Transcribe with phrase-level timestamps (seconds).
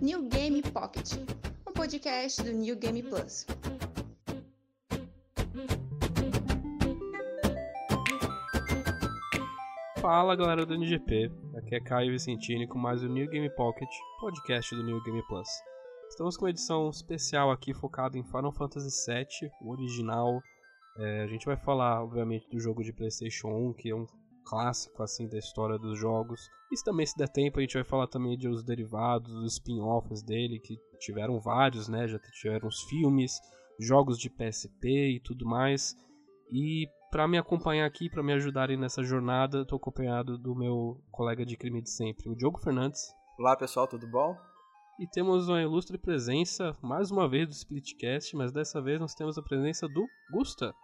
[0.00, 1.12] New Game Pocket,
[1.68, 3.46] um podcast do New Game Plus.
[10.00, 14.74] Fala galera do NGP, aqui é Caio Vicentini com mais o New Game Pocket, podcast
[14.74, 15.48] do New Game Plus.
[16.08, 20.40] Estamos com uma edição especial aqui focada em Final Fantasy VII, o original.
[20.96, 24.06] É, a gente vai falar, obviamente, do jogo de PlayStation 1, que é um
[24.42, 26.48] clássico assim da história dos jogos.
[26.70, 30.22] E também se der tempo a gente vai falar também de os derivados, os spin-offs
[30.22, 32.08] dele, que tiveram vários, né?
[32.08, 33.32] Já tiveram os filmes,
[33.78, 35.94] jogos de PSP e tudo mais.
[36.50, 41.44] E para me acompanhar aqui, para me ajudarem nessa jornada, estou acompanhado do meu colega
[41.44, 43.12] de crime de sempre, o Diogo Fernandes.
[43.38, 44.34] Olá pessoal, tudo bom?
[44.98, 49.36] E temos uma ilustre presença, mais uma vez, do Splitcast, mas dessa vez nós temos
[49.36, 50.74] a presença do Gusta.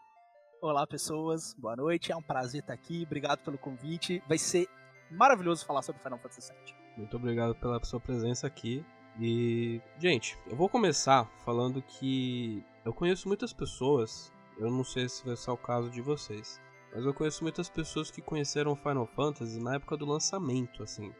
[0.61, 4.23] Olá pessoas, boa noite, é um prazer estar aqui, obrigado pelo convite.
[4.27, 4.69] Vai ser
[5.11, 6.75] maravilhoso falar sobre Final Fantasy VII.
[6.97, 8.85] Muito obrigado pela sua presença aqui.
[9.21, 15.25] E, gente, eu vou começar falando que eu conheço muitas pessoas eu não sei se
[15.25, 16.61] vai ser o caso de vocês.
[16.93, 21.13] Mas eu conheço muitas pessoas que conheceram Final Fantasy na época do lançamento, assim.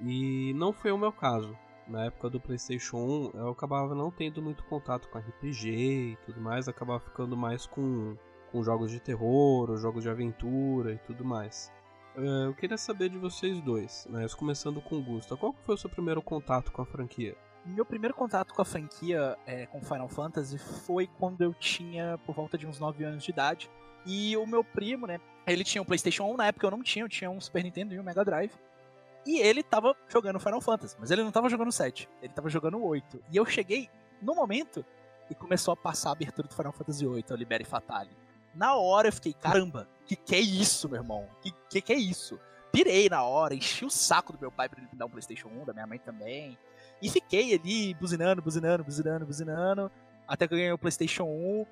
[0.00, 1.56] E não foi o meu caso.
[1.88, 6.40] Na época do PlayStation 1, eu acabava não tendo muito contato com RPG e tudo
[6.40, 8.16] mais, acabava ficando mais com,
[8.50, 11.72] com jogos de terror, ou jogos de aventura e tudo mais.
[12.16, 15.78] Eh, eu queria saber de vocês dois, mas começando com o Gusta, qual foi o
[15.78, 17.36] seu primeiro contato com a franquia?
[17.66, 22.34] meu primeiro contato com a franquia, é, com Final Fantasy, foi quando eu tinha por
[22.34, 23.70] volta de uns 9 anos de idade.
[24.04, 25.18] E o meu primo, né?
[25.46, 27.92] Ele tinha um PlayStation 1, na época eu não tinha, eu tinha um Super Nintendo
[27.92, 28.52] e um Mega Drive.
[29.26, 32.80] E ele tava jogando Final Fantasy, mas ele não tava jogando 7, ele tava jogando
[32.80, 33.20] 8.
[33.32, 33.90] E eu cheguei
[34.22, 34.84] no momento
[35.28, 38.10] e começou a passar a abertura do Final Fantasy 8, a Libere Fatale.
[38.56, 41.28] Na hora eu fiquei, caramba, que que é isso, meu irmão?
[41.42, 42.40] Que que, que é isso?
[42.72, 45.48] Pirei na hora, enchi o saco do meu pai pra ele me dar um PlayStation
[45.48, 46.58] 1, da minha mãe também.
[47.02, 49.92] E fiquei ali buzinando, buzinando, buzinando, buzinando,
[50.26, 51.66] até que eu ganhei o PlayStation 1.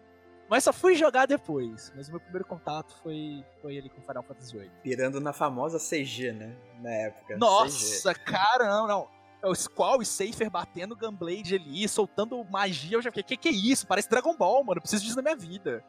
[0.49, 1.91] Mas só fui jogar depois.
[1.97, 4.71] Mas o meu primeiro contato foi, foi ali com Final Fantasy VIII.
[4.83, 6.55] Pirando na famosa CG, né?
[6.81, 7.37] Na época.
[7.39, 8.21] Nossa, CG.
[8.25, 9.09] caramba, não.
[9.43, 12.97] É o Squall e Safer batendo Gunblade ali, soltando magia.
[12.97, 13.87] Eu já fiquei, que que é isso?
[13.87, 14.79] Parece Dragon Ball, mano.
[14.79, 15.85] Eu preciso disso na minha vida.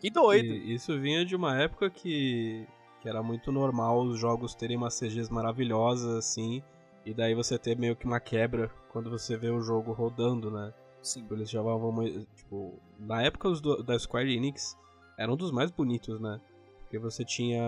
[0.00, 0.46] Que doido.
[0.46, 2.66] E isso vinha de uma época que,
[3.00, 6.62] que era muito normal os jogos terem umas CGs maravilhosas, assim.
[7.04, 10.72] E daí você ter meio que uma quebra quando você vê o jogo rodando, né?
[11.02, 11.26] Sim.
[11.30, 11.94] Eles chamavam,
[12.34, 14.76] tipo, na época os do, da Square Enix
[15.18, 16.40] eram um dos mais bonitos, né?
[16.80, 17.62] Porque você tinha,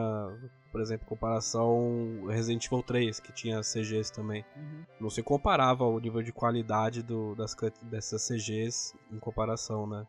[0.72, 4.44] por exemplo, comparação Resident Evil 3, que tinha CGs também.
[4.56, 4.84] Uhum.
[5.00, 10.06] Não se comparava o nível de qualidade do, das, dessas CGs em comparação, né?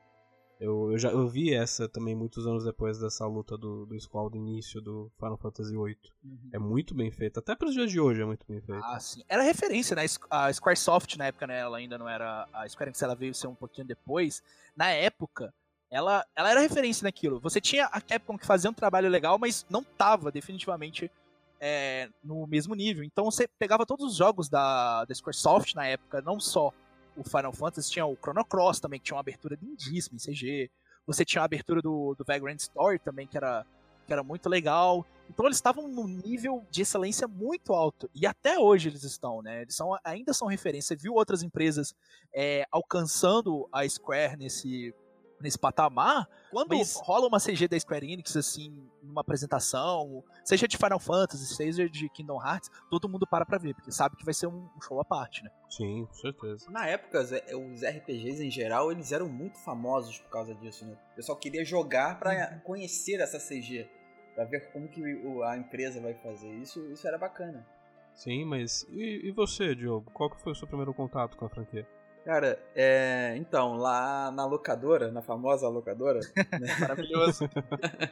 [0.60, 4.30] Eu, eu já eu vi essa também muitos anos depois dessa luta do, do Squall
[4.30, 5.98] do início do Final Fantasy VIII.
[6.24, 6.50] Uhum.
[6.54, 7.40] É muito bem feito.
[7.40, 8.84] Até para os dias de hoje é muito bem feito.
[8.84, 9.24] Ah, sim.
[9.28, 10.06] Era referência, né?
[10.30, 11.60] A Squaresoft na época, né?
[11.60, 12.48] Ela ainda não era.
[12.54, 14.42] A Square Enix ela veio ser um pouquinho depois.
[14.76, 15.54] Na época,
[15.90, 17.40] ela, ela era referência naquilo.
[17.40, 21.12] Você tinha a Capcom que fazia um trabalho legal, mas não tava definitivamente
[21.60, 23.04] é, no mesmo nível.
[23.04, 26.74] Então você pegava todos os jogos da, da Squaresoft na época, não só
[27.16, 30.70] o Final Fantasy, tinha o Chrono Cross também, que tinha uma abertura lindíssima em CG.
[31.06, 33.66] Você tinha a abertura do, do Vagrant Story também, que era,
[34.06, 35.06] que era muito legal.
[35.30, 38.10] Então eles estavam num nível de excelência muito alto.
[38.14, 39.62] E até hoje eles estão, né?
[39.62, 40.96] Eles são, ainda são referência.
[40.96, 41.94] Você viu outras empresas
[42.34, 44.94] é, alcançando a Square nesse,
[45.44, 46.96] nesse patamar, quando Mas...
[46.96, 48.74] rola uma CG da Square Enix, assim,
[49.04, 53.76] numa apresentação, seja de Final Fantasy, seja de Kingdom Hearts, todo mundo para pra ver,
[53.76, 55.52] porque sabe que vai ser um show à parte, né?
[55.70, 56.72] Sim, com certeza.
[56.72, 60.98] Na época, os RPGs em geral, eles eram muito famosos por causa disso, né?
[61.12, 62.60] O pessoal queria jogar para uhum.
[62.62, 63.90] conhecer essa CG,
[64.34, 65.04] para ver como que
[65.46, 66.52] a empresa vai fazer.
[66.56, 67.68] Isso, isso era bacana.
[68.14, 70.10] Sim, mas e, e você, Diogo?
[70.12, 71.86] Qual que foi o seu primeiro contato com a franquia?
[72.26, 76.20] Cara, é, então, lá na locadora, na famosa locadora.
[76.60, 76.76] Né?
[76.80, 77.50] Maravilhoso.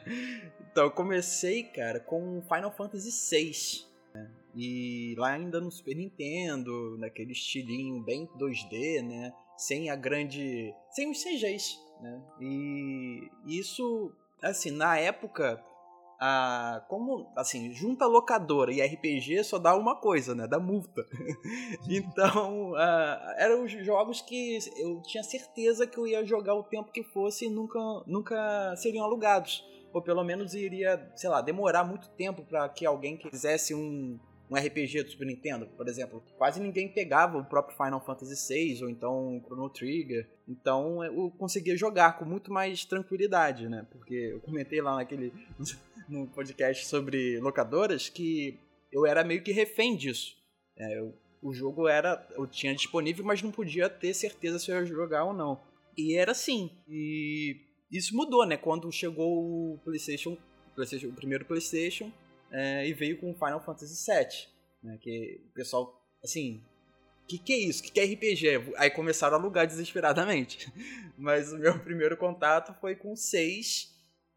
[0.70, 3.86] então, eu comecei, cara, com Final Fantasy VI.
[4.14, 4.30] Né?
[4.54, 9.32] E lá ainda no Super Nintendo, naquele estilinho bem 2D, né?
[9.56, 10.74] Sem a grande.
[10.90, 12.20] sem os CGs, né?
[12.40, 14.12] E isso,
[14.42, 15.62] assim, na época
[16.24, 20.46] a, como, assim, junta locadora e RPG só dá uma coisa, né?
[20.46, 21.04] Dá multa.
[21.90, 22.74] então,
[23.36, 27.46] eram os jogos que eu tinha certeza que eu ia jogar o tempo que fosse
[27.46, 29.64] e nunca, nunca seriam alugados.
[29.92, 34.16] Ou pelo menos iria, sei lá, demorar muito tempo para que alguém quisesse um,
[34.52, 36.22] um RPG do Super Nintendo, por exemplo.
[36.36, 40.28] Quase ninguém pegava o próprio Final Fantasy VI ou então o Chrono Trigger.
[40.46, 43.86] Então eu conseguia jogar com muito mais tranquilidade, né?
[43.90, 45.32] Porque eu comentei lá naquele
[46.08, 48.58] no podcast sobre locadoras que
[48.92, 50.36] eu era meio que refém disso.
[50.76, 54.76] É, eu o jogo era, eu tinha disponível, mas não podia ter certeza se eu
[54.76, 55.60] ia jogar ou não.
[55.98, 56.70] E era assim.
[56.88, 57.56] E
[57.90, 58.56] isso mudou, né?
[58.56, 60.38] Quando chegou o PlayStation,
[60.76, 62.12] PlayStation o primeiro PlayStation,
[62.52, 64.48] é, e veio com Final Fantasy VII,
[64.82, 64.98] né?
[65.00, 66.62] Que o pessoal, assim,
[67.26, 67.82] que que é isso?
[67.82, 68.74] Que que é RPG?
[68.76, 70.72] Aí começaram a alugar desesperadamente.
[71.16, 73.90] Mas o meu primeiro contato foi com 6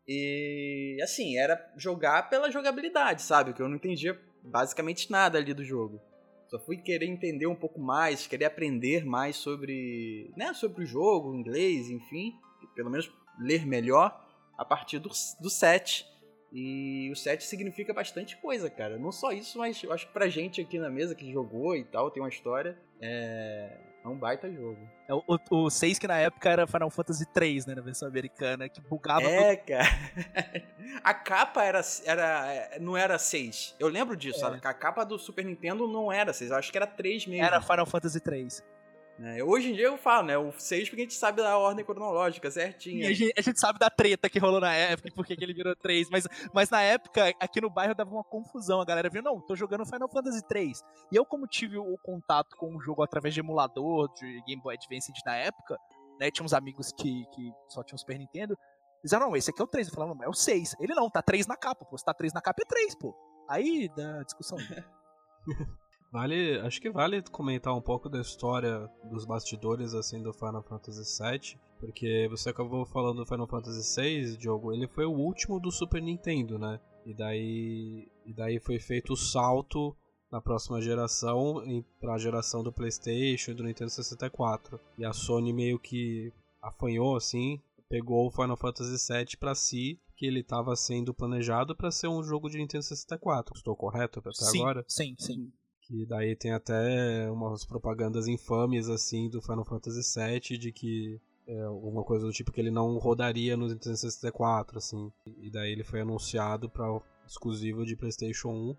[0.07, 3.53] e assim, era jogar pela jogabilidade, sabe?
[3.53, 6.00] Que eu não entendia basicamente nada ali do jogo.
[6.47, 11.33] Só fui querer entender um pouco mais, querer aprender mais sobre, né, sobre o jogo,
[11.33, 12.35] inglês, enfim,
[12.75, 14.23] pelo menos ler melhor
[14.56, 15.09] a partir do,
[15.41, 16.06] do 7.
[16.57, 18.98] E o 7 significa bastante coisa, cara.
[18.98, 21.84] Não só isso, mas eu acho que pra gente aqui na mesa que jogou e
[21.84, 24.80] tal, tem uma história, é, é um baita jogo.
[25.06, 28.07] É o, o, o 6 que na época era Final Fantasy 3, né, na versão
[28.07, 29.68] americana, que bugava É, tudo.
[29.68, 29.84] cara.
[31.04, 33.75] A capa era, era não era 6.
[33.78, 34.60] Eu lembro disso, é.
[34.63, 37.46] a capa do Super Nintendo não era 6, acho que era 3 mesmo.
[37.46, 38.63] Era Final Fantasy 3.
[39.17, 40.38] É, hoje em dia eu falo, né?
[40.38, 43.07] O 6 porque a gente sabe da ordem cronológica certinha.
[43.07, 45.75] A gente, a gente, sabe da treta que rolou na época, porque que ele virou
[45.75, 46.09] 3.
[46.09, 48.81] Mas, mas na época, aqui no bairro dava uma confusão.
[48.81, 50.83] A galera viu, não, tô jogando Final Fantasy 3.
[51.12, 54.75] E eu, como tive o contato com o jogo através de emulador, de Game Boy
[54.75, 55.77] Advance na época,
[56.19, 56.29] né?
[56.29, 58.57] Tinha uns amigos que, que só tinham Super Nintendo.
[59.01, 59.88] Disseram, não, esse aqui é o 3.
[59.88, 60.75] Eu falava, não, é o 6.
[60.79, 61.97] Ele não, tá 3 na capa, pô.
[61.97, 63.15] Se tá 3 na capa, é 3, pô.
[63.47, 64.57] Aí da discussão.
[66.15, 71.21] Vale, acho que vale comentar um pouco da história dos bastidores assim do Final Fantasy
[71.21, 75.69] VII, porque você acabou falando do Final Fantasy VI, Diogo, ele foi o último do
[75.69, 76.79] Super Nintendo, né?
[77.06, 79.94] E daí, e daí foi feito o salto
[80.31, 81.62] na próxima geração
[82.00, 84.79] para a geração do PlayStation e do Nintendo 64.
[84.97, 86.31] E a Sony meio que
[86.62, 91.91] afanhou assim, pegou o Final Fantasy VII para si, que ele estava sendo planejado para
[91.91, 93.53] ser um jogo de Nintendo 64.
[93.53, 94.85] Estou correto até sim, agora?
[94.88, 95.51] Sim, sim.
[95.88, 101.62] Que daí tem até umas propagandas infames assim do Final Fantasy VII de que é,
[101.62, 105.12] alguma coisa do tipo que ele não rodaria no Nintendo 64, assim.
[105.42, 108.76] E daí ele foi anunciado para exclusivo de PlayStation 1,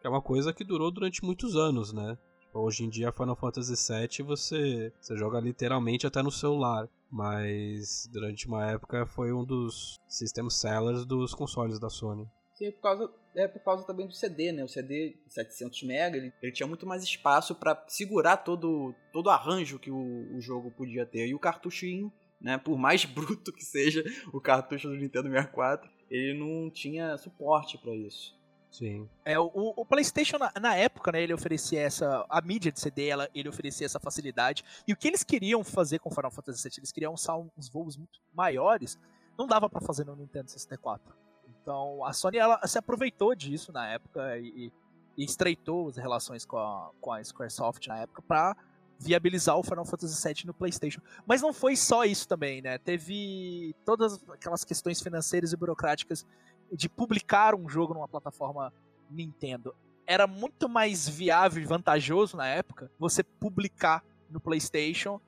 [0.00, 2.16] que é uma coisa que durou durante muitos anos, né?
[2.40, 8.08] Tipo, hoje em dia Final Fantasy VII você, você joga literalmente até no celular, mas
[8.10, 12.26] durante uma época foi um dos system sellers dos consoles da Sony.
[12.54, 14.64] Sim, por causa, é por causa também do CD, né?
[14.64, 19.30] O CD 700 MB, ele, ele tinha muito mais espaço para segurar todo todo o
[19.30, 21.26] arranjo que o, o jogo podia ter.
[21.26, 24.02] E o cartuchinho, né, por mais bruto que seja
[24.32, 28.34] o cartucho do Nintendo 64, ele não tinha suporte para isso.
[28.70, 29.08] Sim.
[29.24, 32.26] É, o, o PlayStation, na, na, época, né, ele oferecia essa.
[32.28, 34.62] A mídia de CD, ela, ele oferecia essa facilidade.
[34.86, 36.78] E o que eles queriam fazer com Final Fantasy VII?
[36.78, 38.98] Eles queriam usar uns voos muito maiores.
[39.38, 41.25] Não dava para fazer no Nintendo 64.
[41.66, 44.72] Então a Sony ela se aproveitou disso na época e,
[45.18, 48.56] e estreitou as relações com a, com a Squaresoft na época para
[49.00, 51.00] viabilizar o Final Fantasy VII no PlayStation.
[51.26, 52.78] Mas não foi só isso também, né?
[52.78, 56.24] Teve todas aquelas questões financeiras e burocráticas
[56.70, 58.72] de publicar um jogo numa plataforma
[59.10, 59.74] Nintendo.
[60.06, 65.20] Era muito mais viável e vantajoso na época você publicar no PlayStation,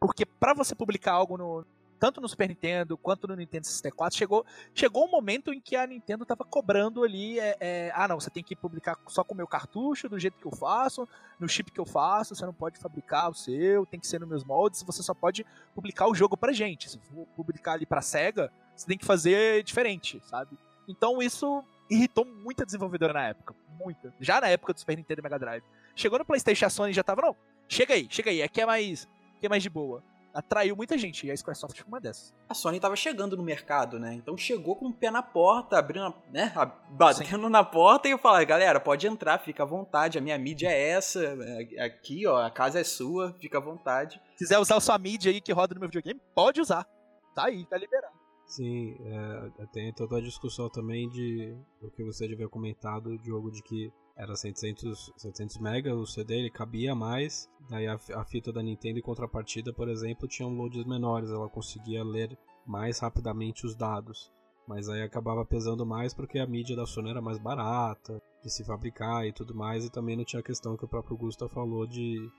[0.00, 1.66] porque para você publicar algo no,
[2.02, 4.44] tanto no Super Nintendo quanto no Nintendo 64, chegou,
[4.74, 8.28] chegou um momento em que a Nintendo estava cobrando ali, é, é, ah não, você
[8.28, 11.08] tem que publicar só com o meu cartucho, do jeito que eu faço,
[11.38, 14.28] no chip que eu faço, você não pode fabricar o seu, tem que ser nos
[14.28, 16.90] meus moldes, você só pode publicar o jogo pra gente.
[16.90, 20.58] Se for publicar ali pra SEGA, você tem que fazer diferente, sabe?
[20.88, 24.12] Então isso irritou muita desenvolvedora na época, muita.
[24.18, 25.62] Já na época do Super Nintendo e Mega Drive.
[25.94, 27.36] Chegou no PlayStation, a Sony já tava, não,
[27.68, 31.26] chega aí, chega aí, aqui é mais, aqui é mais de boa atraiu muita gente,
[31.26, 32.34] e a Squaresoft foi uma dessas.
[32.48, 34.14] A Sony tava chegando no mercado, né?
[34.14, 36.52] Então chegou com o pé na porta, abrindo, né?
[36.90, 37.50] Batendo Sim.
[37.50, 40.90] na porta e eu falei, galera, pode entrar, fica à vontade, a minha mídia é
[40.90, 44.20] essa, é, aqui, ó, a casa é sua, fica à vontade.
[44.32, 46.86] Se quiser usar a sua mídia aí que roda no meu videogame, pode usar.
[47.34, 48.22] Tá aí, tá liberado.
[48.46, 53.50] Sim, é, tem toda a discussão também de o que você já havia comentado, Diogo,
[53.50, 57.48] de que era 700, 700 MB o CD, ele cabia mais.
[57.68, 62.04] Daí a, a, fita da Nintendo em contrapartida, por exemplo, tinha loads menores, ela conseguia
[62.04, 64.30] ler mais rapidamente os dados.
[64.66, 68.64] Mas aí acabava pesando mais porque a mídia da Sony era mais barata de se
[68.64, 71.86] fabricar e tudo mais, e também não tinha a questão que o próprio Gusta falou
[71.86, 72.30] de,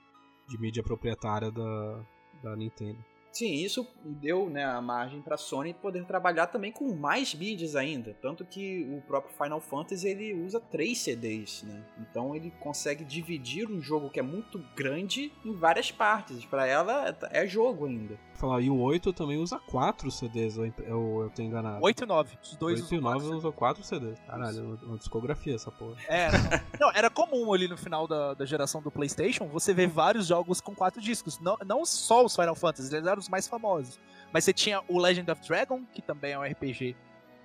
[0.48, 2.06] de mídia proprietária da,
[2.42, 3.04] da Nintendo.
[3.34, 7.74] Sim, isso deu né, a margem para a Sony poder trabalhar também com mais mídias
[7.74, 8.16] ainda.
[8.22, 11.84] Tanto que o próprio Final Fantasy ele usa três CDs, né?
[11.98, 16.44] Então ele consegue dividir um jogo que é muito grande em várias partes.
[16.44, 18.16] Para ela é jogo ainda.
[18.34, 21.78] Falar, e o 8 também usa quatro CDs, ou eu, eu tenho enganado?
[21.82, 22.38] 8 e 9.
[22.42, 24.18] Os dois 8 e 9 usam quatro CDs.
[24.26, 25.96] Caralho, uma discografia essa porra.
[26.08, 26.28] É,
[26.80, 30.60] não, era comum ali no final da, da geração do PlayStation você ver vários jogos
[30.60, 31.38] com quatro discos.
[31.38, 33.98] Não, não só os Final Fantasy, eles eram os mais famosos.
[34.32, 36.96] Mas você tinha o Legend of Dragon, que também é um RPG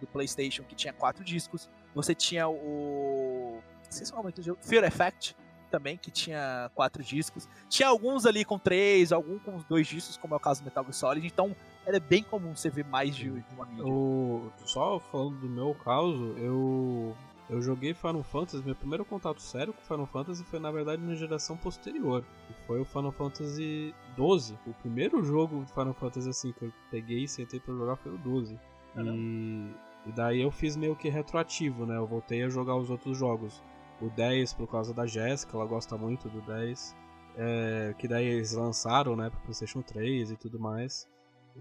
[0.02, 1.70] do PlayStation, que tinha quatro discos.
[1.94, 3.62] Você tinha o.
[3.86, 4.60] Não sei se é o nome do jogo.
[4.62, 5.36] Fear Effect,
[5.70, 7.48] também, que tinha quatro discos.
[7.70, 10.84] Tinha alguns ali com três, alguns com dois discos, como é o caso do Metal
[10.84, 11.26] Gear Solid.
[11.26, 13.86] Então era bem comum você ver mais de, uma mídia.
[13.86, 14.52] O...
[14.66, 17.16] Só falando do meu caso, eu
[17.50, 21.16] eu joguei Final Fantasy, meu primeiro contato sério com Final Fantasy foi na verdade na
[21.16, 24.56] geração posterior, que foi o Final Fantasy 12.
[24.68, 28.14] O primeiro jogo de Final Fantasy assim que eu peguei e sentei para jogar foi
[28.14, 28.56] o 12.
[28.98, 29.72] E,
[30.06, 31.98] e daí eu fiz meio que retroativo, né?
[31.98, 33.64] Eu voltei a jogar os outros jogos.
[34.02, 36.96] O 10 por causa da Jéssica, ela gosta muito do 10.
[37.36, 41.08] É, que daí eles lançaram, né, pro PlayStation 3 e tudo mais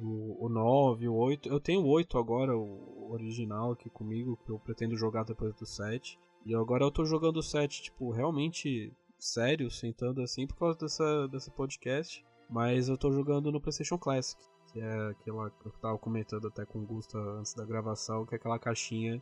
[0.00, 1.48] o, o 9, o 8.
[1.48, 5.66] Eu tenho o 8 agora, o original aqui comigo, que eu pretendo jogar depois do
[5.66, 6.18] 7.
[6.46, 11.28] E agora eu tô jogando o 7, tipo, realmente sério, sentando assim, por causa dessa,
[11.28, 12.24] dessa podcast.
[12.48, 14.40] Mas eu tô jogando no PlayStation Classic,
[14.72, 18.34] que é aquela que eu tava comentando até com o Gusta antes da gravação, que
[18.34, 19.20] é aquela caixinha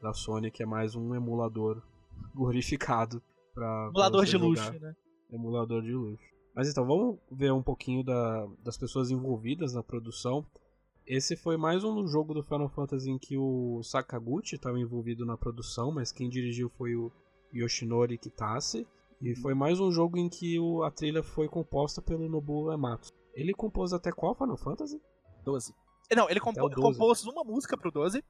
[0.00, 1.82] da Sony que é mais um emulador
[2.34, 3.22] glorificado
[3.54, 3.88] pra.
[3.90, 4.94] Emulador pra de luxo, né?
[5.30, 6.24] Emulador de luxo.
[6.54, 10.46] Mas então, vamos ver um pouquinho da, das pessoas envolvidas na produção.
[11.06, 15.36] Esse foi mais um jogo do Final Fantasy em que o Sakaguchi estava envolvido na
[15.36, 17.10] produção, mas quem dirigiu foi o
[17.52, 18.86] Yoshinori Kitase.
[19.20, 23.12] E foi mais um jogo em que o, a trilha foi composta pelo Nobuo Ematsu.
[23.34, 25.00] Ele compôs até qual Final Fantasy?
[25.44, 25.74] 12.
[26.14, 26.74] Não, ele compo 12.
[26.74, 28.22] compôs uma música pro 12.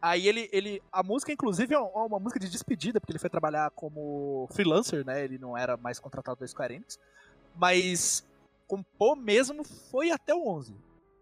[0.00, 0.82] Aí ele, ele.
[0.92, 5.24] A música, inclusive, é uma música de despedida, porque ele foi trabalhar como freelancer, né?
[5.24, 6.98] Ele não era mais contratado da Square Enix.
[7.56, 8.24] Mas
[8.66, 10.76] compor mesmo foi até o 11.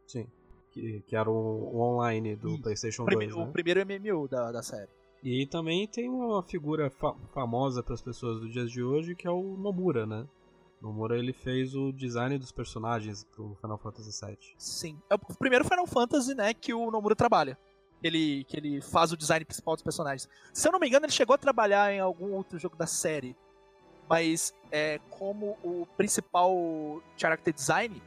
[0.07, 0.27] Sim.
[0.71, 3.35] Que, que era o, o online do e PlayStation o 2.
[3.35, 3.51] O né?
[3.53, 4.91] primeiro MMO da, da série.
[5.23, 9.27] E também tem uma figura fa famosa para as pessoas dos dias de hoje que
[9.27, 10.27] é o Nomura, né?
[10.81, 14.39] Nomura ele fez o design dos personagens pro Final Fantasy VII.
[14.59, 14.99] Sim.
[15.09, 17.59] É o primeiro Final Fantasy, né, que o Nomura trabalha.
[18.03, 20.29] Ele, que ele faz o design principal dos personagens.
[20.53, 23.37] Se eu não me engano, ele chegou a trabalhar em algum outro jogo da série
[24.09, 28.03] mas é, como o principal character design,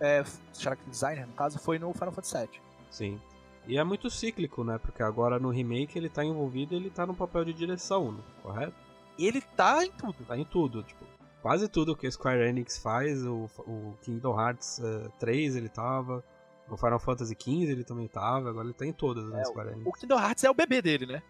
[0.00, 0.22] é,
[0.54, 2.60] character designer no caso, foi no Final Fantasy VII.
[2.90, 3.20] Sim.
[3.66, 4.78] E é muito cíclico, né?
[4.78, 8.22] Porque agora no remake ele tá envolvido ele tá no papel de direção, né?
[8.42, 8.74] correto?
[9.18, 10.24] Ele tá em tudo.
[10.26, 11.04] Tá em tudo, tipo,
[11.42, 16.24] quase tudo que a Square Enix faz, o, o Kingdom Hearts uh, 3 ele tava,
[16.68, 19.70] no Final Fantasy XV ele também tava, agora ele tá em todas, né, é, Square
[19.70, 19.86] Enix.
[19.86, 21.22] O Kingdom Hearts é o bebê dele, né?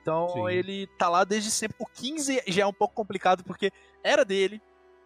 [0.00, 0.48] Então Sim.
[0.48, 1.76] ele tá lá desde sempre.
[1.78, 4.60] O 15 já é um pouco complicado porque era dele,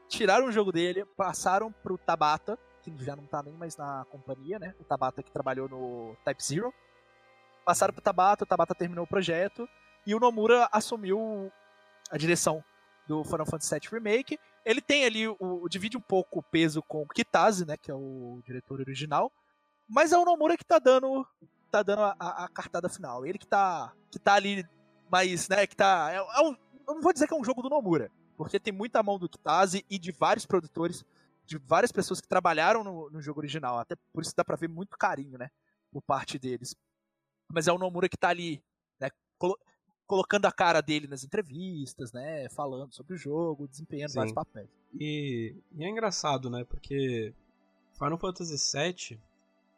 [0.08, 4.58] tiraram o jogo dele, passaram pro Tabata, que já não tá nem mais na companhia,
[4.58, 4.74] né?
[4.80, 6.74] O Tabata que trabalhou no Type Zero.
[7.64, 9.68] Passaram pro Tabata, o Tabata terminou o projeto
[10.06, 11.50] e o Nomura assumiu
[12.10, 12.62] a direção
[13.06, 14.38] do Final Fantasy VII Remake.
[14.64, 17.94] Ele tem ali o, divide um pouco o peso com o Kitase, né, que é
[17.94, 19.32] o diretor original,
[19.88, 21.26] mas é o Nomura que tá dando
[21.72, 23.24] tá dando a, a, cartada final.
[23.24, 24.64] Ele que tá, que tá ali,
[25.10, 26.10] mas, né, que tá.
[26.12, 26.54] É, é um,
[26.86, 29.28] eu não vou dizer que é um jogo do Nomura, porque tem muita mão do
[29.28, 31.02] Kitase e de vários produtores,
[31.46, 33.78] de várias pessoas que trabalharam no, no jogo original.
[33.78, 35.50] Até por isso dá pra ver muito carinho, né,
[35.90, 36.76] por parte deles.
[37.50, 38.62] Mas é o Nomura que tá ali,
[39.00, 39.08] né,
[39.38, 39.58] colo
[40.04, 44.16] colocando a cara dele nas entrevistas, né, falando sobre o jogo, desempenhando Sim.
[44.16, 44.68] vários papéis.
[44.92, 47.32] E, e é engraçado, né, porque
[47.94, 49.18] Final Fantasy VII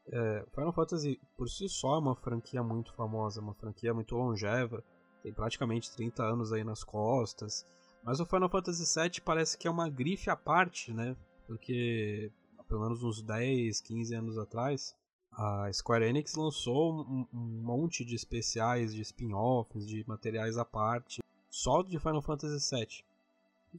[0.08, 4.84] é, Final Fantasy por si só é uma franquia muito famosa, uma franquia muito longeva,
[5.22, 7.66] tem praticamente 30 anos aí nas costas.
[8.02, 11.16] Mas o Final Fantasy VII parece que é uma grife à parte, né?
[11.46, 12.30] Porque
[12.68, 14.94] pelo menos uns 10, 15 anos atrás,
[15.32, 21.22] a Square Enix lançou um, um monte de especiais, de spin-offs, de materiais à parte,
[21.50, 23.04] só de Final Fantasy VII.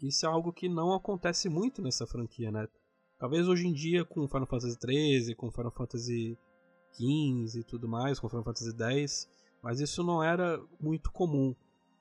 [0.08, 2.68] Isso é algo que não acontece muito nessa franquia, né?
[3.18, 6.38] Talvez hoje em dia com Final Fantasy XIII, com Final Fantasy
[6.94, 9.30] XV e tudo mais, com Final Fantasy X,
[9.62, 11.56] mas isso não era muito comum.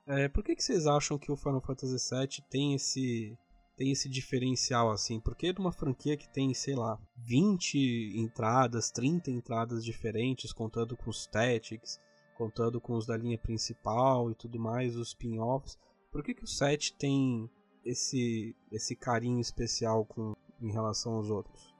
[0.07, 3.37] É, por que, que vocês acham que o Final Fantasy VII tem esse
[3.75, 5.19] tem esse diferencial assim?
[5.19, 11.27] Porque numa franquia que tem, sei lá, 20 entradas, 30 entradas diferentes, contando com os
[11.27, 11.99] tactics,
[12.37, 15.77] contando com os da linha principal e tudo mais, os spin-offs,
[16.11, 17.49] por que, que o 7 tem
[17.83, 21.73] esse, esse carinho especial com, em relação aos outros?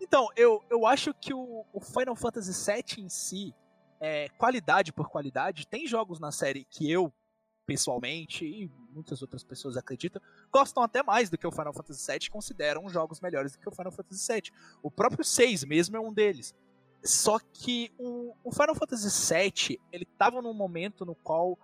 [0.00, 3.54] Então, eu, eu acho que o, o Final Fantasy VII em si,
[4.00, 7.12] é, qualidade por qualidade, tem jogos na série que eu,
[7.66, 12.30] pessoalmente, e muitas outras pessoas acreditam, gostam até mais do que o Final Fantasy VII
[12.30, 14.52] consideram jogos melhores do que o Final Fantasy VII.
[14.82, 16.54] O próprio 6 mesmo é um deles.
[17.04, 21.58] Só que o, o Final Fantasy VII, ele tava num momento no qual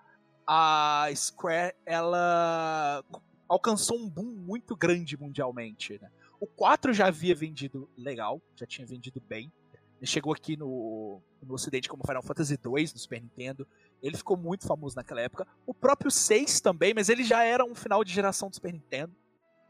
[0.46, 3.02] a Square, ela
[3.48, 6.10] alcançou um boom muito grande mundialmente, né?
[6.40, 9.52] O 4 já havia vendido legal, já tinha vendido bem.
[9.98, 13.66] Ele chegou aqui no, no ocidente como Final Fantasy 2 no Super Nintendo.
[14.02, 15.46] Ele ficou muito famoso naquela época.
[15.66, 19.14] O próprio 6 também, mas ele já era um final de geração do Super Nintendo.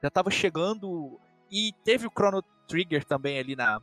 [0.03, 1.21] Já estava chegando.
[1.51, 3.81] E teve o Chrono Trigger também ali na.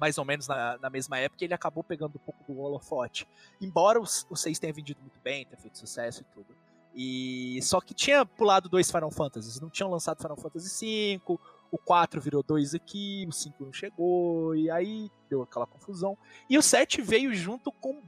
[0.00, 3.26] Mais ou menos na, na mesma época, ele acabou pegando um pouco do holofote.
[3.60, 6.56] Embora o, o 6 tenha vendido muito bem, tenha feito sucesso e tudo.
[6.94, 11.22] E só que tinha pulado dois Final Fantasies, não tinham lançado Final Fantasy V,
[11.70, 16.16] o 4 virou 2 aqui, o 5 não chegou, e aí deu aquela confusão.
[16.48, 18.00] E o 7 veio junto com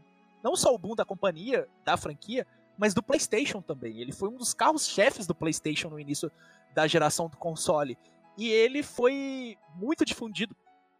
[0.42, 2.46] não só o boom da companhia, da franquia,
[2.78, 4.00] mas do PlayStation também.
[4.00, 6.30] Ele foi um dos carros-chefes do PlayStation no início
[6.74, 7.98] da geração do console.
[8.38, 10.56] E ele foi muito difundido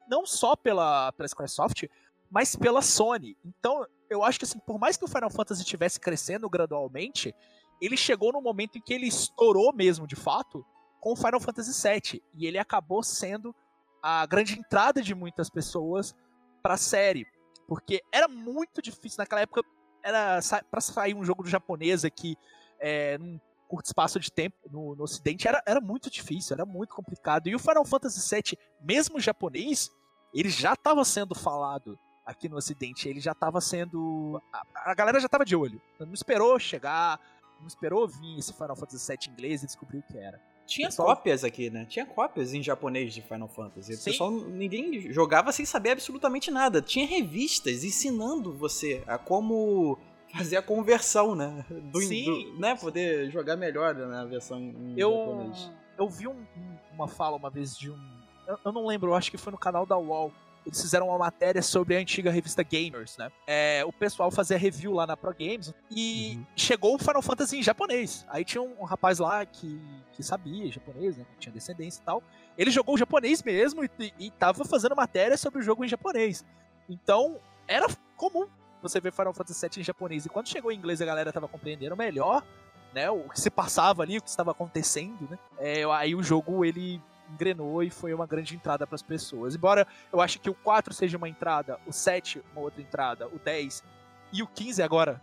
[0.08, 1.88] não só pela, pela Squaresoft,
[2.30, 3.36] mas pela Sony.
[3.44, 7.34] Então, eu acho que assim, por mais que o Final Fantasy estivesse crescendo gradualmente,
[7.80, 10.66] ele chegou no momento em que ele estourou mesmo, de fato,
[11.00, 12.22] com Final Fantasy VII.
[12.34, 13.54] E ele acabou sendo
[14.02, 16.14] a grande entrada de muitas pessoas
[16.62, 17.26] para a série.
[17.66, 19.62] Porque era muito difícil naquela época.
[20.02, 20.40] Era
[20.70, 22.36] para sair um jogo do japonês aqui
[22.78, 23.38] é, num
[23.68, 27.48] curto espaço de tempo no, no ocidente era, era muito difícil, era muito complicado.
[27.48, 29.90] E o Final Fantasy VII, mesmo japonês,
[30.34, 33.08] ele já estava sendo falado aqui no ocidente.
[33.08, 34.42] Ele já estava sendo.
[34.52, 35.80] A, a galera já estava de olho.
[35.98, 37.20] Não esperou chegar,
[37.60, 40.40] não esperou vir esse Final Fantasy VII inglês e descobrir o que era.
[40.70, 41.08] Tinha pessoal...
[41.08, 41.84] cópias aqui, né?
[41.84, 43.94] Tinha cópias em japonês de Final Fantasy.
[43.94, 46.80] O pessoal, ninguém jogava sem saber absolutamente nada.
[46.80, 49.98] Tinha revistas ensinando você a como
[50.32, 51.66] fazer a conversão, né?
[51.68, 52.24] Do, Sim.
[52.24, 52.76] Do, né?
[52.76, 55.72] Poder jogar melhor na versão em eu, japonês.
[55.98, 56.46] Eu vi um,
[56.92, 57.98] uma fala uma vez de um.
[58.46, 60.32] Eu, eu não lembro, eu acho que foi no canal da UOL
[60.70, 63.30] eles fizeram uma matéria sobre a antiga revista Gamers, né?
[63.44, 66.46] É, o pessoal fazia review lá na Pro Games e uhum.
[66.54, 68.24] chegou o Final Fantasy em japonês.
[68.28, 69.80] Aí tinha um, um rapaz lá que,
[70.12, 71.26] que sabia japonês, né?
[71.32, 72.22] Que tinha descendência e tal.
[72.56, 75.88] Ele jogou o japonês mesmo e, e, e tava fazendo matéria sobre o jogo em
[75.88, 76.44] japonês.
[76.88, 78.46] Então, era comum
[78.80, 80.24] você ver Final Fantasy VII em japonês.
[80.24, 82.44] E quando chegou em inglês a galera tava compreendendo melhor,
[82.94, 83.10] né?
[83.10, 85.38] O que se passava ali, o que estava acontecendo, né?
[85.58, 89.54] É, aí o jogo, ele engrenou e foi uma grande entrada para as pessoas.
[89.54, 93.38] Embora eu acho que o 4 seja uma entrada, o 7 uma outra entrada, o
[93.38, 93.84] 10
[94.32, 95.20] e o 15 agora,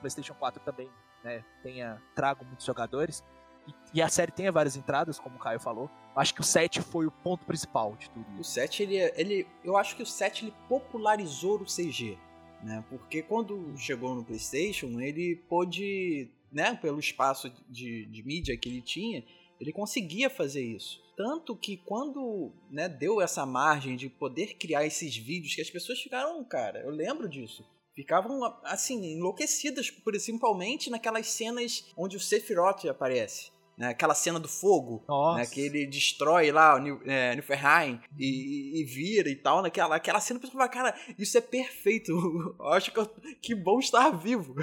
[0.00, 0.88] PlayStation 4 também,
[1.22, 3.24] né, tenha trago muitos jogadores.
[3.66, 5.90] E, e, a série tenha várias entradas, como o Caio falou.
[6.14, 8.40] Acho que o 7 foi o ponto principal de tudo isso.
[8.40, 12.18] O 7, ele, ele, eu acho que o 7 ele popularizou o CG,
[12.62, 12.84] né?
[12.90, 18.82] Porque quando chegou no PlayStation, ele pôde, né, pelo espaço de, de mídia que ele
[18.82, 19.24] tinha,
[19.60, 21.02] ele conseguia fazer isso.
[21.16, 26.00] Tanto que quando né, deu essa margem de poder criar esses vídeos, que as pessoas
[26.00, 27.64] ficaram, cara, eu lembro disso.
[27.94, 33.88] Ficavam, assim, enlouquecidas, principalmente naquelas cenas onde o Sephiroth aparece né?
[33.88, 35.04] Aquela cena do fogo,
[35.36, 35.46] né?
[35.46, 39.62] Que ele destrói lá o é, Niflheim e, e, vira e tal.
[39.62, 42.12] Naquela aquela cena, pessoal fala, cara, isso é perfeito.
[42.58, 43.06] Eu acho que, eu,
[43.40, 44.54] que bom estar vivo.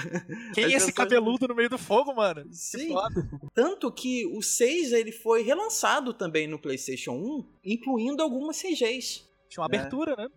[0.53, 2.45] Quem é esse cabeludo no meio do fogo, mano?
[2.51, 2.95] Sim.
[3.53, 9.29] Tanto que o 6 ele foi relançado também no PlayStation 1, incluindo algumas CGs.
[9.49, 9.79] Tinha uma né?
[9.79, 10.29] abertura, né?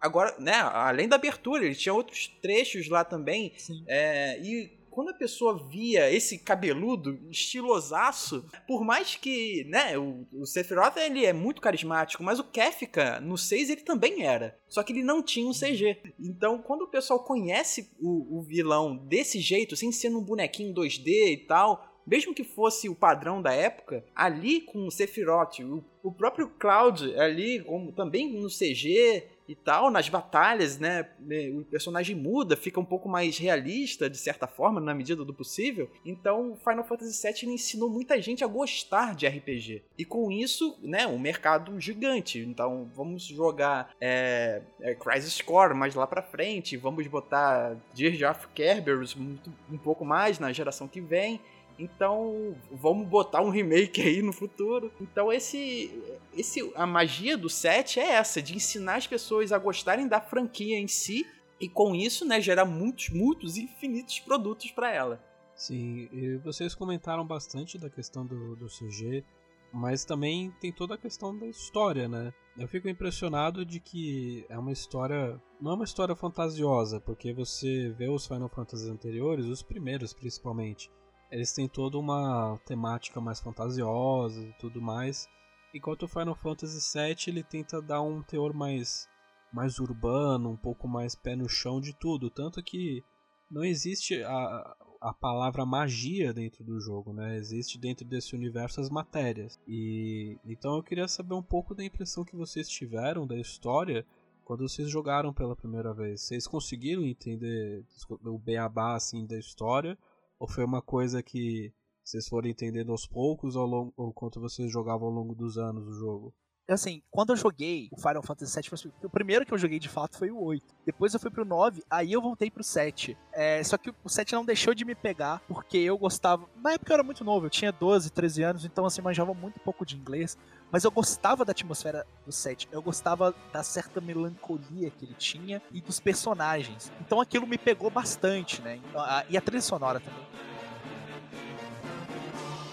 [0.00, 3.52] Agora, né, além da abertura, ele tinha outros trechos lá também.
[3.56, 3.84] Sim.
[3.88, 10.46] É, e quando a pessoa via esse cabeludo, estilosaço, por mais que, né, o, o
[10.46, 14.58] Sephiroth ele é muito carismático, mas o Kefka no 6 ele também era.
[14.66, 15.98] Só que ele não tinha um CG.
[16.18, 21.32] Então, quando o pessoal conhece o, o vilão desse jeito, sem ser num bonequinho 2D
[21.32, 26.10] e tal, mesmo que fosse o padrão da época, ali com o Sephiroth, o, o
[26.10, 32.16] próprio Cloud ali, como, também no CG, e tal, nas batalhas, né, né, o personagem
[32.16, 35.90] muda, fica um pouco mais realista, de certa forma, na medida do possível.
[36.04, 39.82] Então, Final Fantasy VII ensinou muita gente a gostar de RPG.
[39.98, 42.38] E com isso, né, um mercado gigante.
[42.38, 48.48] Então, vamos jogar é, é, Crisis Core mais lá pra frente, vamos botar Gears of
[48.54, 51.40] Kerberos um pouco mais na geração que vem.
[51.78, 54.90] Então, vamos botar um remake aí no futuro.
[55.00, 56.02] Então, esse,
[56.34, 60.78] esse a magia do set é essa, de ensinar as pessoas a gostarem da franquia
[60.78, 61.26] em si
[61.60, 65.22] e com isso, né, gerar muitos, muitos, infinitos produtos para ela.
[65.54, 69.24] Sim, e vocês comentaram bastante da questão do, do CG,
[69.72, 72.32] mas também tem toda a questão da história, né?
[72.58, 75.40] Eu fico impressionado de que é uma história.
[75.60, 80.90] Não é uma história fantasiosa, porque você vê os Final Fantasy anteriores, os primeiros principalmente,
[81.30, 85.28] eles têm toda uma temática mais fantasiosa e tudo mais.
[85.74, 89.08] Enquanto o Final Fantasy VII ele tenta dar um teor mais,
[89.52, 92.30] mais urbano, um pouco mais pé no chão de tudo.
[92.30, 93.02] Tanto que
[93.50, 97.36] não existe a, a palavra magia dentro do jogo, né?
[97.36, 99.58] Existe dentro desse universo as matérias.
[99.66, 104.06] E então eu queria saber um pouco da impressão que vocês tiveram da história
[104.44, 106.22] quando vocês jogaram pela primeira vez.
[106.22, 107.84] Vocês conseguiram entender
[108.24, 109.98] o beabá assim da história
[110.38, 111.72] ou foi uma coisa que
[112.04, 115.86] vocês foram entendendo aos poucos ao longo, ou enquanto vocês jogavam ao longo dos anos
[115.86, 116.34] o jogo?
[116.72, 120.18] Assim, quando eu joguei o Final Fantasy VII, o primeiro que eu joguei de fato
[120.18, 120.74] foi o 8.
[120.84, 123.16] Depois eu fui pro 9, aí eu voltei pro 7.
[123.32, 126.48] É, só que o 7 não deixou de me pegar, porque eu gostava.
[126.56, 129.60] Na época eu era muito novo, eu tinha 12, 13 anos, então assim, manjava muito
[129.60, 130.36] pouco de inglês.
[130.70, 132.68] Mas eu gostava da atmosfera do 7.
[132.72, 136.90] Eu gostava da certa melancolia que ele tinha e dos personagens.
[137.00, 138.80] Então aquilo me pegou bastante, né?
[139.28, 140.26] E a trilha sonora também.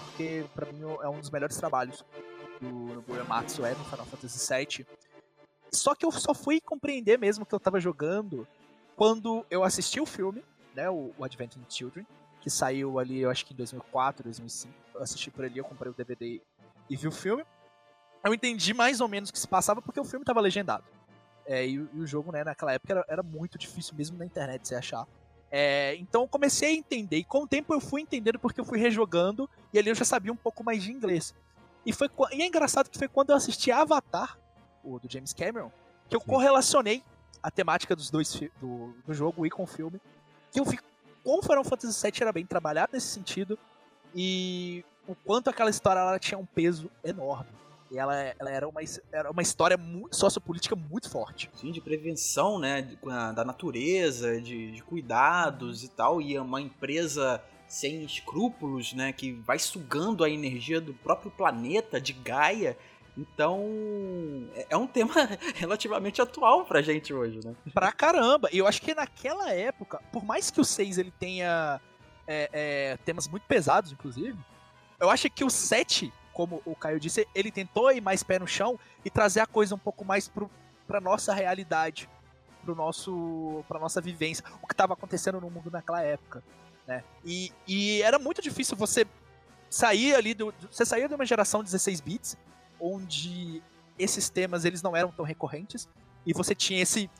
[0.06, 2.04] Porque pra mim é um dos melhores trabalhos
[2.60, 4.86] do Nobuo Uematsu é no Final Fantasy VII.
[5.72, 8.46] Só que eu só fui compreender mesmo que eu tava jogando
[8.96, 12.06] quando eu assisti o filme, né, o, o in Children,
[12.40, 14.74] que saiu ali, eu acho que em 2004, 2005.
[14.94, 16.40] Eu assisti por ali, eu comprei o DVD
[16.88, 17.44] e vi o filme.
[18.22, 20.84] Eu entendi mais ou menos o que se passava porque o filme tava legendado.
[21.46, 24.66] É, e, e, o jogo, né, naquela época era, era, muito difícil mesmo na internet
[24.66, 25.06] você achar.
[25.50, 28.64] É, então eu comecei a entender, e com o tempo eu fui entendendo porque eu
[28.64, 31.34] fui rejogando, e ali eu já sabia um pouco mais de inglês.
[31.84, 34.38] E, foi, e é engraçado que foi quando eu assisti Avatar,
[34.82, 35.70] o do James Cameron,
[36.08, 36.26] que eu Sim.
[36.26, 37.02] correlacionei
[37.42, 40.00] a temática dos dois do, do jogo e com o filme.
[40.50, 40.78] Que eu vi
[41.22, 43.58] como Final Fantasy VII era bem trabalhado nesse sentido
[44.14, 47.50] e o quanto aquela história ela tinha um peso enorme.
[47.90, 48.80] E ela, ela era, uma,
[49.12, 51.50] era uma história muito, sociopolítica muito forte.
[51.54, 52.82] Sim, de prevenção, né?
[53.34, 56.20] Da natureza, de, de cuidados e tal.
[56.20, 57.42] E é uma empresa
[57.74, 62.78] sem escrúpulos, né, que vai sugando a energia do próprio planeta de Gaia.
[63.18, 63.60] Então,
[64.54, 65.12] é, é um tema
[65.56, 67.52] relativamente atual pra gente hoje, né?
[67.72, 68.48] Pra caramba!
[68.52, 71.80] E eu acho que naquela época, por mais que o 6 ele tenha
[72.28, 74.38] é, é, temas muito pesados, inclusive,
[75.00, 78.46] eu acho que o 7, como o Caio disse, ele tentou ir mais pé no
[78.46, 80.48] chão e trazer a coisa um pouco mais pro,
[80.86, 82.08] pra nossa realidade,
[82.64, 86.40] pro nosso, pra nossa vivência, o que estava acontecendo no mundo naquela época
[86.86, 87.02] né?
[87.24, 89.06] E, e era muito difícil você
[89.70, 90.54] sair ali do.
[90.70, 92.36] Você saía de uma geração 16 bits,
[92.80, 93.62] onde
[93.98, 95.88] esses temas eles não eram tão recorrentes,
[96.26, 97.10] e você tinha esse,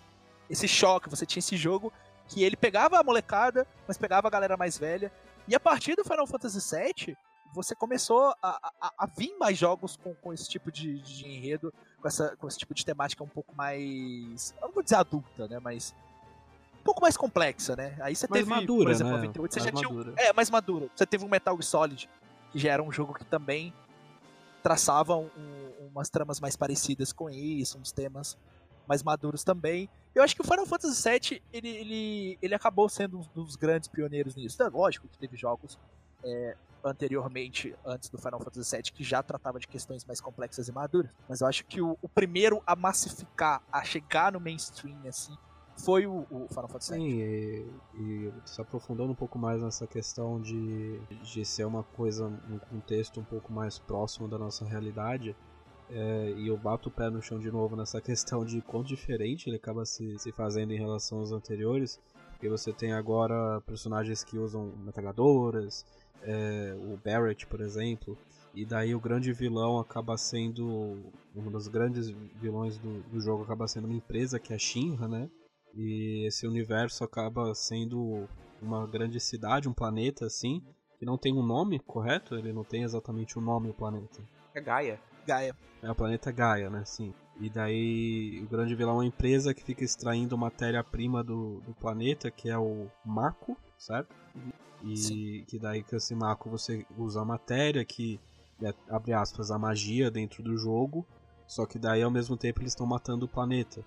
[0.49, 1.93] esse choque, você tinha esse jogo
[2.29, 5.13] que ele pegava a molecada, mas pegava a galera mais velha.
[5.47, 7.17] E a partir do Final Fantasy VII,
[7.55, 11.73] você começou a, a, a vir mais jogos com, com esse tipo de, de enredo,
[12.01, 14.55] com, essa, com esse tipo de temática um pouco mais.
[14.61, 15.61] Eu não vou dizer adulta, né?
[15.61, 15.95] Mas
[16.85, 17.97] pouco mais complexa, né?
[18.01, 19.19] Aí você mais teve, madura, por exemplo, né?
[19.19, 20.13] 98, você mais já madura.
[20.13, 20.29] tinha.
[20.29, 20.89] É, mais madura.
[20.95, 22.11] Você teve um Metal Gear Solid,
[22.53, 23.73] que já era um jogo que também
[24.63, 25.29] traçava um,
[25.91, 28.39] umas tramas mais parecidas com isso, uns temas
[28.87, 29.89] mais maduros também.
[30.15, 33.89] Eu acho que o Final Fantasy VII, ele, ele, ele acabou sendo um dos grandes
[33.89, 34.63] pioneiros nisso.
[34.63, 35.79] É lógico que teve jogos
[36.23, 40.73] é, anteriormente, antes do Final Fantasy VII, que já tratava de questões mais complexas e
[40.73, 41.11] maduras.
[41.29, 45.37] Mas eu acho que o, o primeiro a massificar, a chegar no mainstream, assim,
[45.77, 47.01] foi o, o Final Fantasy VII.
[47.01, 52.27] Sim, e, e, se aprofundando um pouco mais nessa questão de, de ser uma coisa,
[52.27, 55.37] um contexto um pouco mais próximo da nossa realidade,
[55.91, 59.49] é, e eu bato o pé no chão de novo nessa questão de quão diferente
[59.49, 64.39] ele acaba se, se fazendo em relação aos anteriores, porque você tem agora personagens que
[64.39, 65.85] usam metralhadoras,
[66.23, 68.17] é, o Barrett, por exemplo,
[68.55, 70.97] e daí o grande vilão acaba sendo.
[71.35, 72.09] Um dos grandes
[72.41, 75.29] vilões do, do jogo acaba sendo uma empresa que é a Shinra, né?
[75.77, 78.29] E esse universo acaba sendo
[78.63, 80.63] uma grande cidade, um planeta assim,
[80.99, 82.37] que não tem um nome correto?
[82.37, 84.23] Ele não tem exatamente o um nome o planeta.
[84.55, 85.01] É Gaia.
[85.27, 85.57] Gaia.
[85.83, 86.85] É o planeta Gaia, né?
[86.85, 87.13] Sim.
[87.41, 92.31] E daí o grande vilão é uma empresa que fica extraindo matéria-prima do, do planeta,
[92.31, 94.15] que é o Mako, certo?
[94.83, 95.45] E Sim.
[95.49, 98.21] que daí com esse Mako você usa a matéria, que
[98.63, 101.05] é, abre aspas, a magia dentro do jogo,
[101.49, 103.85] só que daí ao mesmo tempo eles estão matando o planeta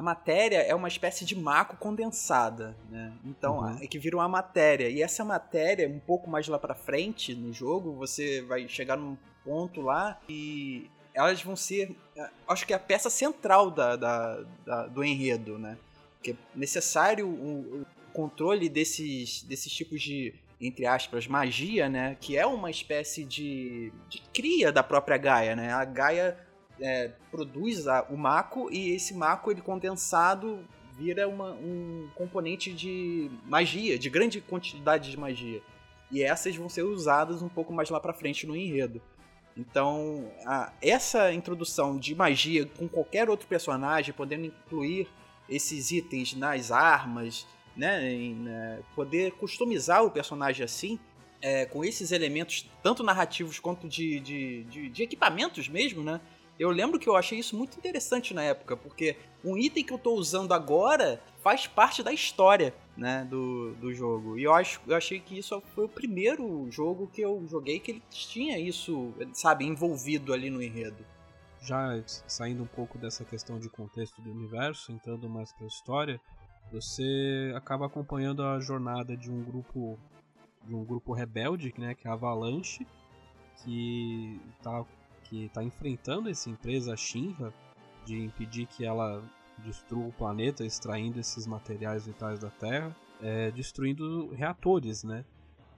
[0.00, 3.12] a matéria é uma espécie de maco condensada, né?
[3.22, 3.78] Então, uhum.
[3.82, 4.88] é que vira uma matéria.
[4.88, 9.14] E essa matéria, um pouco mais lá para frente no jogo, você vai chegar num
[9.44, 14.42] ponto lá e elas vão ser, é, acho que é a peça central da, da,
[14.64, 15.76] da do enredo, né?
[16.22, 22.16] Que é necessário o, o, controle desses, desses tipos de entre aspas, magia, né?
[22.18, 25.70] Que é uma espécie de, de cria da própria Gaia, né?
[25.70, 26.38] A Gaia
[26.80, 30.64] é, produz a, o Mako e esse Mako ele condensado
[30.96, 35.62] vira uma, um componente de magia, de grande quantidade de magia.
[36.10, 39.00] E essas vão ser usadas um pouco mais lá pra frente no enredo.
[39.56, 45.08] Então, a, essa introdução de magia com qualquer outro personagem, podendo incluir
[45.48, 50.98] esses itens nas armas, né, em, né, poder customizar o personagem assim,
[51.42, 56.20] é, com esses elementos, tanto narrativos quanto de, de, de, de equipamentos mesmo, né?
[56.60, 59.96] Eu lembro que eu achei isso muito interessante na época, porque um item que eu
[59.96, 64.38] estou usando agora faz parte da história, né, do, do jogo.
[64.38, 67.92] E eu, acho, eu achei que isso foi o primeiro jogo que eu joguei que
[67.92, 71.02] ele tinha isso, sabe, envolvido ali no enredo.
[71.62, 76.20] Já saindo um pouco dessa questão de contexto do universo, entrando mais para a história,
[76.70, 79.98] você acaba acompanhando a jornada de um grupo
[80.66, 82.86] de um grupo rebelde, né, que é a Avalanche,
[83.64, 84.84] que está
[85.30, 87.54] que tá enfrentando essa empresa Shinra
[88.04, 89.22] de impedir que ela
[89.58, 95.24] destrua o planeta extraindo esses materiais vitais da Terra, é, destruindo reatores, né?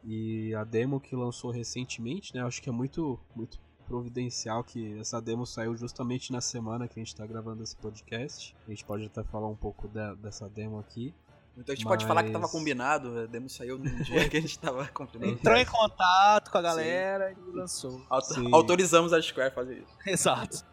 [0.03, 2.43] E a demo que lançou recentemente, né?
[2.43, 7.03] Acho que é muito muito providencial que essa demo saiu justamente na semana que a
[7.03, 8.57] gente está gravando esse podcast.
[8.67, 11.15] A gente pode até falar um pouco de, dessa demo aqui.
[11.57, 11.93] Então a gente Mas...
[11.93, 15.33] pode falar que estava combinado, a demo saiu no dia que a gente estava combinando.
[15.33, 17.51] Entrou em contato com a galera Sim.
[17.51, 18.07] e lançou.
[18.53, 19.97] Autorizamos a Square a fazer isso.
[20.07, 20.65] Exato.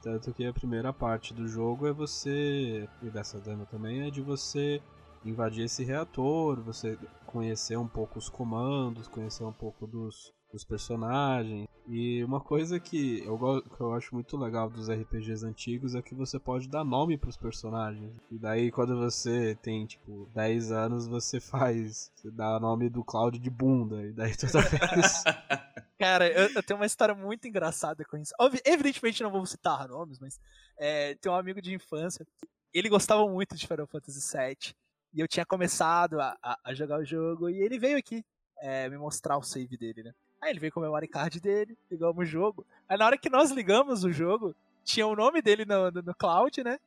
[0.00, 4.22] Tanto que a primeira parte do jogo é você, e dessa demo também, é de
[4.22, 4.80] você
[5.24, 11.66] invadir esse reator, você conhecer um pouco os comandos, conhecer um pouco dos, dos personagens.
[11.90, 16.14] E uma coisa que eu, que eu acho muito legal dos RPGs antigos é que
[16.14, 18.12] você pode dar nome para os personagens.
[18.30, 22.12] E daí quando você tem, tipo, 10 anos, você faz.
[22.14, 24.02] Você dá nome do Cloud de bunda.
[24.02, 25.24] E daí toda vez.
[25.98, 28.34] Cara, eu, eu, tenho uma história muito engraçada com isso.
[28.64, 30.38] Evidentemente não vou citar nomes, mas
[30.78, 32.26] é, tem um amigo de infância.
[32.72, 34.74] Ele gostava muito de Final Fantasy VII.
[35.14, 37.48] E eu tinha começado a, a, a jogar o jogo.
[37.48, 38.22] E ele veio aqui
[38.60, 40.12] é, me mostrar o save dele, né?
[40.40, 42.66] Aí ele veio com o memory card dele, ligamos o jogo.
[42.88, 46.14] Aí na hora que nós ligamos o jogo, tinha o nome dele no, no, no
[46.14, 46.78] cloud, né?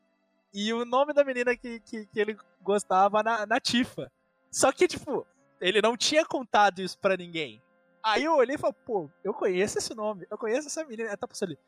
[0.54, 4.12] E o nome da menina que, que, que, ele gostava na, na Tifa.
[4.52, 5.26] Só que, tipo,
[5.62, 7.62] ele não tinha contado isso pra ninguém.
[8.04, 11.10] Aí eu olhei e falei, pô, eu conheço esse nome, eu conheço essa menina.
[11.10, 11.60] Ela tá passando ali.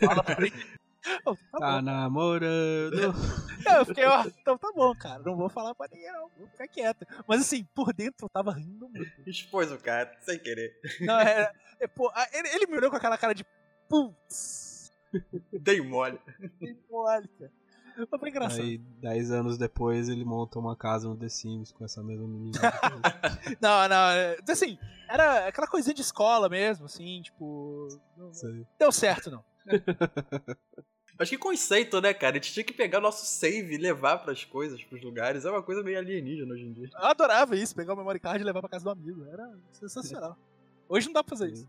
[0.00, 0.50] Fala pra mim.
[1.24, 2.98] Oh, tá, tá namorando.
[2.98, 5.22] eu fiquei, ó, então tá bom, cara.
[5.22, 6.30] Não vou falar pra ninguém, não.
[6.36, 7.06] Vou ficar quieto.
[7.26, 9.12] Mas assim, por dentro eu tava rindo muito.
[9.26, 10.78] Expôs o cara, sem querer.
[11.00, 11.52] Não, é.
[11.80, 13.44] é pô, ele, ele me olhou com aquela cara de
[13.88, 14.92] putz.
[15.52, 16.18] Dei mole.
[16.60, 17.52] Dei mole, cara.
[18.18, 18.60] Foi engraçado.
[18.60, 22.58] Aí, 10 anos depois, ele monta uma casa no The Sims com essa mesma menina.
[23.60, 24.10] não, não.
[24.10, 27.88] É, assim, era aquela coisinha de escola mesmo, assim, tipo.
[28.16, 28.30] Não,
[28.78, 29.42] deu certo, não.
[31.18, 32.36] Acho que conceito, né, cara?
[32.36, 35.44] A gente tinha que pegar nosso save e levar pras coisas, pros lugares.
[35.44, 36.90] É uma coisa meio alienígena hoje em dia.
[36.92, 39.24] Eu adorava isso, pegar o memory card e levar pra casa do amigo.
[39.24, 40.36] Era sensacional.
[40.88, 41.68] Hoje não dá pra fazer isso.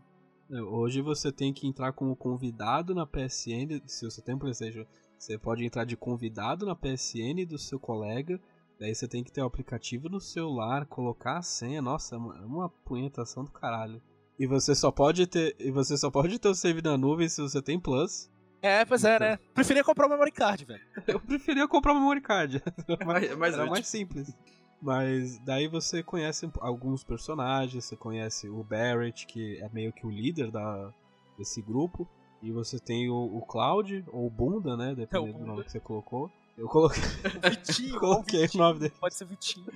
[0.50, 3.82] É, hoje você tem que entrar como convidado na PSN.
[3.84, 4.86] Se você tem PlayStation,
[5.18, 8.40] você pode entrar de convidado na PSN do seu colega.
[8.78, 11.82] Daí você tem que ter o aplicativo no celular, colocar a senha.
[11.82, 14.00] Nossa, é uma é punhetação do caralho.
[14.38, 15.56] E você só pode ter.
[15.58, 18.30] E você só pode ter o save na nuvem se você tem Plus.
[18.60, 19.38] É, pois é, né?
[19.54, 20.82] Preferia comprar o memory card, velho.
[21.06, 22.62] Eu preferia comprar o memory card.
[23.06, 24.36] mas, mas era mais simples.
[24.80, 30.10] Mas daí você conhece alguns personagens, você conhece o Barrett, que é meio que o
[30.10, 30.92] líder da,
[31.36, 32.08] desse grupo.
[32.40, 34.94] E você tem o, o Cloud, ou o Bunda, né?
[34.94, 36.30] Dependendo é do nome que você colocou.
[36.56, 37.02] Eu coloquei.
[37.50, 38.94] Vitinho, coloquei Vitinho, o nome dele.
[39.00, 39.66] Pode ser Vitinho.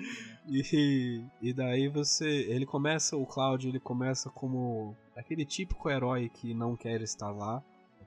[0.48, 2.26] E, e daí você.
[2.26, 7.62] Ele começa, o Cloud, ele começa como aquele típico herói que não quer estar lá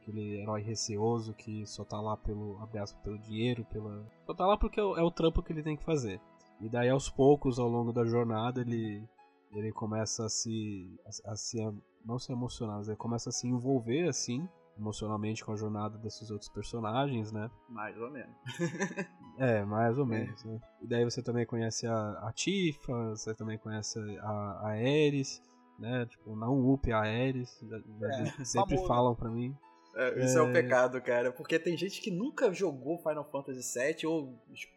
[0.05, 4.57] aquele herói receoso que só tá lá pelo abraço pelo dinheiro, pela só tá lá
[4.57, 6.21] porque é o, é o trampo que ele tem que fazer.
[6.61, 9.03] E daí aos poucos, ao longo da jornada, ele
[9.51, 11.57] ele começa a se a, a se
[12.05, 16.29] não se emocionar, mas ele começa a se envolver assim emocionalmente com a jornada desses
[16.29, 17.49] outros personagens, né?
[17.69, 18.35] Mais ou menos.
[19.39, 20.59] é, mais ou menos, né?
[20.81, 24.29] E daí você também conhece a, a Tifa, você também conhece a,
[24.63, 25.41] a Ares,
[25.79, 26.05] né?
[26.07, 27.57] Tipo, não up a Ares,
[28.01, 28.87] é, sempre famoso.
[28.87, 29.55] falam pra mim.
[29.95, 30.41] É, isso é...
[30.41, 34.33] é um pecado, cara, porque tem gente que nunca jogou Final Fantasy VII ou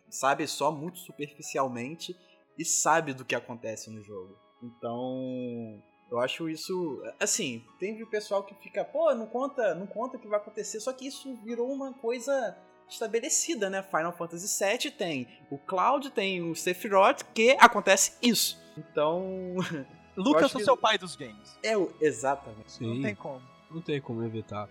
[0.08, 2.16] sabe só muito superficialmente
[2.58, 4.36] e sabe do que acontece no jogo.
[4.62, 10.16] Então, eu acho isso, assim, tem o pessoal que fica, pô, não conta, não conta
[10.16, 12.56] o que vai acontecer, só que isso virou uma coisa
[12.88, 13.82] estabelecida, né?
[13.82, 18.58] Final Fantasy VII tem o Cloud, tem o Sephiroth, que acontece isso.
[18.76, 19.54] Então.
[20.16, 21.56] Lucas é o que- seu pai dos games.
[21.62, 21.92] É o.
[22.00, 22.72] Exatamente.
[22.72, 23.42] Sim, Não tem como.
[23.70, 24.68] não tem como evitar.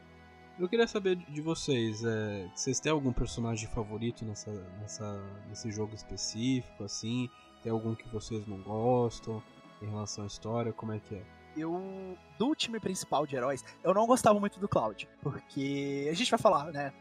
[0.60, 5.94] Eu queria saber de- vocês, é, vocês têm algum personagem favorito nessa, nessa, nesse jogo
[5.94, 7.30] específico, assim?
[7.62, 9.42] Tem algum que vocês não gostam
[9.82, 10.74] em relação à história?
[10.74, 11.24] Como é que é?
[11.56, 15.08] Eu, do time principal de heróis, eu não gostava muito do Cloud.
[15.22, 16.94] Porque a gente vai falar, né?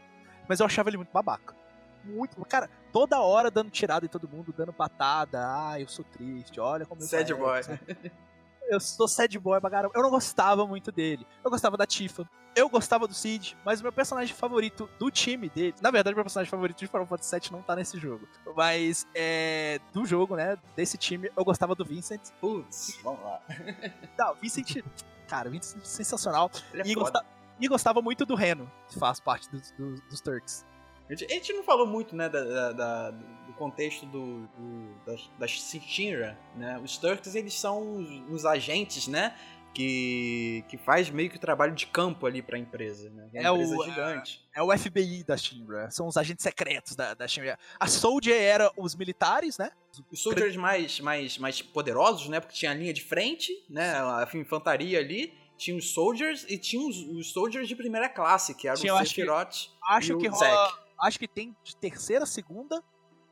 [0.47, 1.55] Mas eu achava ele muito babaca.
[2.03, 2.43] Muito.
[2.45, 5.39] Cara, toda hora dando tirada em todo mundo, dando patada.
[5.43, 7.61] Ah, eu sou triste, olha como eu Sad boy.
[8.69, 9.93] Eu sou sad boy pra caramba.
[9.95, 11.25] Eu não gostava muito dele.
[11.43, 12.29] Eu gostava da Tifa.
[12.55, 15.75] Eu gostava do Cid, mas o meu personagem favorito do time dele.
[15.79, 18.27] Na verdade, meu personagem favorito de Final Fantasy VII não tá nesse jogo.
[18.55, 20.57] Mas é, do jogo, né?
[20.75, 22.21] Desse time, eu gostava do Vincent.
[22.41, 23.39] Putz, vamos lá.
[24.17, 24.83] Não, Vincent.
[25.27, 26.49] Cara, Vincent é sensacional.
[26.73, 26.99] É E, foda.
[27.11, 27.25] gosta-
[27.59, 30.65] e gostava muito do Reno, que faz parte dos, dos, dos Turks.
[31.09, 34.95] A gente, a gente não falou muito, né, da, da- da- do contexto do, do-
[35.05, 36.79] das, das Shinra, né?
[36.83, 39.33] Os Turks, eles são os, os agentes, né,
[39.73, 43.29] que, que faz meio que o trabalho de campo ali pra empresa, né?
[43.33, 44.45] É É uma o, empresa é, gigante.
[44.55, 47.57] É o FBI da Shinra, são os agentes secretos da, da Shinra.
[47.79, 49.71] A Soldier era os militares, né?
[50.11, 54.27] Os soldiers mais, mais, mais poderosos, né, porque tinha a linha de frente, né, a
[54.35, 58.77] infantaria ali, tinha os soldiers e tinha os, os soldiers de primeira classe, que eram
[58.79, 60.86] Tinha, eu o acho que- Sephiroth Acho e o que rola.
[60.99, 62.83] Acho que tem de terceira, segunda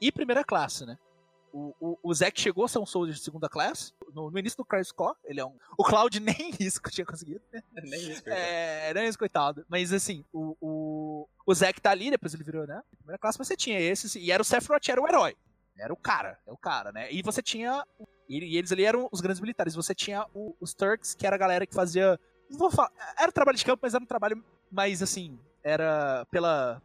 [0.01, 0.97] e primeira classe, né?
[1.53, 3.93] O, o, o Zack chegou a ser um soldier de segunda classe.
[4.13, 5.57] No, no início do Crisis Core, ele é um.
[5.77, 7.61] O Cloud nem isso que tinha conseguido, né?
[7.81, 8.23] Nem isso.
[8.27, 9.65] É, é isso, coitado.
[9.69, 12.81] Mas assim, o, o, o Zack tá ali, depois ele virou, né?
[12.97, 14.15] Primeira classe, mas você tinha esses.
[14.15, 15.35] E era o Sephiroth, era o herói.
[15.77, 17.09] Era o cara, é o cara, né?
[17.11, 17.85] E você tinha.
[18.27, 19.75] E, e eles ali eram os grandes militares.
[19.75, 22.19] Você tinha o- os Turks, que era a galera que fazia.
[22.49, 22.91] Não vou falar.
[23.17, 25.39] Era trabalho de campo, mas era um trabalho mais assim.
[25.63, 26.81] Era pela.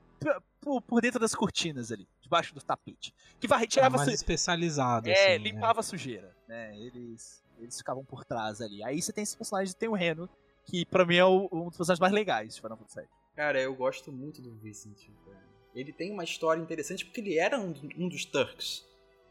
[0.61, 3.14] Por, por dentro das cortinas ali, debaixo do tapete.
[3.40, 6.79] Que varre, tirava mais su- especializado, é, assim, limpava a sujeira, né?
[6.79, 8.83] Eles, eles ficavam por trás ali.
[8.85, 10.29] Aí você tem esse personagem, tem o Reno,
[10.66, 13.09] que pra mim é o- um dos personagens mais legais de Final Fantasy VII.
[13.35, 14.99] Cara, eu gosto muito do Vincent.
[15.25, 15.40] cara.
[15.75, 18.85] Ele tem uma história interessante porque ele era um, um dos Turks.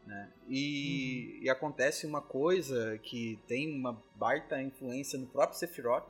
[0.06, 0.32] Né?
[0.48, 1.44] E, Uhum.
[1.44, 6.08] e acontece uma coisa que tem uma baita influência no próprio Sephiroth.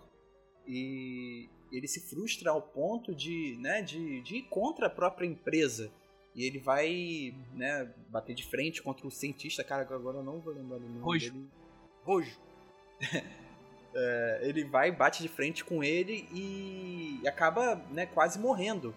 [0.67, 5.91] E ele se frustra ao ponto de, né, de, de ir contra a própria empresa.
[6.35, 10.41] E ele vai né, bater de frente contra o cientista, cara, que agora eu não
[10.41, 11.33] vou lembrar o nome Rojo.
[11.33, 11.49] dele.
[12.05, 12.41] Rojo.
[13.93, 18.95] É, ele vai, bate de frente com ele e acaba né, quase morrendo.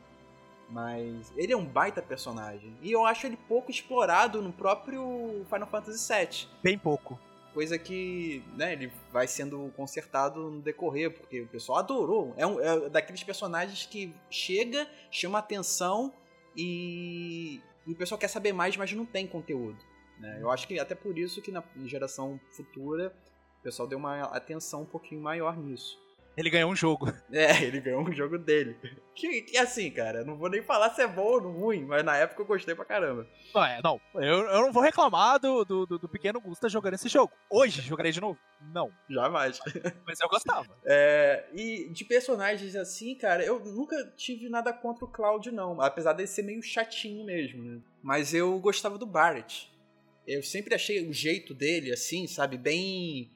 [0.69, 2.77] Mas ele é um baita personagem.
[2.79, 6.47] E eu acho ele pouco explorado no próprio Final Fantasy VII.
[6.61, 7.19] Bem pouco.
[7.53, 12.33] Coisa que né, ele vai sendo consertado no decorrer, porque o pessoal adorou.
[12.35, 16.11] É, um, é daqueles personagens que chega, chama atenção
[16.57, 19.77] e, e o pessoal quer saber mais, mas não tem conteúdo.
[20.19, 20.39] né?
[20.41, 23.13] Eu acho que até por isso que na geração futura
[23.59, 26.01] o pessoal deu uma atenção um pouquinho maior nisso.
[26.35, 27.11] Ele ganhou um jogo.
[27.31, 28.77] É, ele ganhou um jogo dele.
[29.15, 32.15] Que, que assim, cara, não vou nem falar se é bom ou ruim, mas na
[32.17, 33.27] época eu gostei pra caramba.
[33.53, 33.99] Não, é, não.
[34.15, 37.31] Eu, eu não vou reclamar do, do, do- pequeno Gusta jogando esse jogo.
[37.49, 38.37] Hoje, jogarei de novo?
[38.73, 38.91] Não.
[39.09, 39.59] Jamais.
[40.05, 40.67] Mas eu gostava.
[40.85, 45.81] É, e de personagens assim, cara, eu nunca tive nada contra o Cloud, não.
[45.81, 47.79] Apesar dele ser meio chatinho mesmo, né?
[48.01, 49.71] Mas eu gostava do Barrett.
[50.27, 53.29] Eu sempre achei o jeito dele, assim, sabe, bem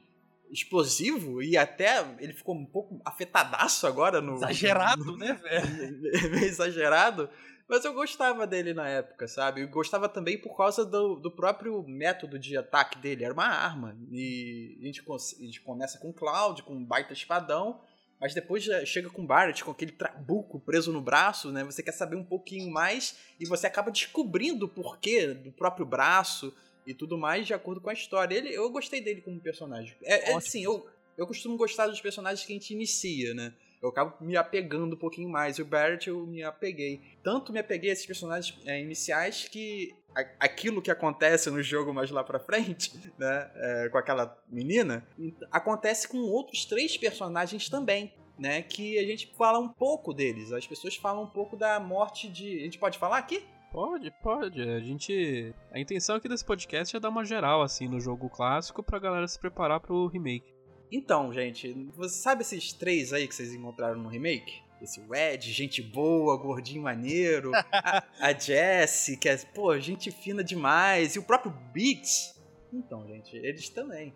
[0.51, 4.35] explosivo e até ele ficou um pouco afetadaço agora no.
[4.35, 5.99] Exagerado, né, velho?
[6.31, 7.29] meio exagerado.
[7.69, 9.61] Mas eu gostava dele na época, sabe?
[9.61, 13.25] Eu gostava também por causa do, do próprio método de ataque dele.
[13.25, 13.97] Era uma arma.
[14.09, 17.81] E a gente, a gente começa com o Cloud, com um baita espadão.
[18.19, 21.63] Mas depois já chega com o Barrett, com aquele trabuco preso no braço, né?
[21.65, 26.55] Você quer saber um pouquinho mais e você acaba descobrindo o porquê do próprio braço
[26.87, 28.33] e tudo mais de acordo com a história.
[28.35, 29.93] Ele, eu gostei dele como personagem.
[30.03, 33.53] É, é assim, eu, eu costumo gostar dos personagens que a gente inicia, né?
[33.79, 35.57] Eu acabo me apegando um pouquinho mais.
[35.57, 36.99] E o Barrett eu me apeguei.
[37.21, 41.93] Tanto me apeguei a esses personagens é, iniciais que a- aquilo que acontece no jogo
[41.93, 43.51] mais lá pra frente, né?
[43.55, 45.05] é, com aquela menina,
[45.51, 48.11] acontece com outros três personagens também.
[48.39, 50.51] Né, que a gente fala um pouco deles.
[50.51, 52.59] As pessoas falam um pouco da morte de.
[52.59, 53.43] A gente pode falar aqui?
[53.77, 54.59] Pode, pode.
[54.59, 55.53] A gente.
[55.71, 59.27] A intenção aqui desse podcast é dar uma geral, assim, no jogo clássico pra galera
[59.27, 60.51] se preparar pro remake.
[60.91, 64.63] Então, gente, você sabe esses três aí que vocês encontraram no remake?
[64.81, 67.51] Esse Ed, gente boa, gordinho maneiro.
[67.71, 71.15] a, a Jessie, que é, pô, gente fina demais.
[71.15, 72.33] E o próprio Biggs.
[72.73, 74.11] Então, gente, eles também.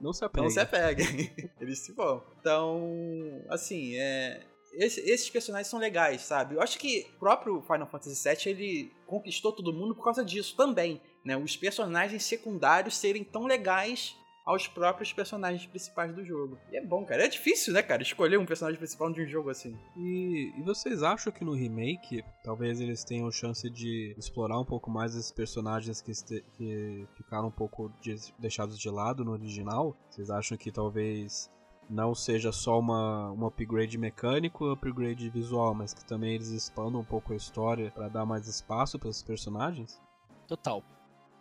[0.00, 0.44] Não se apegue.
[0.44, 1.32] Não se apeguem.
[1.60, 2.22] eles se vão.
[2.38, 4.42] Então, assim, é.
[4.76, 6.54] Esse- esses personagens são legais, sabe?
[6.56, 10.56] Eu acho que o próprio Final Fantasy VII ele conquistou todo mundo por causa disso
[10.56, 11.00] também.
[11.24, 14.14] né, os personagens secundários serem tão legais
[14.44, 16.58] aos próprios personagens principais do jogo.
[16.70, 17.24] E é bom, cara.
[17.24, 19.74] É difícil, né, cara, escolher um personagem principal de um jogo assim.
[19.96, 24.90] E, e vocês acham que no remake, talvez eles tenham chance de explorar um pouco
[24.90, 29.96] mais esses personagens que, este, que ficaram um pouco de, deixados de lado no original?
[30.10, 31.50] Vocês acham que talvez
[31.88, 37.04] não seja só uma, um upgrade mecânico, upgrade visual, mas que também eles expandam um
[37.04, 40.00] pouco a história para dar mais espaço para esses personagens?
[40.46, 40.82] Total.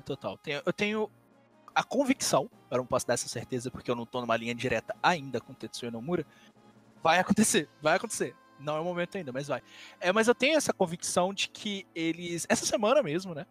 [0.06, 0.38] Total.
[0.66, 1.10] Eu tenho
[1.74, 4.96] a convicção, eu não posso dar essa certeza porque eu não tô numa linha direta
[5.02, 6.26] ainda com Tetsuya Nomura,
[7.02, 8.36] vai acontecer, vai acontecer.
[8.60, 9.62] Não é o momento ainda, mas vai.
[10.00, 13.46] É, mas eu tenho essa convicção de que eles, essa semana mesmo, né?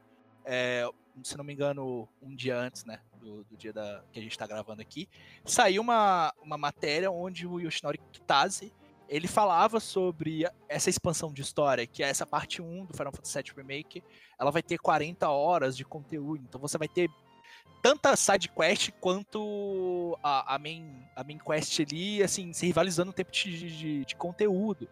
[0.45, 0.89] É,
[1.23, 3.01] se não me engano, um dia antes, né?
[3.21, 5.09] Do, do dia da, que a gente tá gravando aqui,
[5.45, 8.73] saiu uma, uma matéria onde o Yoshinori Kitase
[9.09, 13.43] ele falava sobre essa expansão de história, que é essa parte 1 do Final Fantasy
[13.43, 14.03] VII Remake,
[14.39, 17.11] ela vai ter 40 horas de conteúdo, então você vai ter
[17.83, 23.13] tanta side quest quanto a, a, main, a main quest ali, assim, se rivalizando no
[23.13, 24.89] tempo de, de, de conteúdo.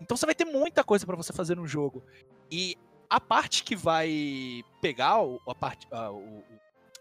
[0.00, 2.02] Então você vai ter muita coisa para você fazer no jogo.
[2.50, 6.44] E a parte que vai pegar o, a parte, a, o,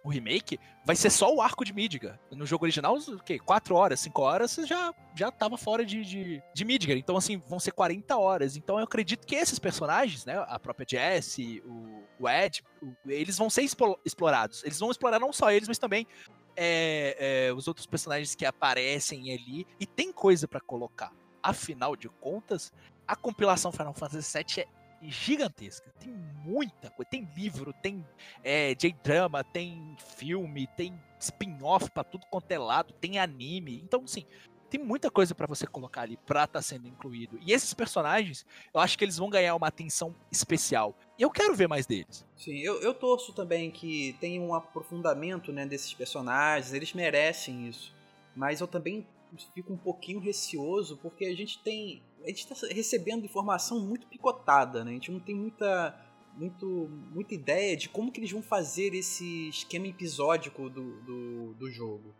[0.07, 2.17] o remake vai ser só o arco de Midgar.
[2.31, 3.37] No jogo original, o quê?
[3.37, 6.97] 4 horas, 5 horas, você já, já tava fora de, de, de Midgar.
[6.97, 8.55] Então, assim, vão ser 40 horas.
[8.55, 10.43] Então, eu acredito que esses personagens, né?
[10.47, 13.63] A própria Jessie, o, o Ed, o, eles vão ser
[14.05, 14.63] explorados.
[14.63, 16.07] Eles vão explorar não só eles, mas também
[16.55, 19.67] é, é, os outros personagens que aparecem ali.
[19.77, 21.11] E tem coisa para colocar.
[21.43, 22.71] Afinal de contas,
[23.05, 25.91] a compilação Final Fantasy VII é gigantesca.
[25.99, 26.11] Tem
[26.43, 27.09] muita coisa.
[27.09, 28.05] Tem livro, tem
[28.43, 33.81] é, J-drama, tem filme, tem spin-off pra tudo quanto é lado, tem anime.
[33.83, 34.25] Então, assim,
[34.69, 37.39] tem muita coisa para você colocar ali pra estar tá sendo incluído.
[37.41, 40.95] E esses personagens, eu acho que eles vão ganhar uma atenção especial.
[41.17, 42.25] E eu quero ver mais deles.
[42.35, 47.93] Sim, eu, eu torço também que tenha um aprofundamento né, desses personagens, eles merecem isso.
[48.35, 49.05] Mas eu também
[49.53, 54.83] fico um pouquinho receoso porque a gente tem a gente está recebendo informação muito picotada,
[54.83, 54.91] né?
[54.91, 55.95] A gente não tem muita,
[56.35, 61.69] muito, muita ideia de como que eles vão fazer esse esquema episódico do, do, do
[61.69, 62.15] jogo.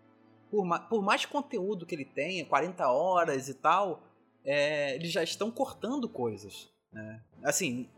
[0.50, 4.04] Por, ma por, mais conteúdo que ele tenha, 40 horas e tal,
[4.46, 6.70] é, eles já estão cortando coisas.
[6.92, 7.24] Né?
[7.44, 7.90] Assim,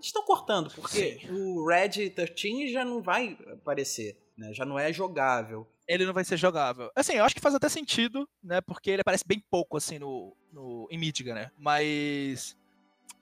[0.00, 1.32] estão cortando, porque Sim.
[1.32, 4.52] o Red 13 já não vai aparecer, né?
[4.52, 6.92] já não é jogável ele não vai ser jogável.
[6.94, 8.60] Assim, eu acho que faz até sentido, né?
[8.60, 11.50] Porque ele aparece bem pouco, assim, no, no, em Midgar, né?
[11.58, 12.56] Mas.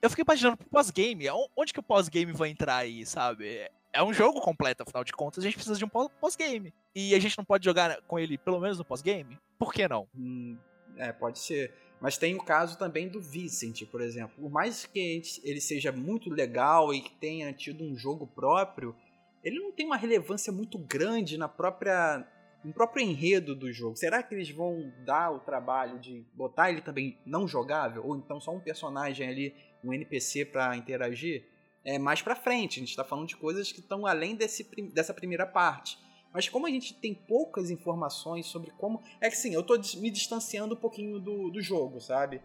[0.01, 1.25] Eu fiquei imaginando pro pós-game.
[1.55, 3.67] Onde que o pós-game vai entrar aí, sabe?
[3.93, 6.73] É um jogo completo, afinal de contas, a gente precisa de um pós-game.
[6.93, 9.39] E a gente não pode jogar com ele, pelo menos no pós-game?
[9.57, 10.07] Por que não?
[10.15, 10.57] Hum,
[10.97, 11.73] é, pode ser.
[11.99, 14.35] Mas tem o caso também do Vicent, por exemplo.
[14.39, 18.95] Por mais que ele seja muito legal e que tenha tido um jogo próprio,
[19.43, 22.23] ele não tem uma relevância muito grande na própria
[22.63, 23.95] um próprio enredo do jogo.
[23.95, 28.05] Será que eles vão dar o trabalho de botar ele também não jogável?
[28.05, 31.45] Ou então só um personagem ali, um NPC para interagir?
[31.83, 35.13] É mais pra frente, a gente tá falando de coisas que estão além desse, dessa
[35.13, 35.97] primeira parte.
[36.33, 39.01] Mas como a gente tem poucas informações sobre como.
[39.21, 42.41] É que sim, eu tô me distanciando um pouquinho do, do jogo, sabe?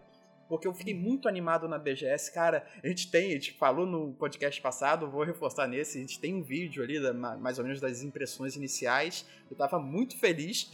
[0.53, 2.31] Porque eu fiquei muito animado na BGS.
[2.31, 6.21] Cara, a gente tem, a gente falou no podcast passado, vou reforçar nesse, a gente
[6.21, 9.25] tem um vídeo ali, da, mais ou menos das impressões iniciais.
[9.51, 10.71] Eu tava muito feliz.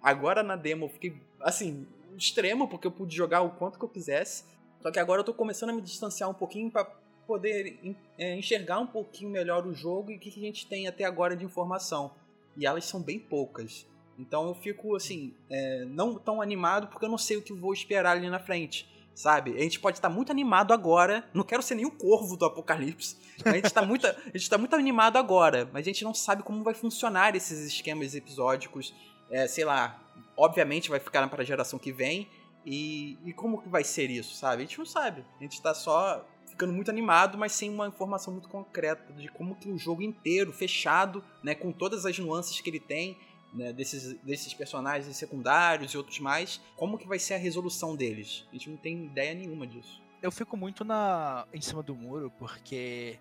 [0.00, 3.88] Agora na demo eu fiquei, assim, extremo, porque eu pude jogar o quanto que eu
[3.88, 4.44] quisesse.
[4.80, 6.84] Só que agora eu tô começando a me distanciar um pouquinho para
[7.26, 7.80] poder
[8.16, 11.02] é, enxergar um pouquinho melhor o jogo e o que, que a gente tem até
[11.02, 12.12] agora de informação.
[12.56, 13.88] E elas são bem poucas.
[14.16, 17.72] Então eu fico assim, é, não tão animado porque eu não sei o que vou
[17.72, 19.56] esperar ali na frente sabe?
[19.56, 21.28] A gente pode estar muito animado agora.
[21.32, 23.16] Não quero ser nem o corvo do apocalipse.
[23.44, 26.42] A gente está muito, a gente tá muito animado agora, mas a gente não sabe
[26.42, 28.94] como vai funcionar esses esquemas episódicos.
[29.30, 30.00] É, sei lá,
[30.36, 32.28] obviamente vai ficar para a geração que vem.
[32.64, 34.62] E, e como que vai ser isso, sabe?
[34.62, 35.24] A gente não sabe.
[35.40, 39.54] A gente está só ficando muito animado, mas sem uma informação muito concreta de como
[39.54, 43.16] que o jogo inteiro, fechado, né, com todas as nuances que ele tem,
[43.52, 48.46] né, desses, desses personagens secundários e outros mais, como que vai ser a resolução deles?
[48.50, 50.02] A gente não tem ideia nenhuma disso.
[50.22, 53.18] Eu fico muito na em cima do muro porque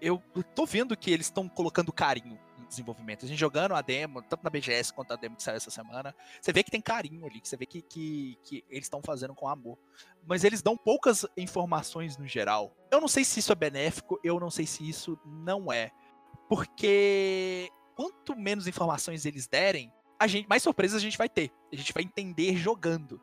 [0.00, 0.22] eu
[0.54, 3.24] tô vendo que eles estão colocando carinho no desenvolvimento.
[3.24, 6.14] A gente jogando a demo, tanto na BGS quanto a demo que saiu essa semana,
[6.40, 9.34] você vê que tem carinho ali, que você vê que, que, que eles estão fazendo
[9.34, 9.78] com amor.
[10.26, 12.76] Mas eles dão poucas informações no geral.
[12.90, 15.90] Eu não sei se isso é benéfico, eu não sei se isso não é.
[16.48, 21.50] Porque quanto menos informações eles derem, a gente, mais surpresas a gente vai ter.
[21.72, 23.20] A gente vai entender jogando.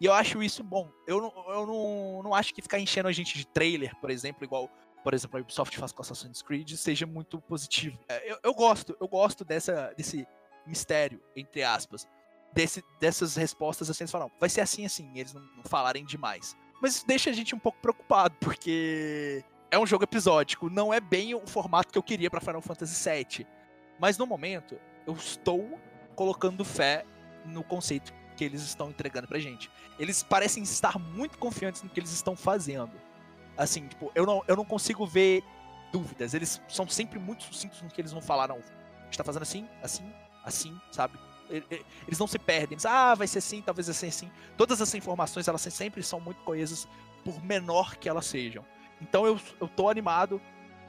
[0.00, 0.90] E eu acho isso bom.
[1.06, 4.44] Eu não, eu não, não acho que ficar enchendo a gente de trailer, por exemplo,
[4.44, 4.70] igual
[5.02, 7.98] por exemplo, a Ubisoft faz com Assassin's Creed, seja muito positivo.
[8.08, 10.26] É, eu, eu gosto, eu gosto dessa, desse
[10.66, 12.06] mistério, entre aspas,
[12.52, 16.56] desse, dessas respostas assim, eles falam, vai ser assim, assim, eles não, não falarem demais.
[16.80, 21.00] Mas isso deixa a gente um pouco preocupado, porque é um jogo episódico, não é
[21.00, 23.46] bem o formato que eu queria para Final Fantasy VII.
[24.00, 25.78] Mas no momento, eu estou
[26.16, 27.04] colocando fé
[27.44, 29.70] no conceito que eles estão entregando pra gente.
[29.98, 32.92] Eles parecem estar muito confiantes no que eles estão fazendo.
[33.56, 35.44] Assim, tipo, eu não, eu não consigo ver
[35.92, 36.32] dúvidas.
[36.32, 38.48] Eles são sempre muito sucintos no que eles vão falar.
[38.48, 40.10] Não, a gente tá fazendo assim, assim,
[40.42, 41.18] assim, sabe?
[41.50, 42.76] Eles não se perdem.
[42.76, 44.30] Eles, ah, vai ser assim, talvez ser assim.
[44.56, 46.88] Todas essas informações, elas sempre são muito coesas,
[47.22, 48.64] por menor que elas sejam.
[49.02, 50.40] Então eu, eu tô animado,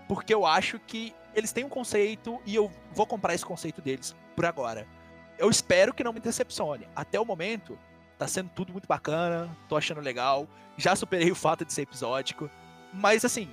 [0.07, 4.15] porque eu acho que eles têm um conceito e eu vou comprar esse conceito deles
[4.35, 4.87] por agora.
[5.37, 6.87] Eu espero que não me decepcione.
[6.95, 7.77] Até o momento,
[8.17, 10.47] tá sendo tudo muito bacana, tô achando legal.
[10.77, 12.49] Já superei o fato de ser episódico.
[12.93, 13.49] Mas assim,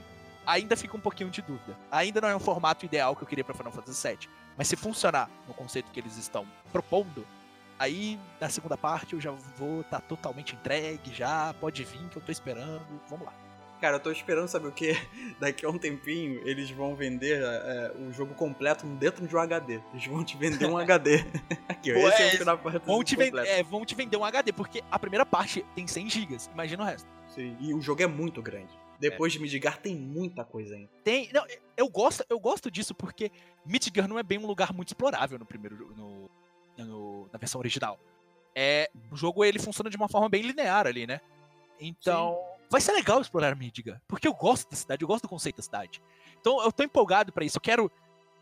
[0.47, 1.77] ainda fica um pouquinho de dúvida.
[1.91, 4.29] Ainda não é um formato ideal que eu queria para Final Fantasy VII.
[4.57, 7.27] Mas se funcionar no conceito que eles estão propondo,
[7.79, 12.17] aí na segunda parte eu já vou estar tá totalmente entregue, já pode vir que
[12.17, 13.01] eu tô esperando.
[13.09, 13.48] Vamos lá.
[13.81, 14.93] Cara, eu tô esperando, sabe o que?
[15.39, 19.81] Daqui a um tempinho eles vão vender é, o jogo completo dentro de um HD.
[19.93, 21.25] Eles vão te vender um HD.
[21.69, 24.25] Aqui, Pô, esse é, é o Final vão te, vender, é, vão te vender um
[24.25, 26.37] HD, porque a primeira parte tem 100 GB.
[26.53, 27.09] Imagina o resto.
[27.29, 28.73] Sim, e o jogo é muito grande.
[28.99, 29.37] Depois é.
[29.37, 30.91] de Midgar tem muita coisa ainda.
[31.05, 31.31] Tem.
[31.33, 33.31] Não, eu gosto, eu gosto disso porque
[33.65, 35.95] Midgar não é bem um lugar muito explorável no primeiro.
[35.97, 36.29] No,
[36.85, 37.97] no, na versão original.
[38.57, 41.21] É, o jogo ele funciona de uma forma bem linear ali, né?
[41.79, 42.35] Então.
[42.35, 45.57] Sim vai ser legal explorar Midgar, porque eu gosto da cidade, eu gosto do conceito
[45.57, 46.03] da cidade.
[46.41, 47.91] Então eu tô empolgado para isso, eu quero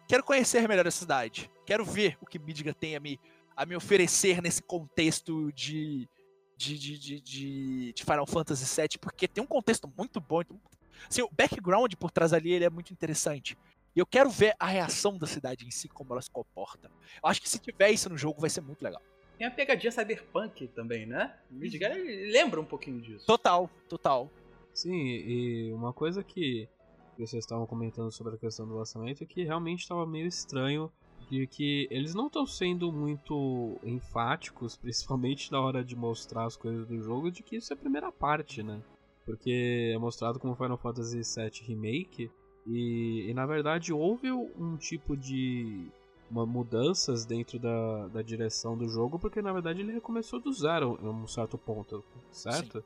[0.08, 3.20] quero conhecer melhor a cidade, quero ver o que Midgar tem a me
[3.56, 6.08] a me oferecer nesse contexto de
[6.56, 10.40] de, de, de, de, de Final Fantasy VII, porque tem um contexto muito bom.
[11.08, 13.58] Assim, o background por trás ali ele é muito interessante.
[13.94, 16.90] E eu quero ver a reação da cidade em si, como ela se comporta.
[17.22, 19.02] Eu acho que se tiver isso no jogo vai ser muito legal.
[19.38, 21.34] Tem a pegadinha cyberpunk também, né?
[21.50, 23.26] O Midgar lembra um pouquinho disso.
[23.26, 24.30] Total, total.
[24.72, 26.68] Sim, e uma coisa que
[27.18, 30.90] vocês estavam comentando sobre a questão do lançamento é que realmente estava meio estranho
[31.30, 36.86] de que eles não estão sendo muito enfáticos, principalmente na hora de mostrar as coisas
[36.86, 38.80] do jogo, de que isso é a primeira parte, né?
[39.24, 42.30] Porque é mostrado como Final Fantasy VII Remake
[42.66, 45.88] e, e na verdade houve um tipo de
[46.30, 50.98] uma mudanças dentro da, da direção do jogo, porque na verdade ele recomeçou do zero
[51.02, 52.80] em um certo ponto, certo?
[52.80, 52.84] Sim.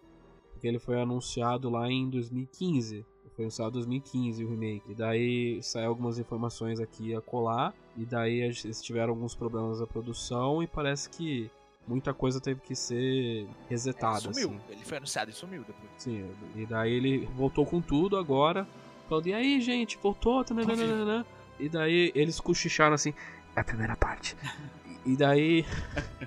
[0.52, 3.04] Porque ele foi anunciado lá em 2015.
[3.34, 4.94] Foi anunciado em 2015 o remake.
[4.94, 7.74] Daí saiu algumas informações aqui a colar.
[7.96, 10.62] E daí eles tiveram alguns problemas na produção.
[10.62, 11.50] E parece que
[11.88, 14.28] muita coisa teve que ser resetada.
[14.28, 14.50] É, sumiu.
[14.50, 14.60] Assim.
[14.68, 15.90] Ele foi anunciado e sumiu depois.
[15.96, 18.68] Sim, e daí ele voltou com tudo agora.
[19.08, 20.44] Falando, e aí, gente, voltou?
[20.44, 21.26] Tananana.
[21.60, 23.12] E daí eles cochicharam assim,
[23.54, 24.36] é a primeira parte.
[25.04, 25.64] e daí.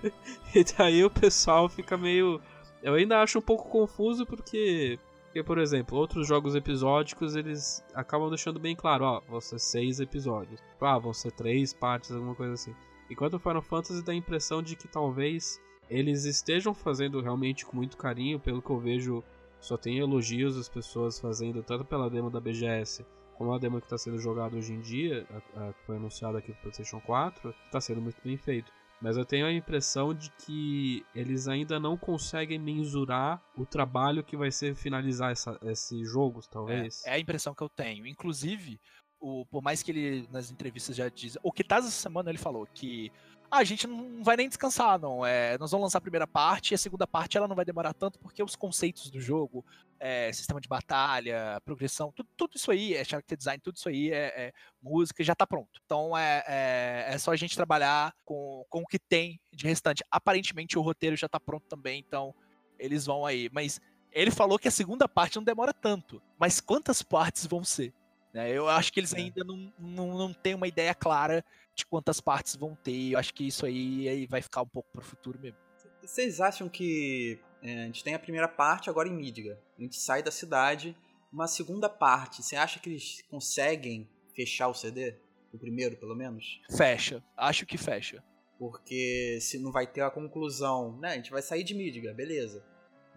[0.53, 2.39] e daí o pessoal fica meio.
[2.81, 4.99] Eu ainda acho um pouco confuso porque.
[5.25, 9.99] Porque, por exemplo, outros jogos episódicos eles acabam deixando bem claro, ó, vão ser seis
[9.99, 10.61] episódios.
[10.79, 12.75] Ah, vão ser três partes, alguma coisa assim.
[13.09, 15.59] Enquanto o Final Fantasy dá a impressão de que talvez
[15.89, 19.23] eles estejam fazendo realmente com muito carinho, pelo que eu vejo,
[19.59, 23.03] só tem elogios as pessoas fazendo, tanto pela demo da BGS
[23.43, 26.53] como demo que está sendo jogada hoje em dia, a, a, que foi anunciada aqui
[26.53, 28.71] para PlayStation 4, está sendo muito bem feito.
[29.01, 34.37] Mas eu tenho a impressão de que eles ainda não conseguem mensurar o trabalho que
[34.37, 37.05] vai ser finalizar essa, esse jogo, talvez.
[37.05, 38.07] É, é, a impressão que eu tenho.
[38.07, 38.79] Inclusive,
[39.19, 41.37] o, por mais que ele nas entrevistas já diz.
[41.43, 43.11] O que tá essa semana ele falou que
[43.53, 45.23] ah, a gente não vai nem descansar, não.
[45.23, 47.93] É, nós vamos lançar a primeira parte e a segunda parte ela não vai demorar
[47.93, 49.63] tanto porque os conceitos do jogo,
[49.99, 54.11] é, sistema de batalha, progressão, tudo, tudo isso aí, é character design, tudo isso aí
[54.11, 55.79] é, é música já tá pronto.
[55.85, 60.03] Então é, é, é, só a gente trabalhar com, com o que tem de restante.
[60.09, 62.33] Aparentemente o roteiro já tá pronto também, então
[62.79, 63.51] eles vão aí.
[63.53, 63.79] Mas
[64.11, 66.19] ele falou que a segunda parte não demora tanto.
[66.39, 67.93] Mas quantas partes vão ser?
[68.33, 68.49] Né?
[68.49, 69.17] Eu acho que eles é.
[69.17, 71.45] ainda não, não, não têm uma ideia clara
[71.75, 73.13] de quantas partes vão ter.
[73.13, 75.57] Eu acho que isso aí, aí vai ficar um pouco pro futuro mesmo.
[76.01, 79.57] Vocês acham que é, a gente tem a primeira parte agora em Midgar?
[79.77, 80.95] A gente sai da cidade,
[81.31, 82.43] uma segunda parte.
[82.43, 85.15] Você acha que eles conseguem fechar o CD?
[85.53, 86.61] O primeiro, pelo menos?
[86.75, 87.23] Fecha.
[87.37, 88.23] Acho que fecha.
[88.57, 91.09] Porque se não vai ter a conclusão, né?
[91.09, 92.63] A gente vai sair de Midgar, beleza.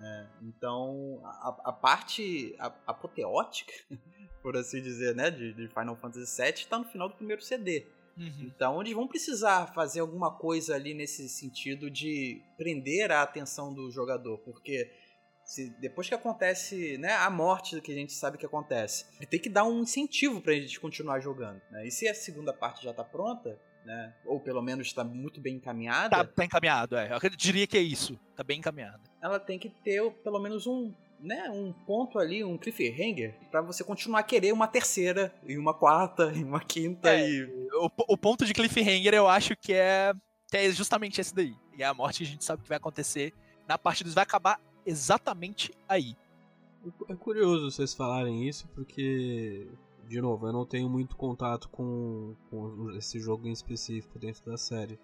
[0.00, 3.72] É, então, a, a parte a, apoteótica,
[4.42, 7.86] por assim dizer, né, de, de Final Fantasy VII, está no final do primeiro CD.
[8.16, 8.50] Uhum.
[8.54, 13.90] Então eles vão precisar fazer alguma coisa ali nesse sentido de prender a atenção do
[13.90, 14.90] jogador, porque
[15.44, 19.38] Se depois que acontece, né, a morte que a gente sabe que acontece, ele tem
[19.40, 21.60] que dar um incentivo pra gente continuar jogando.
[21.70, 21.86] Né?
[21.86, 25.54] E se a segunda parte já tá pronta, né, ou pelo menos está muito bem
[25.54, 27.16] encaminhada, Tá, tá encaminhado, é.
[27.22, 28.18] Eu diria que é isso.
[28.34, 29.00] Tá bem encaminhado.
[29.22, 33.82] ela tem que ter pelo menos um, né, um ponto ali, um cliffhanger, pra você
[33.82, 37.28] continuar a querer uma terceira, e uma quarta, e uma quinta, É.
[37.28, 37.44] e
[37.74, 40.12] O, o ponto de cliffhanger eu acho que é,
[40.50, 41.54] que é justamente esse daí.
[41.76, 43.32] E é a morte a gente sabe que vai acontecer
[43.66, 46.16] na parte 2 vai acabar exatamente aí.
[47.08, 49.66] É curioso vocês falarem isso, porque,
[50.08, 54.56] de novo, eu não tenho muito contato com, com esse jogo em específico dentro da
[54.56, 54.98] série.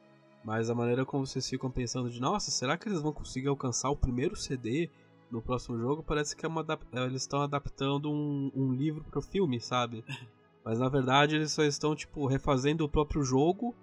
[0.44, 3.90] Mas a maneira como vocês ficam pensando de, nossa, será que eles vão conseguir alcançar
[3.90, 4.90] o primeiro CD
[5.32, 6.02] no próximo jogo?
[6.02, 6.64] Parece que é uma,
[7.06, 10.04] eles estão adaptando um, um livro pro filme, sabe?
[10.64, 13.74] Mas na verdade eles só estão, tipo, refazendo o próprio jogo.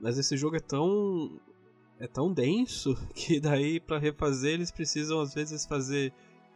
[0.00, 1.40] Mas esse jogo é tão.
[1.98, 6.12] é tão denso que daí pra refazer eles precisam às vezes fazer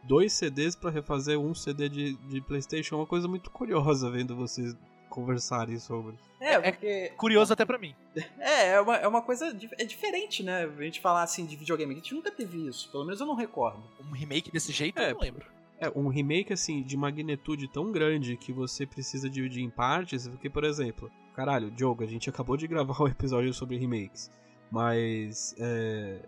[0.07, 2.95] dois CDs pra refazer um CD de, de PlayStation.
[2.95, 4.75] É uma coisa muito curiosa vendo vocês
[5.15, 6.15] conversarem sobre.
[6.39, 7.13] É, É- porque.
[7.17, 7.95] Curioso até pra mim.
[8.37, 9.47] É, é uma, é uma coisa.
[9.79, 10.65] É diferente, né?
[10.65, 11.93] A gente falar assim de videogame.
[11.93, 12.91] A gente nunca teve isso.
[12.91, 13.81] Pelo menos eu não recordo.
[13.99, 15.11] Um remake desse jeito, É.
[15.11, 15.45] eu não lembro.
[15.79, 20.49] É, um remake assim, de magnitude tão grande que você precisa dividir em partes, porque,
[20.49, 24.29] por exemplo, caralho, Diogo, a gente acabou de gravar um episódio sobre remakes,
[24.71, 25.55] mas.
[25.59, 26.19] É,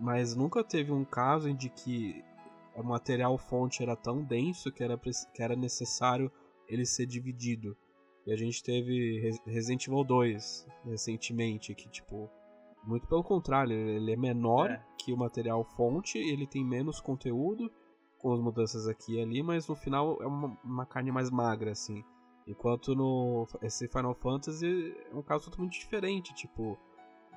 [0.00, 2.22] mas nunca teve um caso em de que
[2.74, 6.30] o material fonte era tão denso que era, que era necessário
[6.68, 7.74] ele ser dividido.
[8.26, 12.28] E a gente teve Res- Resident Evil 2 recentemente, que, tipo,
[12.84, 14.82] muito pelo contrário, ele é menor É.
[14.98, 17.70] que o material fonte, ele tem menos conteúdo,
[18.18, 21.70] com as mudanças aqui e ali, mas no final é uma, uma carne mais magra,
[21.72, 22.02] assim.
[22.48, 26.78] Enquanto no esse Final Fantasy é um caso totalmente diferente, tipo,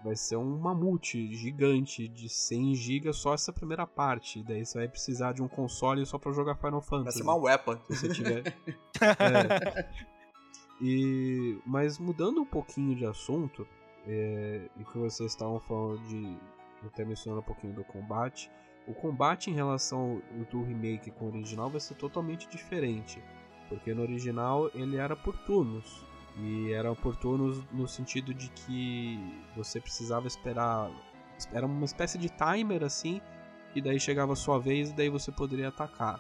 [0.03, 4.87] vai ser um mamute gigante de 100 GB só essa primeira parte, daí você vai
[4.87, 7.77] precisar de um console só pra jogar Final Vai Fantasy ser uma weapon.
[7.87, 8.43] se você tiver.
[9.01, 10.09] É.
[10.81, 13.67] E, mas mudando um pouquinho de assunto,
[14.07, 16.37] é, e que vocês estavam falando de.
[16.85, 18.49] Até mencionando um pouquinho do combate.
[18.87, 23.21] O combate em relação do remake com o original vai ser totalmente diferente.
[23.67, 26.05] Porque no original ele era por turnos.
[26.37, 29.19] E era por turnos no sentido de que
[29.55, 30.89] você precisava esperar.
[31.51, 33.21] Era uma espécie de timer assim.
[33.73, 36.19] Que daí chegava a sua vez e daí você poderia atacar.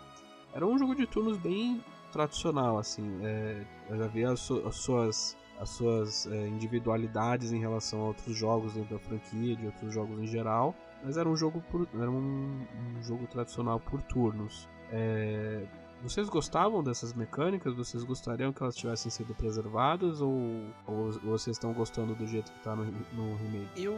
[0.53, 3.19] Era um jogo de turnos bem tradicional, assim.
[3.23, 8.05] É, eu já vi as, su- as suas, as suas é, individualidades em relação a
[8.05, 10.75] outros jogos dentro da franquia, de outros jogos em geral.
[11.03, 12.65] Mas era um jogo, por, era um,
[12.97, 14.67] um jogo tradicional por turnos.
[14.91, 15.65] É,
[16.01, 17.73] vocês gostavam dessas mecânicas?
[17.73, 20.21] Vocês gostariam que elas tivessem sido preservadas?
[20.21, 23.83] Ou, ou vocês estão gostando do jeito que tá no, no remake?
[23.83, 23.95] Eu.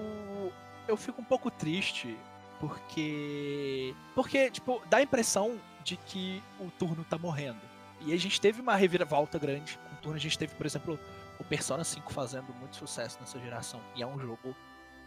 [0.88, 2.18] Eu fico um pouco triste
[2.60, 3.94] porque.
[4.16, 7.60] Porque, tipo, dá a impressão de que o turno tá morrendo.
[8.06, 9.78] E a gente teve uma reviravolta grande.
[9.90, 11.00] Com turno a gente teve, por exemplo,
[11.40, 13.82] o Persona 5 fazendo muito sucesso nessa geração.
[13.96, 14.56] E é um jogo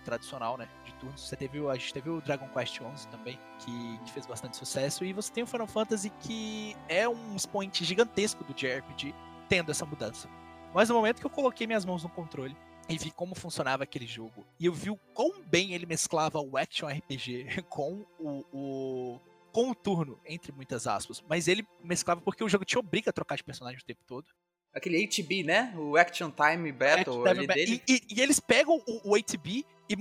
[0.05, 0.69] tradicional, né?
[0.85, 1.27] De turnos.
[1.27, 5.05] Você teve, a gente teve o Dragon Quest 11 também, que, que fez bastante sucesso.
[5.05, 9.15] E você tem o Final Fantasy que é um expoente gigantesco do JRPG
[9.49, 10.29] tendo essa mudança.
[10.73, 12.57] Mas no momento que eu coloquei minhas mãos no controle
[12.89, 16.57] e vi como funcionava aquele jogo, e eu vi o quão bem ele mesclava o
[16.57, 19.21] action RPG com o, o
[19.55, 21.23] com o turno, entre muitas aspas.
[21.29, 24.27] Mas ele mesclava porque o jogo te obriga a trocar de personagem o tempo todo.
[24.75, 25.73] Aquele 8B, né?
[25.79, 27.81] O Action Time Battle É, ali dele.
[27.89, 29.95] e, e- e eles pegam o, o 8B e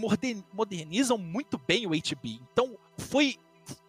[0.51, 2.39] modernizam muito bem o 8B.
[2.51, 3.37] Então, foi.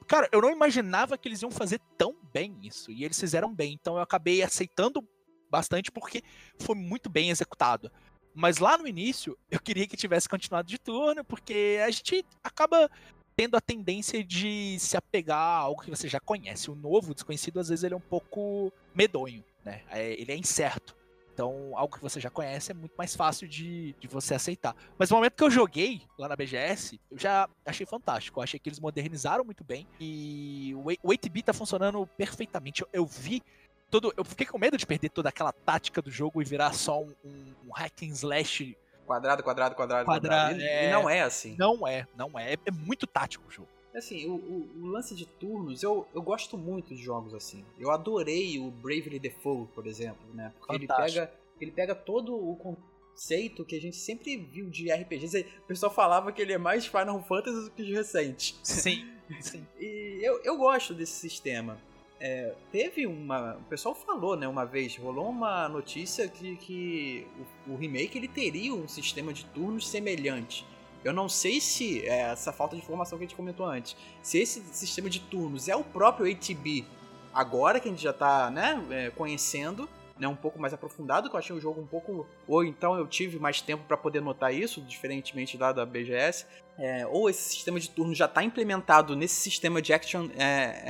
[0.06, 2.90] Cara, eu não imaginava que eles iam fazer tão bem isso.
[2.92, 3.72] E eles fizeram bem.
[3.72, 5.02] Então eu acabei aceitando
[5.50, 6.22] bastante porque
[6.58, 7.90] foi muito bem executado.
[8.34, 12.90] Mas lá no início, eu queria que tivesse continuado de turno, porque a gente acaba
[13.36, 16.70] tendo a tendência de se apegar a algo que você já conhece.
[16.70, 19.82] O novo, o desconhecido, às vezes ele é um pouco medonho, né?
[19.90, 20.96] É- ele é incerto.
[21.34, 24.74] Então, algo que você já conhece é muito mais fácil de, de você aceitar.
[24.96, 28.38] Mas no momento que eu joguei lá na BGS, eu já achei fantástico.
[28.38, 29.84] Eu achei que eles modernizaram muito bem.
[29.98, 32.82] E o 8 o 8B tá funcionando perfeitamente.
[32.82, 33.42] Eu, eu vi
[33.90, 34.14] todo.
[34.16, 37.12] Eu fiquei com medo de perder toda aquela tática do jogo e virar só um,
[37.24, 38.76] um, um hack and slash.
[39.06, 40.58] Quadrado, quadrado, quadrado, Quadrado.
[40.60, 40.88] E, é.
[40.88, 41.54] e não é assim.
[41.58, 42.54] Não é, não é.
[42.54, 43.68] É, muito tático o jogo.
[43.94, 47.64] Assim, o, o- o lance de turnos, eu, eu gosto muito de jogos assim.
[47.78, 50.52] Eu adorei o Bravely Default, por exemplo, né?
[50.58, 55.46] Porque ele pega, ele pega todo o conceito que a gente sempre viu de RPGs.
[55.62, 58.56] O pessoal falava que ele é mais Final Fantasy do que de recente.
[58.64, 59.08] Sim,
[59.40, 59.64] sim.
[59.78, 61.78] E eu, eu gosto desse sistema.
[62.26, 63.54] É, teve uma.
[63.56, 67.26] O pessoal falou, né, uma vez, rolou uma notícia de que
[67.68, 70.66] o, o remake ele teria um sistema de turnos semelhante.
[71.04, 74.38] Eu não sei se é, essa falta de informação que a gente comentou antes, se
[74.38, 76.86] esse sistema de turnos é o próprio ATB
[77.34, 79.86] agora que a gente já tá, né, é, conhecendo,
[80.18, 82.26] né, um pouco mais aprofundado, que eu achei o jogo um pouco.
[82.46, 86.46] Ou então eu tive mais tempo para poder notar isso, diferentemente da, da BGS.
[86.78, 90.82] É, ou esse sistema de turno já está implementado nesse sistema de action é,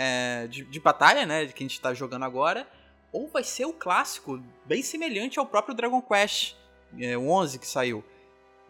[0.44, 2.66] é, de, de, batalha, né, que a gente está jogando agora,
[3.12, 6.56] ou vai ser o clássico, bem semelhante ao próprio Dragon Quest
[6.98, 8.04] é, 11 que saiu.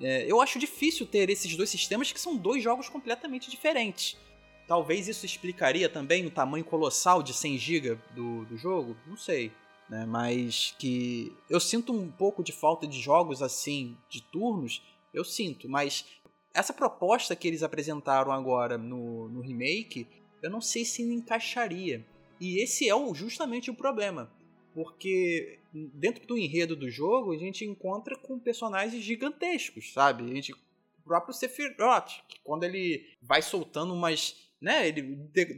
[0.01, 4.17] É, eu acho difícil ter esses dois sistemas que são dois jogos completamente diferentes.
[4.67, 9.53] Talvez isso explicaria também o tamanho colossal de 100 GB do, do jogo, não sei.
[9.95, 10.05] Né?
[10.05, 14.83] Mas que eu sinto um pouco de falta de jogos assim, de turnos,
[15.13, 15.69] eu sinto.
[15.69, 16.05] Mas
[16.53, 20.09] essa proposta que eles apresentaram agora no, no remake,
[20.43, 22.05] eu não sei se encaixaria.
[22.41, 24.29] E esse é o, justamente o problema.
[24.75, 30.25] Porque dentro do enredo do jogo, a gente encontra com personagens gigantescos, sabe?
[30.25, 34.35] A gente, o próprio Sephiroth, que quando ele vai soltando umas
[34.65, 35.03] né, ele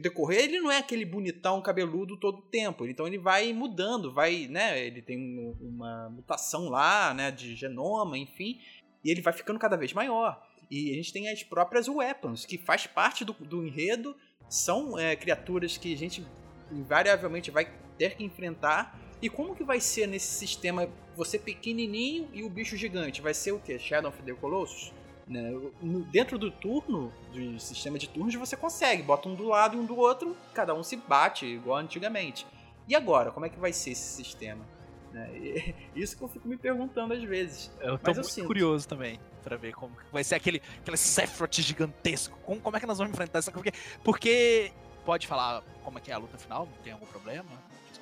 [0.01, 2.85] decorrer, ele não é aquele bonitão cabeludo todo o tempo.
[2.85, 8.59] Então ele vai mudando, vai, né, ele tem uma mutação lá, né, de genoma, enfim,
[9.03, 10.45] e ele vai ficando cada vez maior.
[10.69, 14.13] E a gente tem as próprias weapons, que faz parte do, do enredo,
[14.49, 16.25] são é, criaturas que a gente
[16.69, 18.99] invariavelmente vai ter que enfrentar.
[19.21, 23.21] E como que vai ser nesse sistema você pequenininho e o bicho gigante?
[23.21, 23.79] Vai ser o que?
[23.79, 24.93] Shadow of the Colossus?
[25.27, 25.51] Né?
[26.11, 29.85] Dentro do turno, do sistema de turnos, você consegue, bota um do lado e um
[29.85, 32.47] do outro, cada um se bate, igual antigamente.
[32.87, 34.65] E agora, como é que vai ser esse sistema?
[35.11, 35.73] Né?
[35.95, 37.71] Isso que eu fico me perguntando às vezes.
[37.81, 42.37] Eu tô muito curioso também para ver como vai ser aquele, aquele Sephiroth gigantesco.
[42.43, 43.51] Como, como é que nós vamos enfrentar isso?
[43.51, 43.71] Porque,
[44.03, 44.71] porque
[45.05, 46.65] pode falar como é que é a luta final?
[46.65, 47.49] Não tem algum problema?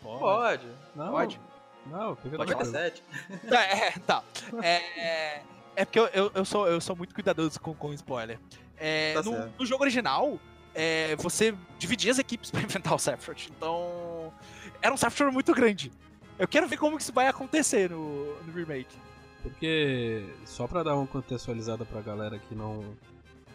[0.02, 0.20] Pode.
[0.20, 0.68] Pode.
[0.96, 1.40] Não, pode.
[1.86, 3.04] Não, fica pode falar sete.
[3.52, 4.24] É, tá.
[4.62, 5.44] É, é,
[5.76, 8.40] é porque eu, eu, eu, sou, eu sou muito cuidadoso com, com spoiler.
[8.78, 10.40] É, tá no, no, jogo original,
[10.74, 13.48] é, você dividia as equipes para enfrentar o Sephiroth.
[13.50, 14.34] Então,
[14.82, 15.92] era um Sephiroth muito grande.
[16.38, 18.96] Eu quero ver como isso vai acontecer no, no remake.
[19.42, 22.84] Porque, só pra dar uma contextualizada pra galera que não,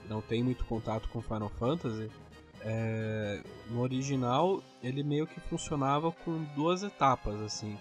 [0.08, 2.10] não tem muito contato com Final Fantasy,
[2.62, 7.76] é, no original ele meio que funcionava com duas etapas, assim.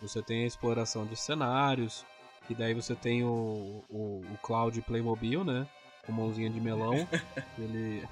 [0.00, 2.04] Você tem a exploração de cenários,
[2.52, 5.66] que daí você tem o, o, o Cloud Playmobil, né?
[6.04, 7.08] Com mãozinha de melão.
[7.58, 8.06] ele.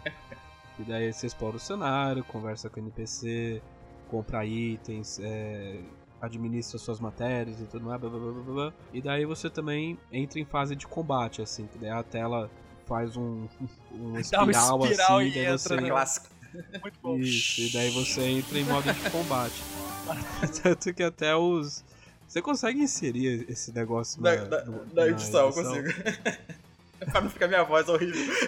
[0.78, 3.60] E daí você explora o cenário, conversa com o NPC,
[4.08, 5.78] compra itens, é,
[6.22, 10.40] administra suas matérias e tudo mais, blá, blá, blá, blá, E daí você também entra
[10.40, 12.50] em fase de combate, assim, que daí a tela
[12.86, 13.46] faz um,
[13.92, 15.74] um espiral, um espiral assim, e daí você...
[15.74, 16.26] Entra, clássico.
[16.82, 17.16] Muito bom.
[17.18, 19.62] Isso, e daí você entra em modo de combate.
[20.62, 21.84] Tanto que até os
[22.30, 25.88] você consegue inserir esse negócio na, na, na, na edição, eu consigo.
[27.10, 28.22] pra não ficar minha voz horrível.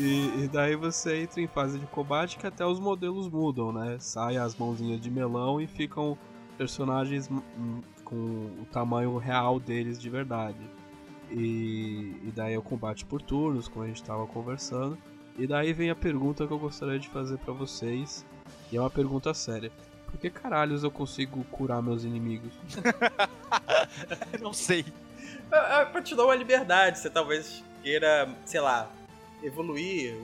[0.00, 3.98] e, e, daí você entra em fase de combate que até os modelos mudam, né?
[4.00, 6.18] Sai as mãozinhas de melão e ficam
[6.58, 7.30] personagens
[8.02, 10.58] com o tamanho real deles de verdade.
[11.30, 14.98] E, e daí é o combate por turnos, como a gente estava conversando.
[15.38, 18.26] E daí vem a pergunta que eu gostaria de fazer para vocês
[18.70, 19.70] e é uma pergunta séria.
[20.06, 22.52] Por que caralhos eu consigo curar meus inimigos?
[24.40, 24.84] Não sei.
[25.50, 28.90] É, é pra te dar uma liberdade, você talvez queira, sei lá,
[29.42, 30.14] evoluir,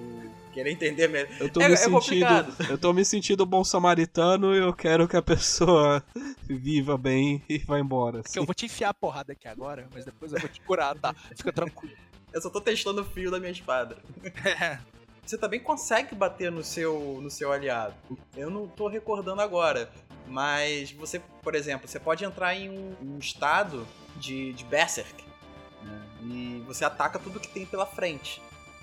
[0.53, 1.29] querer entender melhor.
[1.41, 5.09] Eu tô, é, me é sentindo, eu tô me sentindo bom samaritano e eu quero
[5.09, 6.03] que a pessoa
[6.49, 8.21] viva bem e vá embora.
[8.21, 8.39] Assim.
[8.39, 11.15] Eu vou te enfiar a porrada aqui agora, mas depois eu vou te curar, tá?
[11.37, 11.97] Fica tranquilo.
[12.33, 13.99] Eu só tô testando o fio da minha espada.
[14.23, 14.79] É
[15.33, 17.95] você também consegue bater no seu, no seu aliado.
[18.37, 19.91] Eu não tô recordando agora,
[20.27, 25.25] mas você, por exemplo, você pode entrar em um, um estado de, de Berserk
[25.83, 26.07] né?
[26.23, 28.43] e você ataca tudo que tem pela frente,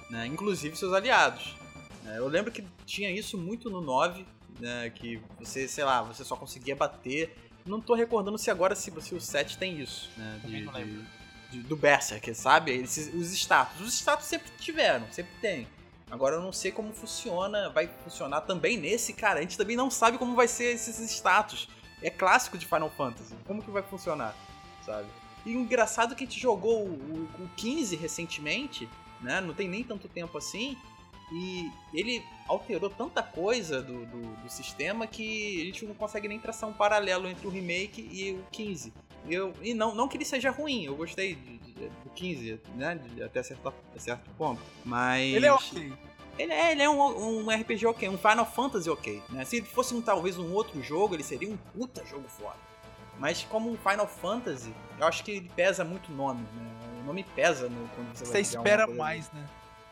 [0.09, 0.25] né?
[0.25, 1.55] inclusive seus aliados.
[2.03, 2.17] Né?
[2.17, 4.25] Eu lembro que tinha isso muito no 9,
[4.59, 4.89] né?
[4.89, 7.35] que você, sei lá, você só conseguia bater.
[7.63, 10.41] Não tô recordando se agora se, se o 7 tem isso, né?
[10.43, 11.05] De, de,
[11.51, 12.71] de, do Berserk, sabe?
[12.71, 13.81] Esses, os status.
[13.81, 15.67] Os status sempre tiveram, sempre tem.
[16.11, 19.39] Agora eu não sei como funciona, vai funcionar também nesse, cara.
[19.39, 21.69] A gente também não sabe como vai ser esses status.
[22.01, 23.35] É clássico de Final Fantasy.
[23.45, 24.35] Como que vai funcionar,
[24.85, 25.07] sabe?
[25.45, 28.89] E engraçado que a gente jogou o, o 15 recentemente,
[29.21, 29.39] né?
[29.41, 30.77] Não tem nem tanto tempo assim.
[31.31, 36.39] E ele alterou tanta coisa do, do, do, sistema que a gente não consegue nem
[36.39, 38.91] traçar um paralelo entre o remake e o 15.
[39.27, 41.35] Eu, e não, não que ele seja ruim, eu gostei
[42.03, 42.95] do 15, né?
[42.95, 44.61] De, até certo, certo ponto.
[44.83, 45.33] Mas.
[45.33, 45.93] Ele é ok.
[46.37, 49.21] Ele é, ele é um, um RPG ok, um Final Fantasy ok.
[49.29, 49.43] Né?
[49.43, 52.55] Se fosse um, talvez um outro jogo, ele seria um puta jogo foda.
[53.17, 56.71] Mas como um Final Fantasy, eu acho que ele pesa muito o nome, né?
[57.01, 59.45] O nome pesa no, quando você, Você vai espera mais, né?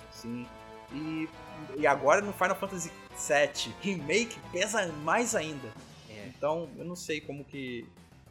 [0.10, 0.48] Sim.
[0.94, 1.28] E,
[1.76, 5.68] e agora no Final Fantasy VII Remake pesa mais ainda.
[6.10, 6.28] É.
[6.28, 7.86] Então eu não sei como que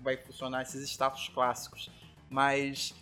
[0.07, 1.91] vai funcionar esses status clássicos.
[2.31, 2.95] Mas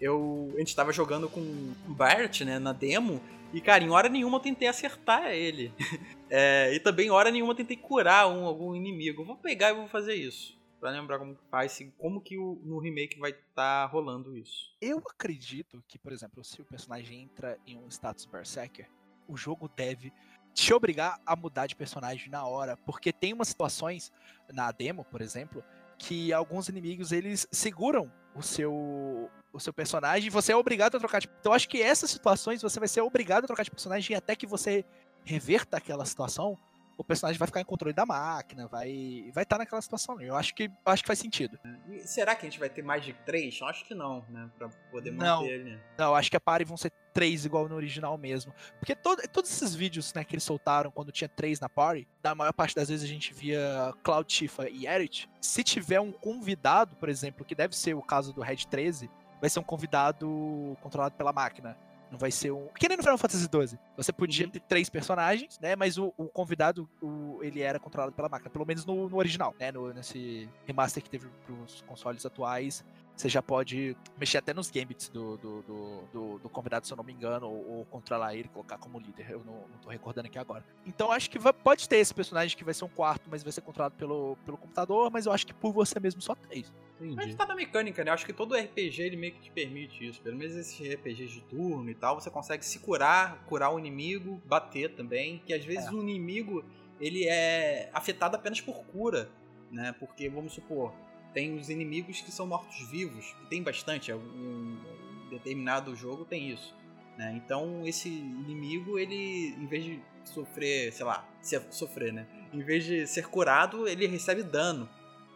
[0.00, 0.52] eu.
[0.54, 3.20] A gente tava jogando com o Barrett, né, na demo.
[3.52, 5.72] E, cara, em hora nenhuma eu tentei acertar ele.
[6.34, 9.20] É, e também em hora nenhuma eu tentei curar um, algum inimigo.
[9.20, 10.58] Eu vou pegar e vou fazer isso.
[10.80, 14.74] Pra lembrar como que faz, como que o, no remake vai estar rolando isso.
[14.80, 18.88] Eu acredito que, por exemplo, se o personagem entra em um status Berserker,
[19.28, 20.10] o jogo deve
[20.54, 22.78] te obrigar a mudar de personagem na hora.
[22.78, 24.10] Porque tem umas situações,
[24.50, 25.62] na demo, por exemplo,
[25.98, 30.98] que alguns inimigos eles seguram o seu o seu personagem e você é obrigado a
[30.98, 31.28] trocar de.
[31.40, 34.46] Então acho que essas situações você vai ser obrigado a trocar de personagem até que
[34.46, 34.84] você
[35.24, 36.58] reverta aquela situação,
[37.02, 40.20] o personagem vai ficar em controle da máquina, vai vai estar naquela situação.
[40.20, 41.58] Eu acho que eu acho que faz sentido.
[41.90, 43.58] E será que a gente vai ter mais de três?
[43.60, 44.48] Eu acho que não, né?
[44.56, 45.44] Pra poder manter Não.
[45.44, 45.80] ele.
[45.98, 48.54] Não, acho que a party vão ser três igual no original mesmo.
[48.78, 52.34] Porque todo- todos esses vídeos né, que eles soltaram quando tinha três na party, da
[52.34, 55.28] maior parte das vezes a gente via Cloud Tifa e Erit.
[55.40, 59.50] Se tiver um convidado, por exemplo, que deve ser o caso do Red 13, vai
[59.50, 61.76] ser um convidado controlado pela máquina.
[62.12, 62.68] Não vai ser um.
[62.78, 63.78] Que nem no Final Fantasy XII.
[63.96, 64.52] Você podia Uhum.
[64.52, 65.74] ter três personagens, né?
[65.74, 68.50] Mas o, o convidado, o- ele era controlado pela máquina.
[68.50, 69.72] Pelo menos no, no original, né?
[69.72, 72.84] No, nesse remaster que teve pros consoles atuais.
[73.14, 76.96] Você já pode mexer até nos gambits do, do, do, do- do convidado, se eu
[76.96, 79.30] não me engano, ou, ou controlar ele, colocar como líder.
[79.30, 80.64] Eu não, não tô recordando aqui agora.
[80.86, 83.52] Então acho que vai- pode ter esse personagem que vai ser um quarto, mas vai
[83.52, 86.72] ser controlado pelo, pelo computador, mas eu acho que por você mesmo só três.
[86.98, 87.36] Mas Entendi.
[87.36, 88.10] tá na mecânica, né?
[88.10, 90.20] Eu acho que todo RPG ele meio que te permite isso.
[90.22, 94.40] Pelo menos esses RPGs de turno e tal, você consegue se curar, curar o inimigo,
[94.46, 95.42] bater também.
[95.44, 95.90] Que às vezes É.
[95.92, 96.64] o inimigo
[97.00, 99.28] ele é afetado apenas por cura,
[99.70, 99.92] né?
[99.98, 100.92] Porque, vamos supor,
[101.32, 106.74] tem os inimigos que são mortos-vivos, que tem bastante, um, um determinado jogo tem isso.
[107.16, 107.40] Né?
[107.44, 111.28] Então esse inimigo, ele, em vez de sofrer, sei lá,
[111.70, 112.26] sofrer, né?
[112.52, 114.88] Em vez de ser curado, ele recebe dano.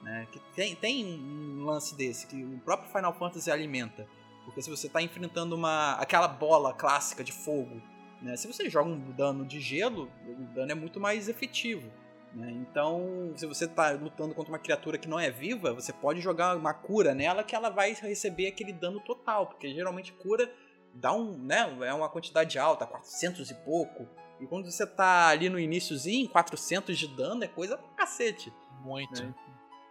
[0.02, 0.26] Né?
[0.30, 4.06] Que tem, tem um lance desse que o próprio Final Fantasy alimenta.
[4.44, 7.82] Porque se você está enfrentando uma aquela bola clássica de fogo,
[8.22, 8.36] né?
[8.36, 11.90] se você joga um dano de gelo, o dano é muito mais efetivo.
[12.34, 12.50] Né?
[12.50, 16.56] Então, se você está lutando contra uma criatura que não é viva, você pode jogar
[16.56, 19.46] uma cura nela que ela vai receber aquele dano total.
[19.46, 20.50] Porque geralmente cura
[20.92, 24.08] dá um, né, é uma quantidade alta, 400 e pouco.
[24.40, 28.52] E quando você tá ali no iníciozinho, 400 de dano é coisa pra cacete.
[28.82, 29.22] Muito.
[29.22, 29.34] né?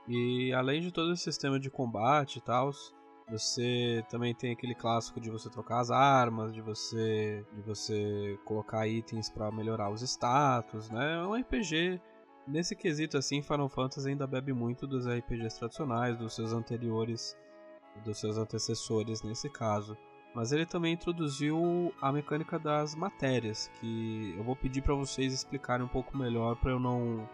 [0.07, 2.71] E além de todo esse sistema de combate e tal,
[3.27, 8.87] você também tem aquele clássico de você trocar as armas, de você de você colocar
[8.87, 11.15] itens pra melhorar os status, né?
[11.15, 11.99] É um RPG
[12.47, 17.37] nesse quesito assim, Final Fantasy ainda bebe muito dos RPGs tradicionais, dos seus anteriores,
[18.03, 19.97] dos seus antecessores nesse caso.
[20.33, 25.85] Mas ele também introduziu a mecânica das matérias, que eu vou pedir pra vocês explicarem
[25.85, 27.27] um pouco melhor pra eu não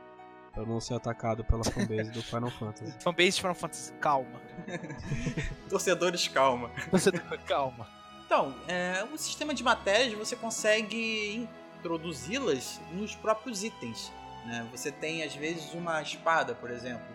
[0.53, 2.91] pra eu não ser atacado pela fanbase do Final Fantasy.
[3.01, 4.41] Fanbase de Final Fantasy, calma.
[5.69, 6.69] Torcedores, calma.
[6.91, 7.11] Você
[7.47, 7.87] calma.
[8.25, 11.47] Então, é, o sistema de matérias você consegue
[11.79, 14.11] introduzi-las nos próprios itens.
[14.45, 14.67] Né?
[14.71, 17.05] Você tem às vezes uma espada, por exemplo.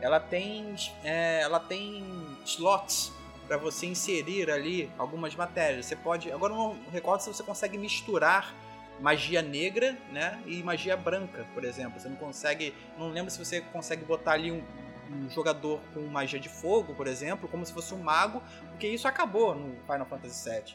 [0.00, 2.04] Ela tem, é, ela tem
[2.44, 3.12] slots
[3.46, 5.86] para você inserir ali algumas matérias.
[5.86, 8.54] Você pode, agora eu não recordo se você consegue misturar
[9.00, 11.98] magia negra, né, e magia branca, por exemplo.
[11.98, 14.62] Você não consegue, não lembro se você consegue botar ali um,
[15.10, 19.08] um jogador com magia de fogo, por exemplo, como se fosse um mago, porque isso
[19.08, 20.74] acabou no Final Fantasy VII.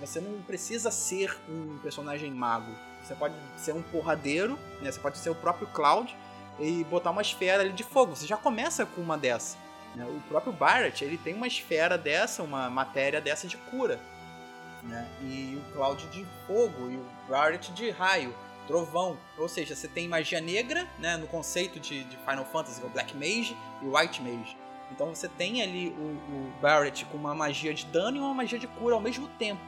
[0.00, 2.72] Você não precisa ser um personagem mago.
[3.04, 4.90] Você pode ser um porradeiro, né?
[4.90, 6.16] Você pode ser o próprio Cloud
[6.58, 8.16] e botar uma esfera ali de fogo.
[8.16, 9.56] Você já começa com uma dessa.
[9.94, 10.04] né?
[10.06, 14.00] O próprio Barrett, ele tem uma esfera dessa, uma matéria dessa de cura.
[14.82, 15.08] Né?
[15.22, 18.34] E o Cloud de fogo e o Barrett de raio,
[18.66, 19.16] trovão.
[19.38, 21.16] Ou seja, você tem magia negra, né?
[21.16, 24.56] No conceito de, de Final Fantasy, o Black Mage e o White Mage.
[24.90, 28.58] Então você tem ali o, o Barrett com uma magia de dano e uma magia
[28.58, 29.60] de cura ao mesmo tempo.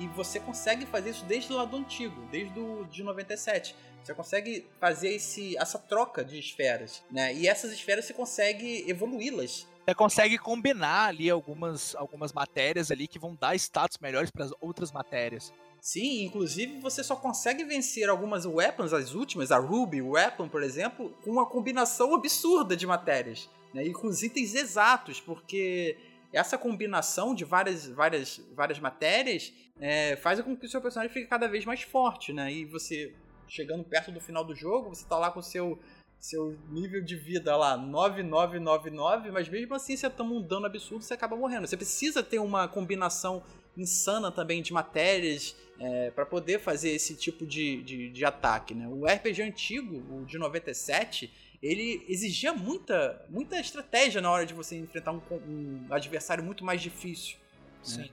[0.00, 3.76] E você consegue fazer isso desde o lado antigo, desde o de 97.
[4.02, 7.34] Você consegue fazer esse, essa troca de esferas, né?
[7.34, 9.68] E essas esferas você consegue evoluí-las.
[9.84, 14.52] Você consegue combinar ali algumas, algumas matérias ali que vão dar status melhores para as
[14.58, 15.52] outras matérias.
[15.82, 21.14] Sim, inclusive você só consegue vencer algumas weapons, as últimas, a Ruby Weapon, por exemplo,
[21.22, 23.50] com uma combinação absurda de matérias.
[23.74, 23.84] Né?
[23.84, 25.96] E com os itens exatos, porque
[26.32, 31.26] essa combinação de várias, várias, várias matérias é, faz com que o seu personagem fique
[31.26, 32.52] cada vez mais forte, né?
[32.52, 33.14] E você
[33.48, 35.78] chegando perto do final do jogo, você tá lá com o seu
[36.20, 41.14] seu nível de vida lá 9999, mas mesmo assim você toma um dano absurdo, você
[41.14, 41.66] acaba morrendo.
[41.66, 43.42] Você precisa ter uma combinação
[43.74, 48.74] insana também de matérias é, para poder fazer esse tipo de, de, de, ataque.
[48.74, 48.86] Né?
[48.86, 54.76] O RPG antigo, o de 97, ele exigia muita, muita estratégia na hora de você
[54.78, 57.36] enfrentar um, um adversário muito mais difícil.
[57.36, 57.78] Né?
[57.82, 58.00] Sim.
[58.02, 58.08] Né?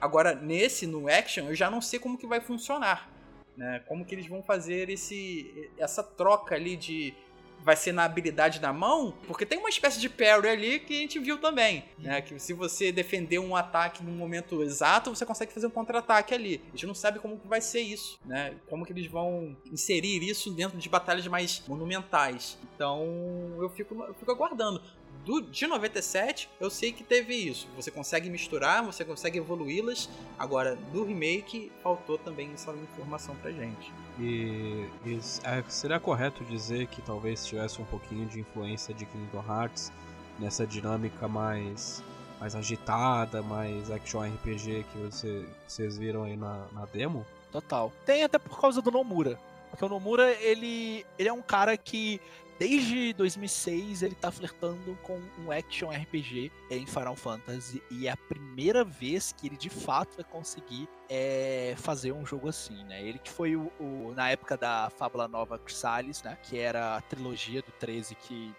[0.00, 3.10] Agora, nesse, no Action, eu já não sei como que vai funcionar.
[3.56, 3.80] Né?
[3.86, 7.14] Como que eles vão fazer esse, essa troca ali de
[7.62, 11.00] vai ser na habilidade da mão, porque tem uma espécie de parry ali que a
[11.00, 12.20] gente viu também, né?
[12.20, 16.60] Que se você defender um ataque no momento exato, você consegue fazer um contra-ataque ali.
[16.68, 18.54] A gente não sabe como que vai ser isso, né?
[18.68, 22.58] Como que eles vão inserir isso dentro de batalhas mais monumentais.
[22.74, 24.82] Então, eu fico, eu fico aguardando
[25.24, 27.68] do, de 97, eu sei que teve isso.
[27.76, 30.08] Você consegue misturar, você consegue evoluí-las.
[30.38, 33.92] Agora, do remake, faltou também essa informação pra gente.
[34.18, 39.44] E, e é, seria correto dizer que talvez tivesse um pouquinho de influência de Kingdom
[39.48, 39.92] Hearts
[40.38, 42.02] nessa dinâmica mais
[42.40, 47.24] mais agitada, mais action RPG que você, vocês viram aí na, na demo?
[47.52, 47.92] Total.
[48.04, 49.38] Tem até por causa do Nomura.
[49.70, 52.20] Porque o Nomura, ele, ele é um cara que
[52.62, 58.16] desde 2006 ele tá flertando com um action RPG em Final Fantasy e é a
[58.16, 63.02] primeira vez que ele de fato vai conseguir é, fazer um jogo assim, né?
[63.02, 66.38] Ele que foi o, o, na época da Fábula Nova Chrysalis, né?
[66.40, 68.54] Que era a trilogia do 13 que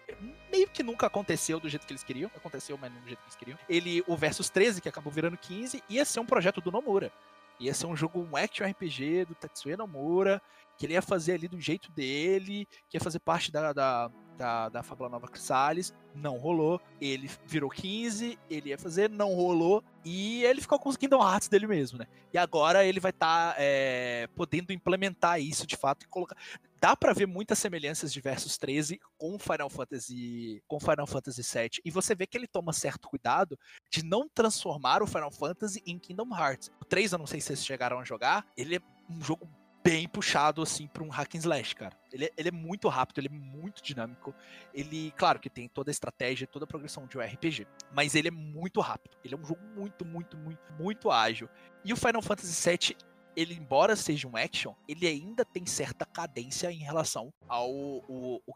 [0.51, 3.25] meio que nunca aconteceu do jeito que eles queriam, aconteceu, mas não do jeito que
[3.25, 3.57] eles queriam.
[3.69, 7.09] Ele, o Versus 13, que acabou virando 15, ia ser um projeto do Nomura.
[7.57, 10.41] Ia ser um jogo, um action RPG do Tetsuya Nomura,
[10.77, 14.69] que ele ia fazer ali do jeito dele, que ia fazer parte da, da, da,
[14.69, 16.81] da Fábula Nova Crisales, não rolou.
[16.99, 19.83] Ele virou 15, ele ia fazer, não rolou.
[20.03, 22.07] E ele ficou com os Kingdom Hearts dele mesmo, né?
[22.33, 26.35] E agora ele vai estar tá, é, podendo implementar isso de fato e colocar.
[26.79, 31.81] Dá para ver muitas semelhanças de Versus 13 com Final Fantasy com Final Fantasy 7
[31.85, 33.57] e você vê que ele toma certo cuidado
[33.89, 36.69] de não transformar o Final Fantasy em Kingdom Hearts.
[36.81, 39.49] O 3 eu não sei se vocês chegaram a jogar, ele é um jogo
[39.83, 41.95] bem puxado, assim, pra um hack and slash, cara.
[42.11, 44.33] Ele, é, ele é muito rápido, ele é muito dinâmico.
[44.73, 48.29] Ele, claro que tem toda a estratégia, toda a progressão de um RPG, mas ele
[48.29, 49.17] é muito rápido.
[49.23, 51.49] Ele é um jogo muito, muito, muito, muito ágil.
[51.83, 52.95] E o Final Fantasy VII,
[53.35, 57.71] ele, embora seja um action, ele ainda tem certa cadência em relação ao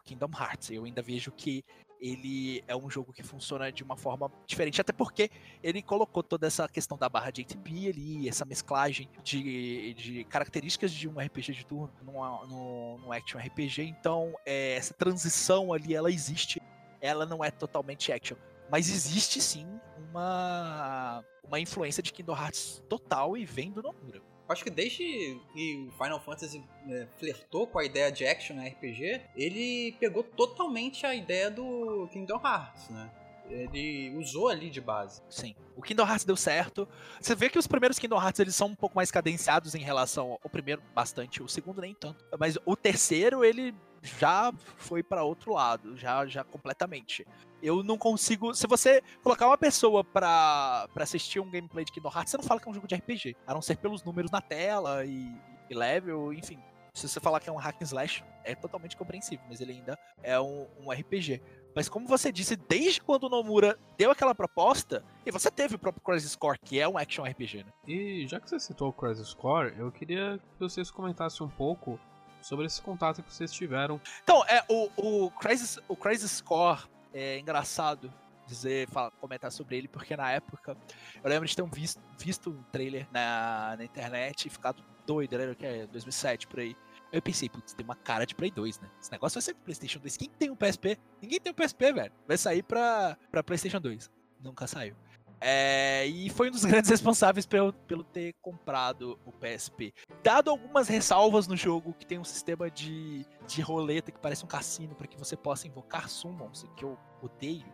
[0.04, 0.70] Kingdom Hearts.
[0.70, 1.64] Eu ainda vejo que
[2.00, 5.30] ele é um jogo que funciona de uma forma diferente, até porque
[5.62, 7.58] ele colocou toda essa questão da barra de 8
[7.88, 14.34] ali, essa mesclagem de, de características de um RPG de turno no action RPG, então
[14.46, 16.62] é, essa transição ali, ela existe,
[17.00, 18.36] ela não é totalmente action,
[18.70, 19.66] mas existe sim
[20.10, 24.22] uma, uma influência de Kingdom Hearts total e vem do Nomura.
[24.48, 29.22] Acho que desde que o Final Fantasy é, flertou com a ideia de action RPG,
[29.36, 33.10] ele pegou totalmente a ideia do Kingdom Hearts, né?
[33.50, 35.22] ele usou ali de base.
[35.28, 35.54] Sim.
[35.76, 36.88] O Kingdom Hearts deu certo.
[37.20, 40.38] Você vê que os primeiros Kingdom Hearts eles são um pouco mais cadenciados em relação
[40.42, 41.42] ao primeiro, bastante.
[41.42, 42.24] O segundo nem tanto.
[42.38, 47.26] Mas o terceiro ele já foi para outro lado, já já completamente.
[47.62, 48.54] Eu não consigo.
[48.54, 52.44] Se você colocar uma pessoa pra, pra assistir um gameplay de Kingdom Hearts, você não
[52.44, 53.36] fala que é um jogo de RPG.
[53.46, 55.34] A não ser pelos números na tela e,
[55.68, 56.58] e level, enfim.
[56.94, 59.96] Se você falar que é um hack and slash, é totalmente compreensível, mas ele ainda
[60.22, 61.40] é um, um RPG.
[61.74, 65.78] Mas como você disse, desde quando o Nomura deu aquela proposta, e você teve o
[65.78, 67.72] próprio Crisis Core, que é um action RPG, né?
[67.86, 72.00] E já que você citou o Crisis Core, eu queria que vocês comentassem um pouco
[72.42, 74.00] sobre esse contato que vocês tiveram.
[74.22, 76.82] Então, é, o, o, Crisis, o Crisis Core
[77.12, 78.12] é engraçado
[78.46, 80.76] dizer, falar, comentar sobre ele, porque na época
[81.22, 85.34] eu lembro de ter um visto, visto um trailer na, na internet e ficado doido,
[85.34, 86.76] era que é 2007 por aí.
[87.10, 88.90] Eu pensei, putz, tem uma cara de Play 2, né?
[89.00, 90.16] Esse negócio vai ser PlayStation 2.
[90.16, 90.98] Quem tem um PSP?
[91.22, 92.12] Ninguém tem um PSP, velho.
[92.26, 94.10] Vai sair pra, pra PlayStation 2.
[94.42, 94.94] Nunca saiu.
[95.40, 99.92] É, e foi um dos grandes responsáveis pelo, pelo ter comprado o PSP.
[100.22, 104.48] Dado algumas ressalvas no jogo, que tem um sistema de, de roleta que parece um
[104.48, 107.72] cassino para que você possa invocar summons, que eu odeio.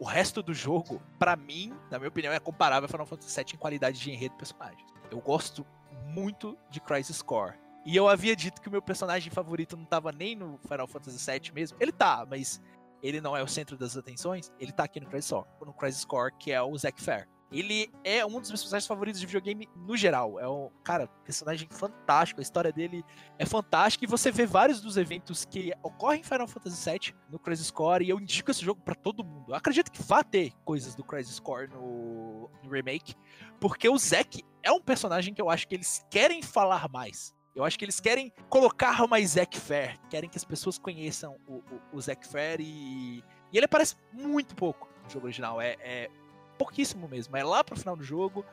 [0.00, 3.54] O resto do jogo, para mim, na minha opinião, é comparável a Final Fantasy VII
[3.54, 4.88] em qualidade de enredo de personagens.
[5.10, 5.66] Eu gosto
[6.06, 7.54] muito de Crisis Core.
[7.84, 11.18] E eu havia dito que o meu personagem favorito não tava nem no Final Fantasy
[11.30, 11.76] VII mesmo.
[11.80, 12.60] Ele tá, mas
[13.02, 16.04] ele não é o centro das atenções, ele tá aqui no Crisis Core, no Crisis
[16.04, 17.28] Core que é o Zack Fair.
[17.50, 20.38] Ele é um dos meus personagens favoritos de videogame no geral.
[20.38, 22.40] É um, cara, personagem fantástico.
[22.40, 23.02] A história dele
[23.38, 24.04] é fantástica.
[24.04, 28.04] E você vê vários dos eventos que ocorrem em Final Fantasy VII no Crisis Core.
[28.04, 29.46] E eu indico esse jogo para todo mundo.
[29.48, 33.14] Eu acredito que vai ter coisas do Crisis Core no, no remake.
[33.58, 37.34] Porque o Zack é um personagem que eu acho que eles querem falar mais.
[37.58, 41.54] Eu acho que eles querem colocar mais Zack Fair, querem que as pessoas conheçam o,
[41.54, 43.18] o, o Zack Fair e,
[43.52, 45.60] e ele aparece muito pouco no jogo original.
[45.60, 46.08] É, é
[46.56, 47.36] pouquíssimo mesmo.
[47.36, 48.44] É lá pro final do jogo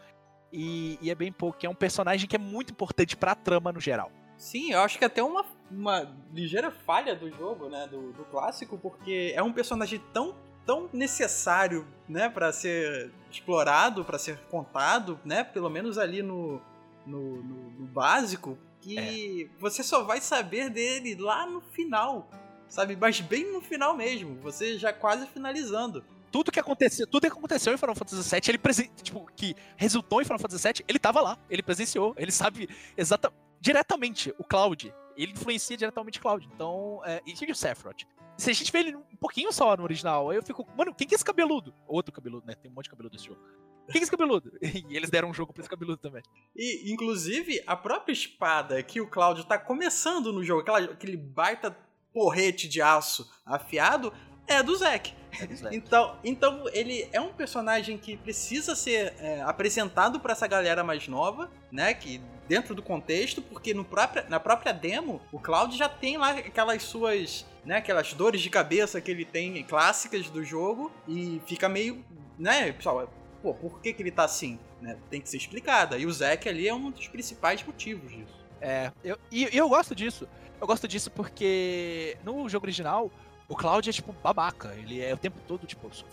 [0.51, 1.63] e, e é bem pouco.
[1.63, 4.11] É um personagem que é muito importante pra trama no geral.
[4.39, 8.75] Sim, eu acho que até uma, uma ligeira falha do jogo, né, do, do clássico,
[8.75, 10.35] porque é um personagem tão
[10.65, 16.59] tão necessário, né, para ser explorado, para ser contado, né, pelo menos ali no,
[17.05, 19.59] no, no, no básico, que é.
[19.59, 22.29] você só vai saber dele lá no final,
[22.69, 22.95] sabe?
[22.95, 26.03] Mas bem no final mesmo, você já quase finalizando.
[26.31, 28.89] Tudo que aconteceu, tudo que aconteceu em Final Fantasy VII, ele presen...
[29.01, 33.45] tipo, que resultou em Final Fantasy VII, ele tava lá, ele presenciou, ele sabe exatamente
[33.65, 34.93] diretamente o Cloud.
[35.17, 36.47] Ele influencia diretamente o Cloud.
[36.53, 38.03] Então, é, e o Sephiroth.
[38.37, 41.07] Se a gente vê ele um pouquinho só no original, aí eu fico, mano, quem
[41.07, 41.73] que é esse cabeludo?
[41.87, 42.53] Outro cabeludo, né?
[42.53, 43.39] Tem um monte de cabeludo nesse jogo.
[43.85, 44.51] Quem que é esse cabeludo?
[44.61, 46.23] E eles deram um jogo pra esse cabeludo também.
[46.55, 51.75] E, inclusive, a própria espada que o Cláudio tá começando no jogo, aquela, aquele baita
[52.13, 54.13] porrete de aço afiado,
[54.47, 55.13] é do Zack.
[55.39, 60.83] É então, então, ele é um personagem que precisa ser é, apresentado para essa galera
[60.83, 61.93] mais nova, né?
[61.93, 66.31] Que dentro do contexto, porque no própria, na própria demo, o Cloud já tem lá
[66.31, 71.67] aquelas suas, né, aquelas dores de cabeça que ele tem clássicas do jogo e fica
[71.67, 72.05] meio,
[72.37, 73.09] né, pessoal,
[73.45, 74.97] pô, por que que ele tá assim, né?
[75.09, 75.97] Tem que ser explicada.
[75.97, 78.45] E o Zack ali é um dos principais motivos disso.
[78.59, 80.27] É, eu, e eu gosto disso.
[80.59, 83.11] Eu gosto disso porque no jogo original,
[83.47, 84.73] o Cloud é tipo babaca.
[84.75, 86.07] Ele é o tempo todo tipo, eu sou,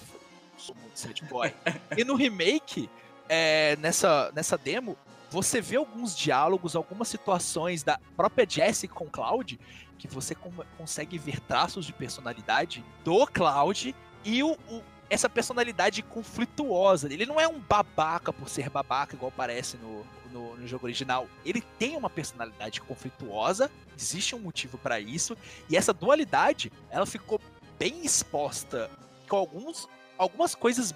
[0.59, 1.55] sou muito sad boy.
[1.97, 2.91] e no remake,
[3.29, 4.97] é, nessa, nessa demo,
[5.31, 9.59] você vê alguns diálogos, algumas situações da própria Jessie com Cloud,
[9.99, 10.35] que você
[10.77, 14.83] consegue ver traços de personalidade do Cloud e o, o,
[15.13, 17.13] essa personalidade conflituosa.
[17.13, 21.29] Ele não é um babaca por ser babaca, igual parece no, no, no jogo original.
[21.45, 25.37] Ele tem uma personalidade conflituosa, existe um motivo para isso,
[25.69, 27.39] e essa dualidade ela ficou
[27.79, 28.91] bem exposta
[29.29, 29.87] com alguns,
[30.17, 30.95] algumas coisas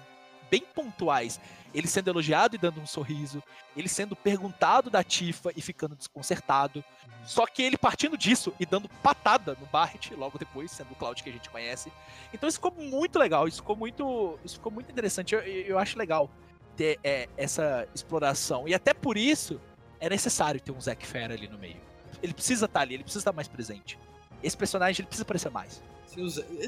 [0.49, 1.39] bem pontuais
[1.73, 3.43] ele sendo elogiado e dando um sorriso,
[3.75, 6.83] ele sendo perguntado da Tifa e ficando desconcertado.
[7.23, 11.21] Só que ele partindo disso e dando patada no Barret logo depois, sendo o Cloud
[11.21, 11.91] que a gente conhece.
[12.33, 15.35] Então isso ficou muito legal, isso ficou muito, isso ficou muito interessante.
[15.35, 16.29] Eu, eu acho legal
[16.75, 18.67] ter é, essa exploração.
[18.67, 19.59] E até por isso
[19.99, 21.81] é necessário ter um Zack Fair ali no meio.
[22.23, 23.99] Ele precisa estar ali, ele precisa estar mais presente.
[24.41, 25.83] Esse personagem ele precisa aparecer mais.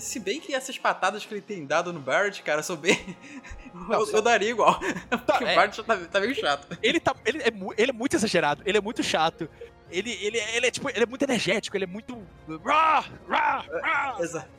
[0.01, 3.15] Se bem que essas patadas que ele tem dado no Barrett, cara, são bem.
[3.73, 4.79] Não, eu, eu, daria igual.
[5.09, 5.53] Tá, Porque é.
[5.53, 6.77] o Barrett tá, tá meio chato.
[6.81, 9.49] Ele, tá, ele, é, ele é muito exagerado, ele é muito chato.
[9.89, 12.21] Ele, ele, ele, é, tipo, ele é muito energético, ele é muito.
[12.63, 14.17] Rah, rah, rah.
[14.19, 14.49] Exato.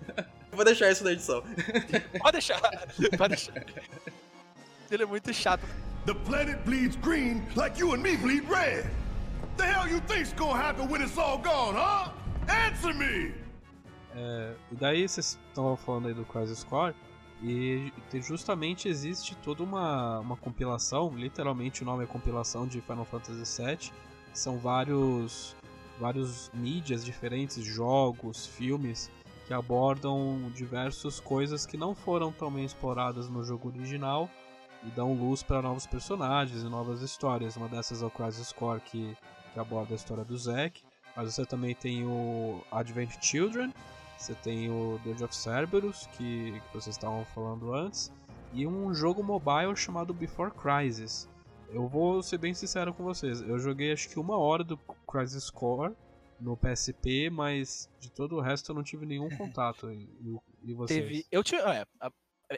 [0.51, 1.43] Vou deixar isso na edição.
[2.19, 2.61] Pode deixar.
[3.17, 3.65] Pode deixar.
[4.91, 5.65] Ele é muito chato.
[6.07, 8.85] The planet bleeds green like you and me bleed red.
[9.57, 12.11] The hell you think's gonna happen when it's all gone, huh?
[12.49, 13.33] Answer me!
[14.15, 16.95] É, e daí vocês estão falando aí do Crisis Score
[17.43, 23.63] e justamente existe toda uma, uma compilação, literalmente o nome é compilação de Final Fantasy
[23.63, 23.93] VII,
[24.35, 25.57] são vários
[25.99, 29.11] vários mídias diferentes, jogos, filmes
[29.47, 34.31] que abordam diversas coisas que não foram tão bem exploradas no jogo original
[34.83, 37.57] e dão luz para novos personagens e novas histórias.
[37.57, 39.17] Uma dessas é o Crisis Core que,
[39.53, 40.83] que aborda a história do Zack,
[41.15, 43.75] mas você também tem o Advent Children,
[44.21, 48.13] você tem o Dirge of Cerberus, que, que vocês estavam falando antes,
[48.53, 51.27] e um jogo mobile chamado Before Crisis.
[51.71, 54.77] Eu vou ser bem sincero com vocês, eu joguei acho que uma hora do
[55.11, 55.95] Crisis Core
[56.39, 59.91] no PSP, mas de todo o resto eu não tive nenhum contato.
[59.91, 60.09] E,
[60.65, 61.01] e vocês?
[61.01, 61.87] Teve, eu tive, é,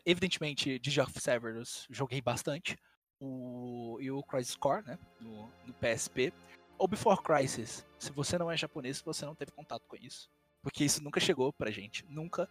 [0.05, 2.77] evidentemente, Dirge of Cerberus joguei bastante,
[3.21, 6.33] o, e o Crisis Core, né, no, no PSP.
[6.77, 10.29] O Before Crisis, se você não é japonês, você não teve contato com isso.
[10.63, 12.05] Porque isso nunca chegou pra gente.
[12.09, 12.49] Nunca.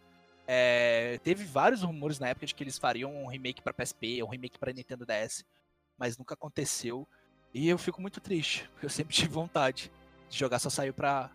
[0.48, 4.28] É, teve vários rumores na época de que eles fariam um remake para PSP, um
[4.28, 5.46] remake para Nintendo DS,
[5.98, 7.08] mas nunca aconteceu.
[7.54, 9.92] E eu fico muito triste, porque eu sempre tive vontade
[10.30, 11.32] de jogar, só saiu pra,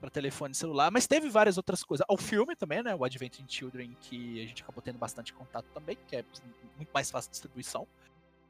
[0.00, 0.90] pra telefone celular.
[0.90, 2.04] Mas teve várias outras coisas.
[2.10, 2.94] O filme também, né?
[2.94, 6.24] O Advent in Children, que a gente acabou tendo bastante contato também, que é
[6.76, 7.86] muito mais fácil de distribuição.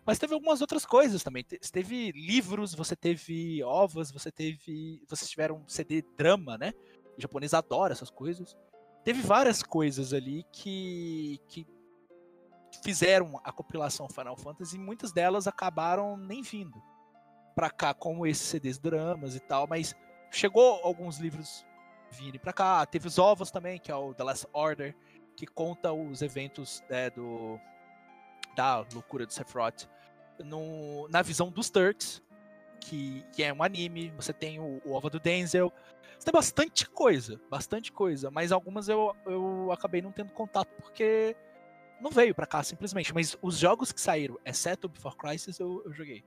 [0.04, 1.44] Mas teve algumas outras coisas também.
[1.44, 5.02] Teve livros, você teve ovas, você teve.
[5.06, 6.72] Vocês tiveram CD drama, né?
[7.18, 8.56] O japonês adora essas coisas.
[9.04, 11.66] Teve várias coisas ali que, que
[12.84, 16.80] fizeram a compilação Final Fantasy e muitas delas acabaram nem vindo
[17.54, 19.94] pra cá, como esses CDs dramas e tal, mas
[20.30, 21.66] chegou alguns livros
[22.10, 22.86] vindo pra cá.
[22.86, 24.96] Teve os ovos também, que é o The Last Order,
[25.36, 27.58] que conta os eventos né, do
[28.54, 29.88] da loucura do Sephiroth
[30.44, 32.22] no, na visão dos Turks.
[32.78, 35.72] Que, que é um anime, você tem o, o OVA do Denzel.
[36.18, 41.36] Você tem bastante coisa, bastante coisa, mas algumas eu, eu acabei não tendo contato porque
[42.00, 43.14] não veio pra cá simplesmente.
[43.14, 46.24] Mas os jogos que saíram, exceto Before Crisis, eu, eu joguei.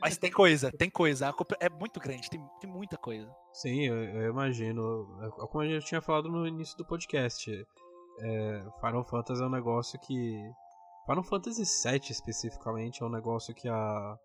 [0.00, 1.32] Mas tem coisa, tem coisa.
[1.58, 3.30] É muito grande, tem, tem muita coisa.
[3.52, 5.18] Sim, eu, eu imagino.
[5.22, 7.50] É, como a gente tinha falado no início do podcast,
[8.20, 10.50] é, Final Fantasy é um negócio que.
[11.06, 14.18] Final Fantasy VII especificamente é um negócio que a.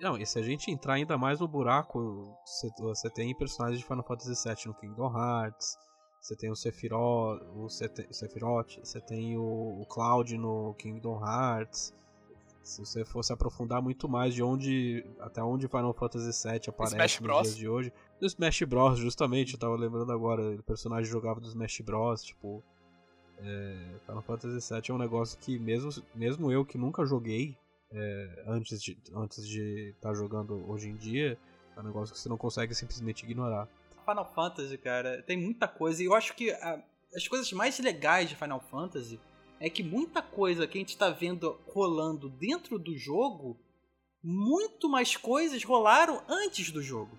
[0.00, 4.04] Não, e se a gente entrar ainda mais no buraco, você, tem personagens de Final
[4.04, 5.78] Fantasy VII no Kingdom Hearts,
[6.24, 11.92] você tem o Sephiroth, o Sephiroth, você tem o, o Cloud no Kingdom Hearts.
[12.62, 15.04] Se você fosse aprofundar muito mais de onde.
[15.20, 17.42] até onde Final Fantasy VII aparece Smash nos Bros.
[17.42, 17.92] dias de hoje.
[18.18, 22.64] Do Smash Bros, justamente, eu tava lembrando agora, o personagem jogava do Smash Bros, tipo.
[23.36, 27.58] É, Final Fantasy VII é um negócio que mesmo, mesmo eu que nunca joguei
[27.94, 31.38] é, antes de antes de estar tá jogando hoje em dia,
[31.76, 33.68] é um negócio que você não consegue simplesmente ignorar.
[34.04, 36.82] Final Fantasy, cara, tem muita coisa e eu acho que a,
[37.14, 39.18] as coisas mais legais de Final Fantasy
[39.60, 43.56] é que muita coisa que a gente está vendo rolando dentro do jogo,
[44.22, 47.18] muito mais coisas rolaram antes do jogo,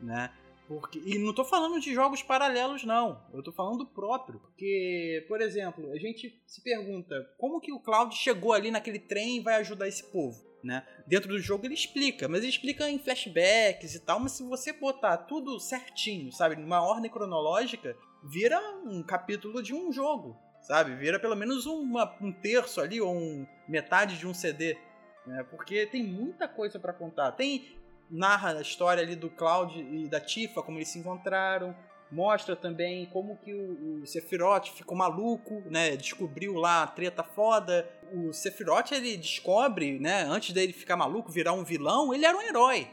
[0.00, 0.32] né?
[0.66, 3.22] Porque, e não estou falando de jogos paralelos, não.
[3.32, 4.40] Eu estou falando do próprio.
[4.40, 9.36] Porque, por exemplo, a gente se pergunta como que o Cloud chegou ali naquele trem
[9.36, 10.42] e vai ajudar esse povo.
[10.62, 10.82] Né?
[11.06, 14.72] Dentro do jogo ele explica, mas ele explica em flashbacks e tal, mas se você
[14.72, 20.94] botar tudo certinho, sabe, numa ordem cronológica, vira um capítulo de um jogo, sabe?
[20.96, 24.78] Vira pelo menos uma, um terço ali ou um, metade de um CD,
[25.26, 25.44] né?
[25.50, 27.32] Porque tem muita coisa para contar.
[27.32, 27.76] Tem
[28.10, 31.74] narra a história ali do Cloud e da Tifa, como eles se encontraram.
[32.10, 35.96] Mostra também como que o, o Sephiroth ficou maluco, né?
[35.96, 37.90] Descobriu lá a treta foda.
[38.12, 40.22] O Sephiroth, ele descobre, né?
[40.22, 42.86] Antes dele ficar maluco, virar um vilão, ele era um herói.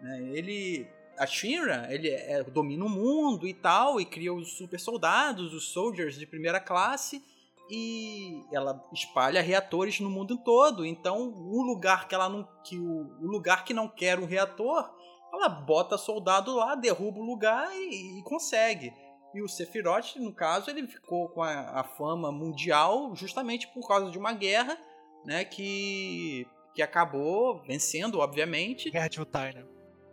[0.00, 0.22] Né?
[0.32, 0.86] Ele...
[1.16, 5.68] A Shinra, ele é, domina o mundo e tal, e cria os super soldados, os
[5.68, 7.22] soldiers de primeira classe,
[7.70, 10.84] e ela espalha reatores no mundo todo.
[10.84, 14.90] Então, o lugar que ela não que o, o lugar que não quer um reator,
[15.32, 18.92] ela bota soldado lá, derruba o lugar e, e consegue.
[19.34, 24.10] E o Sephiroth, no caso, ele ficou com a, a, fama mundial justamente por causa
[24.10, 24.78] de uma guerra,
[25.24, 28.90] né, que que acabou vencendo, obviamente.
[28.90, 29.64] Guerra de Utai, né?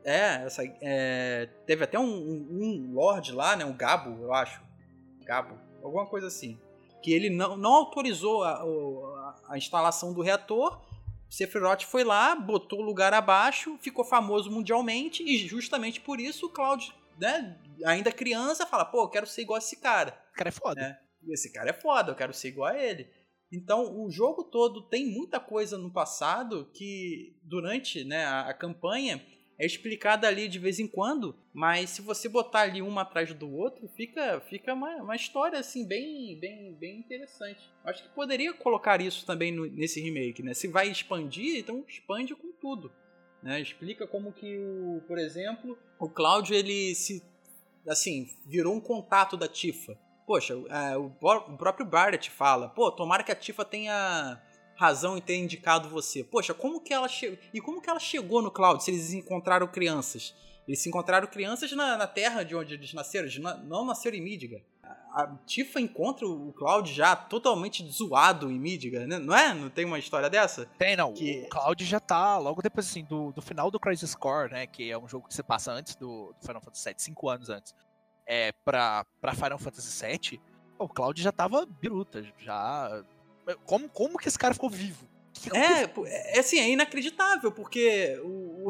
[0.06, 4.64] É, essa, é, teve até um, um, um Lorde lá, né, um Gabo, eu acho.
[5.26, 6.60] Gabo, alguma coisa assim
[7.02, 10.82] que ele não, não autorizou a, a, a instalação do reator.
[11.30, 16.49] Sephiroth foi lá, botou o lugar abaixo, ficou famoso mundialmente e justamente por isso o
[16.49, 20.18] Cloud, né, ainda criança, fala: pô, eu quero ser igual a esse cara.
[20.28, 20.82] Esse cara é foda.
[20.82, 23.10] É, esse cara é foda, eu quero ser igual a ele.
[23.52, 29.22] Então, o jogo todo tem muita coisa no passado que, durante né, a, a campanha,
[29.61, 33.47] é explicada ali de vez em quando, mas se você botar ali um atrás do
[33.53, 37.71] outro, fica, fica uma, uma história assim bem, bem, bem interessante.
[37.85, 40.55] Acho que poderia colocar isso também no, nesse remake, né?
[40.55, 42.91] Se vai expandir, então expande com tudo.
[43.43, 43.61] Né?
[43.61, 47.23] Explica como que o, por exemplo, o Cláudio ele se
[47.88, 49.95] assim, virou um contato da Tifa.
[50.25, 54.41] Poxa, é, o, o próprio Barrett fala, pô, tomara que a Tifa tenha
[54.81, 56.23] razão em ter indicado você.
[56.23, 57.37] Poxa, como que ela chegou.
[57.53, 60.33] E como que ela chegou no Cloud se eles encontraram crianças?
[60.67, 64.21] Eles se encontraram crianças na, na terra de onde eles nasceram, eles não nasceram em
[64.21, 64.61] Midgar.
[65.13, 69.19] A, Tifa encontra o Cloud já totalmente zoado em Midgar, né?
[69.19, 69.53] não é?
[69.53, 70.65] Não tem uma história dessa?
[70.79, 71.13] Tem, não.
[71.13, 71.43] Que...
[71.45, 74.65] O Cloud já tá logo depois assim, do, do final do Crisis Core, né?
[74.65, 77.49] Que é um jogo que você passa antes do, do Final Fantasy VII, cinco anos
[77.49, 77.75] antes,
[78.25, 80.41] é, pra, pra Final Fantasy VII.
[80.79, 83.03] O Cloud já tava biruta, já
[83.65, 85.11] como, como que esse cara ficou vivo?
[85.53, 88.69] É, é assim, é inacreditável, porque o,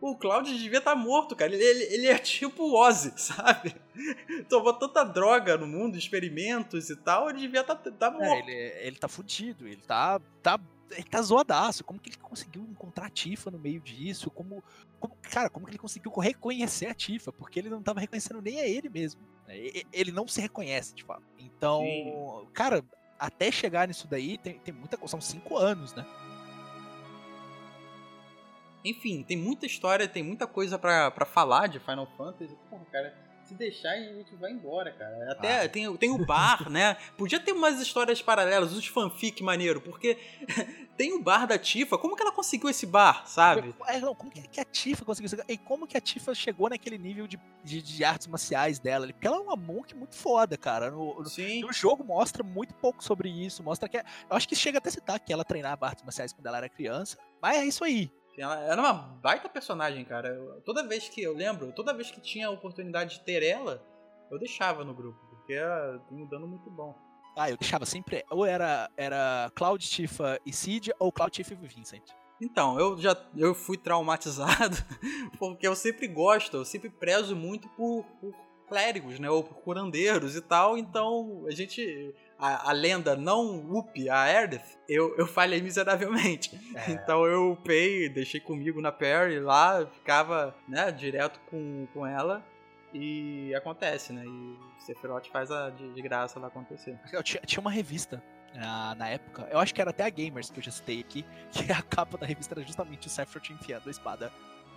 [0.00, 1.52] o Cloud devia estar tá morto, cara.
[1.52, 3.74] Ele, ele, ele, é tipo o Ozzy, sabe?
[4.48, 8.48] Tomou tanta droga no mundo, experimentos e tal, ele devia estar tá, tá é, morto.
[8.48, 10.60] É, ele, ele tá fudido, ele tá, tá,
[10.92, 11.82] ele tá zoadaço.
[11.82, 14.30] Como que ele conseguiu encontrar a Tifa no meio disso?
[14.30, 14.62] Como,
[15.00, 17.32] como, cara, como que ele conseguiu reconhecer a Tifa?
[17.32, 19.20] Porque ele não tava reconhecendo nem a ele mesmo.
[19.48, 19.82] Né?
[19.92, 21.24] Ele não se reconhece, de fato.
[21.38, 22.46] Então, Sim.
[22.52, 22.84] cara,
[23.18, 26.06] até chegar nisso daí, tem, tem muita coisa, são cinco anos, né?
[28.84, 32.56] Enfim, tem muita história, tem muita coisa para falar de Final Fantasy.
[32.70, 35.32] Porra, cara, se deixar, a gente vai embora, cara.
[35.32, 35.68] Até ah.
[35.68, 36.98] tem, tem o bar, né?
[37.16, 40.18] Podia ter umas histórias paralelas, os fanfic maneiro, porque
[40.98, 41.96] tem o bar da Tifa.
[41.96, 43.74] Como que ela conseguiu esse bar, sabe?
[43.86, 45.42] É, não, como que a Tifa conseguiu?
[45.48, 49.06] E como que a Tifa chegou naquele nível de, de, de artes marciais dela?
[49.06, 50.90] Porque ela é uma monk muito foda, cara.
[50.90, 51.62] No, no, Sim.
[51.62, 53.62] no jogo mostra muito pouco sobre isso.
[53.62, 53.96] Mostra que.
[53.96, 54.04] Eu
[54.36, 57.16] acho que chega até a citar que ela treinava artes marciais quando ela era criança.
[57.40, 58.12] Mas é isso aí.
[58.40, 60.28] Ela era uma baita personagem, cara.
[60.28, 63.82] Eu- toda vez que eu lembro, toda vez que tinha a oportunidade de ter ela,
[64.30, 66.94] eu deixava no grupo, porque ela tem um dano muito bom.
[67.36, 68.24] Ah, eu deixava sempre.
[68.30, 72.02] Ou era, era Cloud, Tifa e Cid, ou Cloud, Tifa e Vincent.
[72.40, 74.76] Então, eu já eu fui traumatizado
[75.38, 78.32] porque eu sempre gosto, eu sempre prezo muito por, por
[78.68, 84.08] clérigos, né, ou por curandeiros e tal, então a gente a, a lenda não up
[84.08, 86.58] a Erdith, eu, eu falhei miseravelmente.
[86.74, 86.98] É.
[87.08, 92.44] Então eu upei, deixei comigo na parry lá, ficava, né, direto com, com ela
[92.92, 94.24] e acontece, né?
[94.24, 96.98] E o Sephiroth faz a de, de graça lá acontecer.
[97.12, 98.22] Eu tinha, tinha uma revista
[98.54, 101.24] na, na época, eu acho que era até a Gamers que eu já citei aqui,
[101.52, 104.32] que a capa da revista era justamente o Sephiroth enfiando a espada.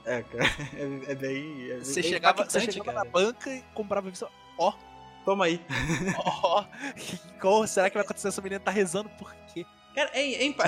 [0.06, 0.44] É, cara,
[1.08, 1.72] é, é bem.
[1.72, 3.06] É Você bem chegava, você chegava cara.
[3.06, 4.28] na banca e comprava a revista.
[4.58, 4.74] Ó,
[5.24, 5.62] Toma aí.
[6.18, 6.66] ó,
[7.44, 8.30] ó, será que vai acontecer?
[8.30, 9.66] Essa menina tá rezando por quê?
[9.94, 10.64] Cara, é, é impa-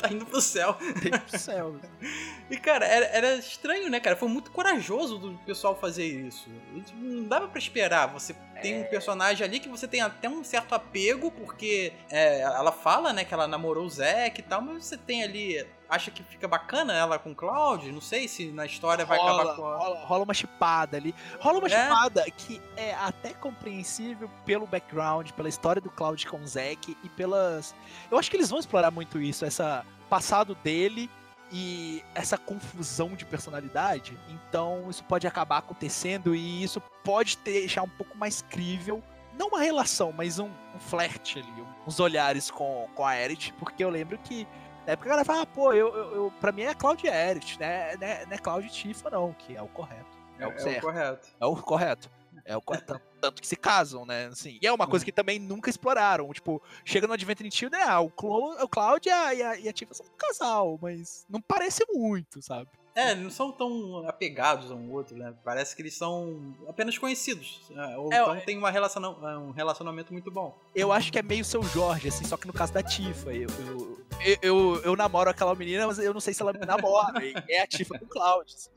[0.00, 0.76] tá indo pro céu.
[1.02, 1.76] Deus do céu.
[2.48, 4.14] E, cara, era, era estranho, né, cara?
[4.14, 6.48] Foi muito corajoso do pessoal fazer isso.
[6.94, 8.06] Não dava pra esperar.
[8.12, 12.70] Você tem um personagem ali que você tem até um certo apego, porque é, ela
[12.70, 15.66] fala, né, que ela namorou o Zack e tal, mas você tem ali.
[15.88, 17.92] Acha que fica bacana ela com o Cloud?
[17.92, 19.76] Não sei se na história vai rola, acabar com a.
[19.76, 21.14] rola, rola uma chipada ali.
[21.38, 21.70] Rola uma É.
[21.70, 27.08] chipada que é até compreensível pelo background, pela história do Cloud com o Zack e
[27.10, 27.74] pelas.
[28.10, 31.08] Eu acho que eles vão explorar muito isso, essa passado dele
[31.52, 34.18] e essa confusão de personalidade.
[34.28, 39.00] Então isso pode acabar acontecendo e isso pode deixar um pouco mais crível.
[39.38, 43.84] Não uma relação, mas um, um flerte ali, uns olhares com, com a Aerith, porque
[43.84, 44.48] eu lembro que
[44.86, 47.10] na época a galera fala, ah, pô, eu, eu, eu, pra mim é Cloud e
[47.10, 47.96] Aerith, né?
[47.96, 50.16] Não é, não é Cloud e Tifa, não, que é o correto.
[50.38, 51.28] É, o é o correto.
[51.40, 52.10] É o correto.
[52.44, 53.00] É o correto.
[53.20, 54.26] Tanto- que se casam, né?
[54.26, 56.32] Assim, e é uma coisa que também nunca exploraram.
[56.32, 57.82] Tipo, chega no Adventure Child, né?
[57.82, 60.78] Ah, o, Clo o Cloud e a, e, a, e a Tifa são um casal,
[60.80, 62.70] mas não parece muito, sabe?
[62.96, 65.34] É, não são tão apegados a um outro, né?
[65.44, 67.60] Parece que eles são apenas conhecidos.
[67.68, 67.94] né?
[67.98, 70.58] Ou É, então tem uma relaciona um relacionamento muito bom.
[70.74, 73.34] Eu acho que é meio seu Jorge, assim, só que no caso da Tifa.
[73.34, 76.60] Eu, eu, eu, eu, eu namoro aquela menina, mas eu não sei se ela me
[76.60, 77.12] namora.
[77.50, 78.50] É a Tifa com o Cloud.
[78.50, 78.70] assim.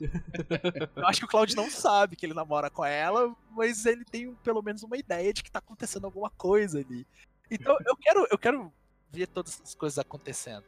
[0.98, 4.34] Eu acho que o Cloud não sabe que ele namora com ela, mas ele tem
[4.44, 7.08] pelo menos uma ideia de que tá acontecendo alguma coisa ali.
[7.50, 8.74] Então eu quero, eu quero
[9.10, 10.66] ver todas essas coisas acontecendo.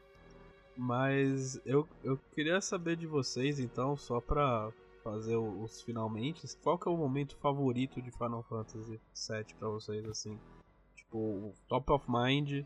[0.77, 4.71] Mas eu, eu queria saber de vocês, então, só pra
[5.03, 10.05] fazer os finalmente, qual que é o momento favorito de Final Fantasy VII pra vocês,
[10.05, 10.39] assim?
[10.95, 12.63] Tipo, o top of mind,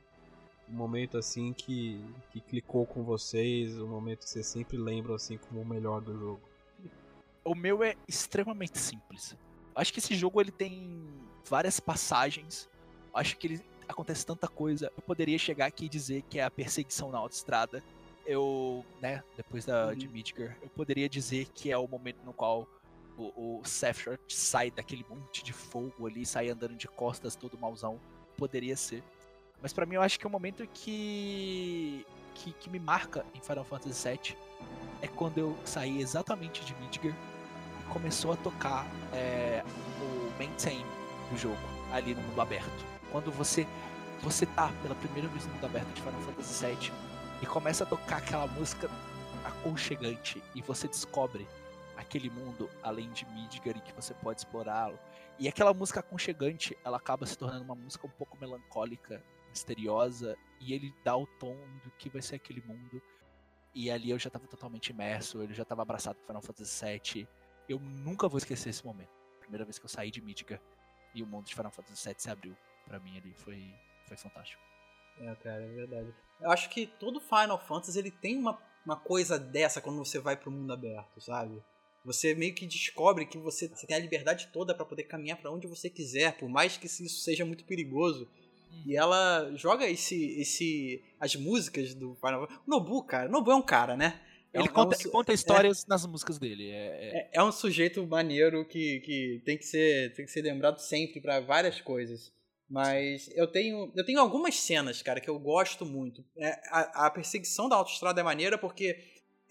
[0.70, 5.38] um momento assim que, que clicou com vocês, um momento que vocês sempre lembram assim
[5.38, 6.42] como o melhor do jogo.
[7.44, 9.36] O meu é extremamente simples.
[9.76, 11.04] Acho que esse jogo ele tem
[11.48, 12.70] várias passagens.
[13.14, 14.92] Acho que ele acontece tanta coisa.
[14.96, 17.84] Eu poderia chegar aqui e dizer que é a perseguição na autoestrada.
[18.26, 20.14] Eu, né, depois da, de Uhum.
[20.14, 22.68] Midgar, eu poderia dizer que é o momento no qual
[23.18, 28.00] o, o Sephiroth sai daquele monte de fogo ali, sai andando de costas todo mauzão.
[28.38, 29.04] Poderia ser.
[29.62, 33.64] Mas pra mim eu acho que o momento que, que que me marca em Final
[33.64, 34.38] Fantasy VII
[35.02, 37.16] é quando eu saí exatamente de Midgar
[37.80, 39.64] e começou a tocar é,
[40.02, 40.86] o main theme
[41.32, 41.58] do jogo
[41.92, 42.86] ali no mundo aberto.
[43.12, 43.66] Quando você
[44.22, 46.92] você tá pela primeira vez no mundo aberto de Final Fantasy VII
[47.42, 48.90] e começa a tocar aquela música
[49.44, 51.48] aconchegante e você descobre
[51.96, 55.00] aquele mundo além de Midgar e que você pode explorá-lo.
[55.38, 60.74] E aquela música aconchegante, ela acaba se tornando uma música um pouco melancólica, misteriosa, e
[60.74, 63.02] ele dá o tom do que vai ser aquele mundo.
[63.74, 67.28] E ali eu já tava totalmente imerso, ele já tava abraçado por Final Fantasy VII.
[67.68, 69.10] Eu nunca vou esquecer esse momento.
[69.40, 70.62] Primeira vez que eu saí de Midgar
[71.14, 72.56] e o mundo de Final Fantasy VII se abriu
[72.86, 73.74] pra mim ali, foi,
[74.08, 74.75] foi fantástico.
[75.20, 76.14] É, cara, é verdade.
[76.42, 80.36] Eu acho que todo Final Fantasy ele tem uma, uma coisa dessa quando você vai
[80.36, 81.62] pro mundo aberto, sabe?
[82.04, 85.52] Você meio que descobre que você, você tem a liberdade toda pra poder caminhar pra
[85.52, 88.30] onde você quiser, por mais que isso seja muito perigoso.
[88.86, 92.62] E ela joga esse, esse, as músicas do Final Fantasy.
[92.68, 94.22] Nobu, cara, Nobu é um cara, né?
[94.54, 96.70] É Ele um- conta, é um conta histórias nas músicas dele.
[96.70, 100.42] É, é- é, é um sujeito maneiro que, que tem, que ser, tem que ser
[100.42, 102.32] lembrado sempre pra várias coisas.
[102.70, 106.26] Mas eu tenho, eu tenho algumas cenas, cara, que eu gosto muito.
[106.38, 109.00] É, a, a perseguição da autoestrada é maneira porque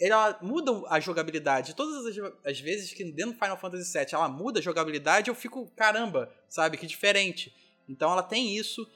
[0.01, 1.74] ela muda a jogabilidade.
[1.74, 5.35] Todas as, as vezes que dentro do Final Fantasy VII ela muda a jogabilidade, eu
[5.35, 7.55] fico, caramba, sabe, que diferente.
[7.89, 8.86] Então ela tem isso.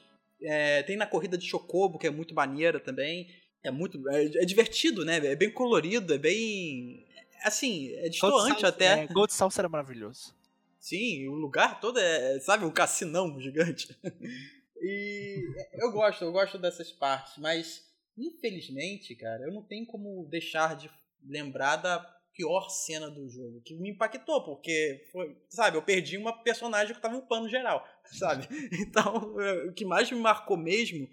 [0.41, 3.27] É, tem na corrida de Chocobo, que é muito maneira também.
[3.63, 4.07] É muito.
[4.09, 5.17] É, é divertido, né?
[5.17, 7.05] É bem colorido, é bem.
[7.43, 9.03] Assim, é distoante até.
[9.03, 10.35] É, Gold Saucer era maravilhoso.
[10.79, 13.87] Sim, o lugar todo é, sabe, um cassinão gigante.
[14.81, 15.43] E
[15.73, 17.83] eu gosto, eu gosto dessas partes, mas
[18.17, 20.89] infelizmente, cara, eu não tenho como deixar de
[21.21, 21.99] lembrar da
[22.33, 27.01] pior cena do jogo, que me impactou, porque, foi, sabe, eu perdi uma personagem que
[27.01, 27.85] tava upando geral,
[28.17, 28.47] sabe?
[28.79, 29.35] Então,
[29.67, 31.05] o que mais me marcou mesmo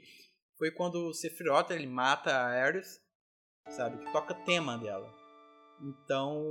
[0.57, 3.01] foi quando o Sephiroth, ele mata a Aerith,
[3.71, 5.13] sabe, que toca tema dela.
[5.83, 6.45] Então,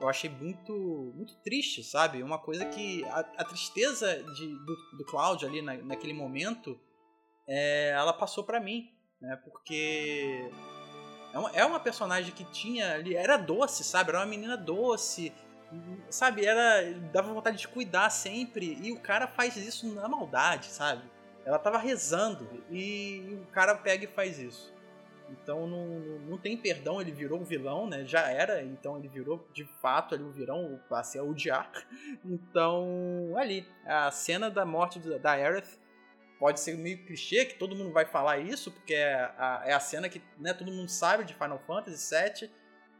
[0.00, 2.22] eu achei muito muito triste, sabe?
[2.22, 6.78] Uma coisa que a, a tristeza de, do, do Cloud ali na, naquele momento,
[7.48, 8.90] é, ela passou para mim,
[9.20, 9.36] né?
[9.44, 10.50] Porque
[11.32, 14.10] é uma, é uma personagem que tinha ali, era doce, sabe?
[14.10, 15.32] Era uma menina doce,
[16.10, 16.44] sabe?
[16.44, 21.02] Era dava vontade de cuidar sempre e o cara faz isso na maldade, sabe?
[21.44, 24.74] Ela tava rezando e o cara pega e faz isso.
[25.30, 28.04] Então não, não tem perdão, ele virou um vilão, né?
[28.04, 31.70] Já era, então ele virou de fato ali um vilão, passei a odiar.
[32.24, 35.78] Então, ali, a cena da morte da Aerith
[36.38, 39.80] pode ser meio clichê, que todo mundo vai falar isso, porque é a, é a
[39.80, 42.50] cena que né, todo mundo sabe de Final Fantasy VII,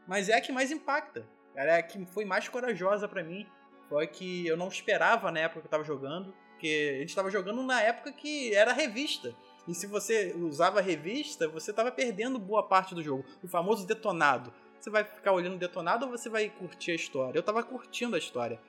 [0.07, 1.25] mas é a que mais impacta.
[1.55, 3.47] É a que foi mais corajosa para mim.
[3.89, 7.31] Foi que eu não esperava na época que eu tava jogando, porque a gente tava
[7.31, 9.33] jogando na época que era revista.
[9.67, 13.25] E se você usava revista, você estava perdendo boa parte do jogo.
[13.43, 14.53] O famoso detonado.
[14.79, 17.37] Você vai ficar olhando detonado ou você vai curtir a história?
[17.37, 18.59] Eu estava curtindo a história.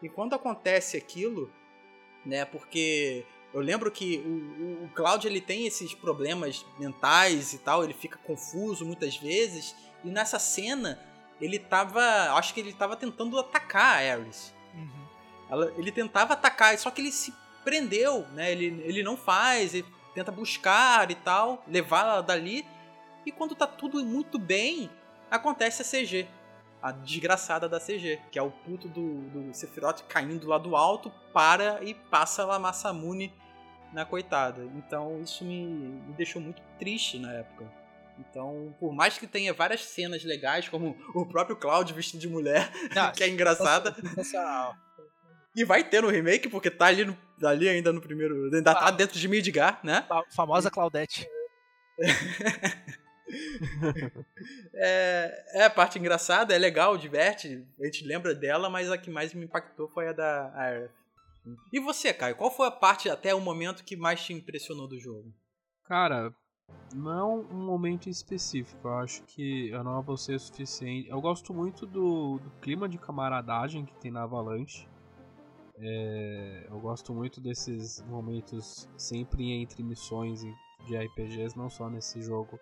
[0.00, 1.50] E quando acontece aquilo,
[2.24, 7.82] né, porque eu lembro que o, o, Cloud ele tem esses problemas mentais e tal,
[7.82, 9.74] ele fica confuso muitas vezes.
[10.04, 11.00] E nessa cena,
[11.40, 12.02] ele tava.
[12.34, 14.54] Acho que ele tava tentando atacar a Ares.
[14.74, 15.06] Uhum.
[15.50, 17.32] Ela, ele tentava atacar, só que ele se
[17.64, 18.52] prendeu, né?
[18.52, 22.66] Ele, ele não faz, ele tenta buscar e tal, levá-la dali.
[23.26, 24.90] E quando tá tudo muito bem,
[25.30, 26.28] acontece a CG.
[26.80, 31.10] A desgraçada da CG, que é o puto do, do Sephiroth caindo lá do alto,
[31.32, 33.32] para e passa lá Massamune
[33.92, 34.64] na coitada.
[34.74, 37.64] Então isso me, me deixou muito triste na época.
[38.18, 42.70] Então, por mais que tenha várias cenas legais, como o próprio Cloud vestido de mulher,
[42.96, 43.94] ah, que é engraçada.
[45.54, 48.50] E vai ter no remake, porque tá ali, no, ali ainda no primeiro.
[48.52, 50.04] Ainda ah, tá dentro de Midgar, né?
[50.10, 51.28] A famosa Claudette.
[54.74, 59.10] é, é a parte engraçada, é legal, diverte, a gente lembra dela, mas a que
[59.10, 60.90] mais me impactou foi a da Aerith.
[61.72, 64.98] E você, Caio, qual foi a parte até o momento que mais te impressionou do
[64.98, 65.32] jogo?
[65.84, 66.34] Cara,
[66.94, 71.08] não um momento específico, eu acho que eu não vou ser o suficiente.
[71.08, 74.88] Eu gosto muito do, do clima de camaradagem que tem na Avalanche.
[75.76, 80.42] É, eu gosto muito desses momentos sempre entre missões
[80.86, 82.60] de RPGs, não só nesse jogo,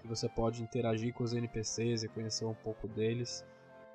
[0.00, 3.44] que você pode interagir com os NPCs e conhecer um pouco deles.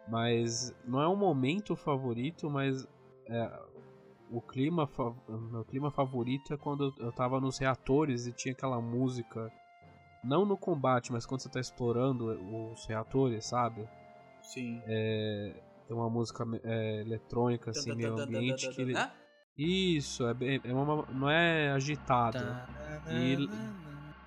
[0.08, 2.86] Mas não é um momento favorito, mas
[3.28, 3.60] é,
[4.30, 4.90] o clima,
[5.28, 9.52] o meu clima favorito é quando eu tava nos reatores e tinha aquela música,
[10.24, 12.26] não no combate, mas quando você tá explorando
[12.72, 13.88] os reatores, sabe?
[14.42, 14.82] Sim.
[14.86, 15.56] É,
[15.88, 18.94] tem uma música é, eletrônica, assim, meio ambiente que ele...
[19.58, 22.68] Isso, é, bem, é uma, não é agitada.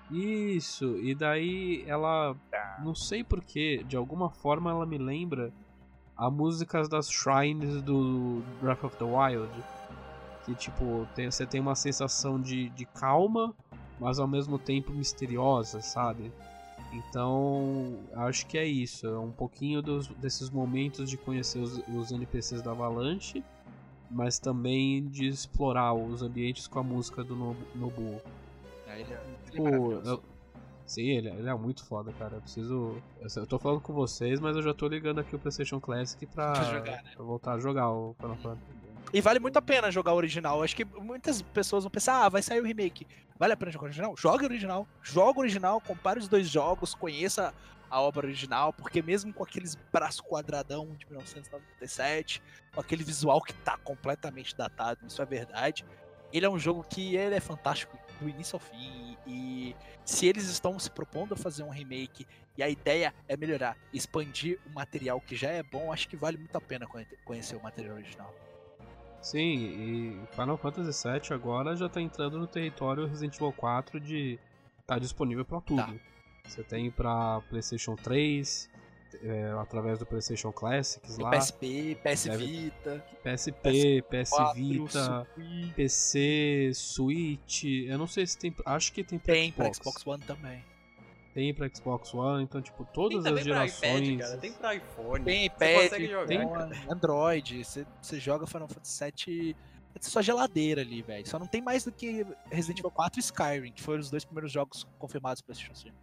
[0.09, 2.33] E, isso, e daí ela.
[2.81, 5.51] Não sei porquê, de alguma forma ela me lembra
[6.15, 9.51] a músicas das shrines do Breath of the Wild.
[10.45, 13.53] Que tipo, tem, você tem uma sensação de, de calma,
[13.99, 16.31] mas ao mesmo tempo misteriosa, sabe?
[16.91, 19.05] Então, acho que é isso.
[19.07, 23.43] É um pouquinho dos, desses momentos de conhecer os, os NPCs da Avalanche,
[24.09, 27.35] mas também de explorar os ambientes com a música do
[27.75, 28.21] Nobu.
[28.87, 29.23] É, ele é,
[29.53, 30.23] ele é eu,
[30.87, 32.37] Sim, ele, ele, é muito foda, cara.
[32.37, 32.95] Eu preciso.
[33.35, 36.53] Eu, tô falando com vocês, mas eu já tô ligando aqui o PlayStation Classic pra,
[36.63, 37.11] jogar, né?
[37.13, 38.76] pra voltar a jogar o Final Fantasy.
[39.13, 40.61] E vale muito a pena jogar o original.
[40.61, 43.07] Acho que muitas pessoas vão pensar, ah, vai sair o remake.
[43.39, 44.17] Vale a pena jogar o original?
[44.17, 44.87] Joga o original.
[45.01, 47.53] Joga o original, compare os dois jogos, conheça
[47.89, 52.41] a obra original, porque mesmo com aqueles braços quadradão de 1997,
[52.73, 55.85] com aquele visual que tá completamente datado, isso é verdade,
[56.33, 59.17] ele é um jogo que ele é fantástico do início ao fim.
[59.25, 59.73] E
[60.03, 62.27] se eles estão se propondo a fazer um remake
[62.57, 66.37] e a ideia é melhorar, expandir o material que já é bom, acho que vale
[66.37, 66.85] muito a pena
[67.23, 68.33] conhecer o material original.
[69.21, 74.39] Sim, e Final Fantasy VII agora já tá entrando no território Resident Evil 4 de
[74.85, 75.81] tá disponível para tudo.
[75.81, 75.93] Tá.
[76.47, 78.69] Você tem para PlayStation 3,
[79.21, 81.31] é, através do PlayStation Classics lá.
[81.31, 85.27] PSP, PS Vita, PSP, PS, PS Vita,
[85.75, 87.63] PC, Switch.
[87.63, 89.43] Eu não sei se tem, acho que tem para Xbox.
[89.43, 90.63] Tem pra Xbox One também
[91.37, 94.07] tem pra Xbox One, então, tipo, todas tem as gerações.
[94.07, 94.37] IPad, cara.
[94.39, 95.23] Tem pra iPhone.
[95.23, 95.91] Tem iPad,
[96.27, 96.41] tem
[96.89, 97.63] Android.
[97.63, 99.55] Você, você joga Final Fantasy VII.
[99.93, 101.29] É só geladeira ali, velho.
[101.29, 104.25] Só não tem mais do que Resident Evil 4 e Skyrim, que foram os dois
[104.25, 105.95] primeiros jogos confirmados pra PlayStation 5.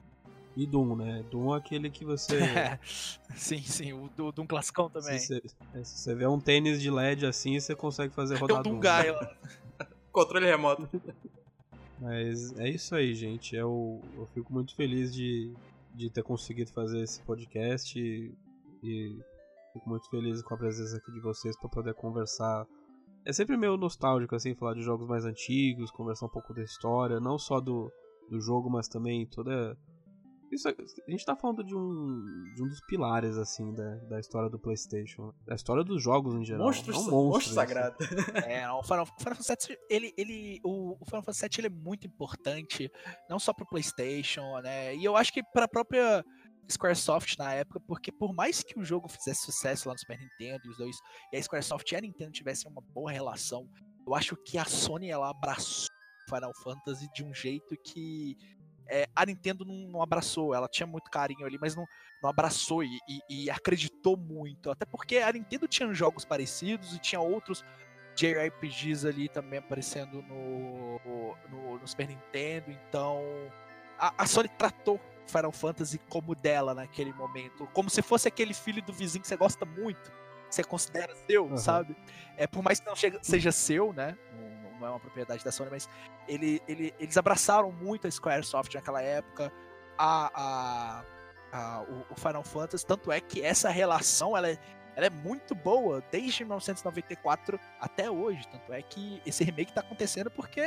[0.57, 1.25] E Doom, né?
[1.29, 2.39] Doom é aquele que você.
[3.35, 5.19] sim, sim, o do, Doom classicão também.
[5.19, 5.43] Se você,
[5.75, 8.75] é, se você vê um tênis de LED assim, você consegue fazer rodar Tem um
[8.77, 8.81] Doom.
[8.81, 9.37] Doom Gaia.
[10.13, 10.89] Controle remoto.
[12.01, 13.55] Mas é isso aí, gente.
[13.55, 15.55] Eu, eu fico muito feliz de,
[15.95, 18.33] de ter conseguido fazer esse podcast e,
[18.83, 19.19] e
[19.73, 22.67] fico muito feliz com a presença aqui de vocês para poder conversar.
[23.25, 27.21] É sempre meio nostálgico, assim, falar de jogos mais antigos, conversar um pouco da história,
[27.21, 27.91] não só do,
[28.29, 29.77] do jogo, mas também toda.
[30.55, 34.49] Isso, a gente tá falando de um, de um dos pilares, assim, da, da história
[34.49, 35.35] do PlayStation.
[35.45, 36.67] Da história dos jogos em geral.
[36.67, 37.55] Monstro, é um monstro, monstro isso.
[37.55, 37.97] sagrado.
[38.47, 41.59] É, não, o Final, o Final Fantasy VII, ele, ele, o, o Final Fantasy VII
[41.59, 42.91] ele é muito importante,
[43.29, 44.95] não só pro PlayStation, né?
[44.95, 46.25] E eu acho que pra própria
[46.71, 50.61] Squaresoft na época, porque por mais que o jogo fizesse sucesso lá no Super Nintendo
[50.67, 50.97] e os dois,
[51.33, 53.69] e a Squaresoft e a Nintendo tivessem uma boa relação,
[54.07, 55.89] eu acho que a Sony ela abraçou
[56.29, 58.37] Final Fantasy de um jeito que
[58.89, 60.55] é, a Nintendo não, não abraçou.
[60.55, 61.87] Ela tinha muito carinho ali, mas não,
[62.23, 64.71] não abraçou e, e- e acreditou muito.
[64.71, 67.65] Até porque a Nintendo tinha jogos parecidos e tinha outros
[68.15, 71.01] JRPGs ali também aparecendo no,
[71.51, 72.71] no, no Super Nintendo.
[72.71, 73.21] Então
[73.99, 78.83] a, a Sony tratou Final Fantasy como dela naquele momento, como se fosse aquele filho
[78.83, 80.11] do vizinho que você gosta muito,
[80.49, 81.57] que você considera seu, Aham.
[81.57, 81.97] sabe?
[82.37, 84.17] É por mais que não seja seu, né?
[84.81, 85.89] Não, é uma propriedade da Sony, mas
[86.29, 89.53] ele, ele- eles abraçaram muito a Squaresoft naquela época,
[89.97, 91.05] a, a-
[91.53, 94.59] a- o, o Final Fantasy, tanto é que essa relação ela é,
[94.97, 100.31] ela é muito boa desde 1994 até hoje, tanto é que esse remake tá acontecendo
[100.31, 100.61] porque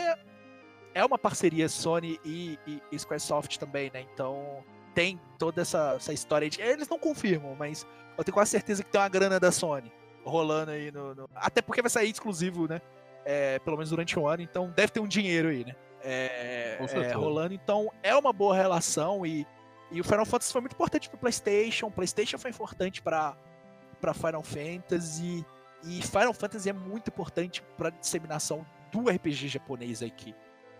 [0.93, 4.01] é uma parceria Sony e, e, e Squaresoft também, né?
[4.13, 4.63] Então
[4.95, 6.59] tem toda essa, essa história de.
[6.61, 7.85] Eles não confirmam, mas
[8.17, 9.91] eu tenho quase certeza que tem uma grana da Sony
[10.25, 11.13] rolando aí no.
[11.13, 12.81] no- Até porque vai sair exclusivo, né?
[13.29, 15.75] É, pelo menos durante o ano, então deve ter um dinheiro aí, né?
[16.01, 19.45] É, é, rolando, então é uma boa relação e,
[19.91, 23.35] e o Final Fantasy foi muito importante pro PlayStation, o PlayStation foi importante para
[23.99, 25.45] para Final Fantasy
[25.83, 30.33] e Final Fantasy é muito importante para disseminação do RPG japonês aqui.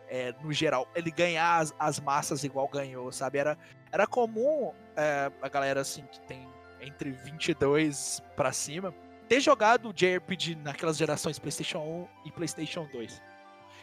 [0.08, 3.40] É, no geral, ele ganhar as, as massas igual ganhou, sabe?
[3.40, 3.58] Era,
[3.92, 6.48] era comum é, a galera assim que tem
[6.80, 8.94] entre 22 pra cima
[9.28, 13.22] ter jogado JRPG naquelas gerações PlayStation 1 e PlayStation 2.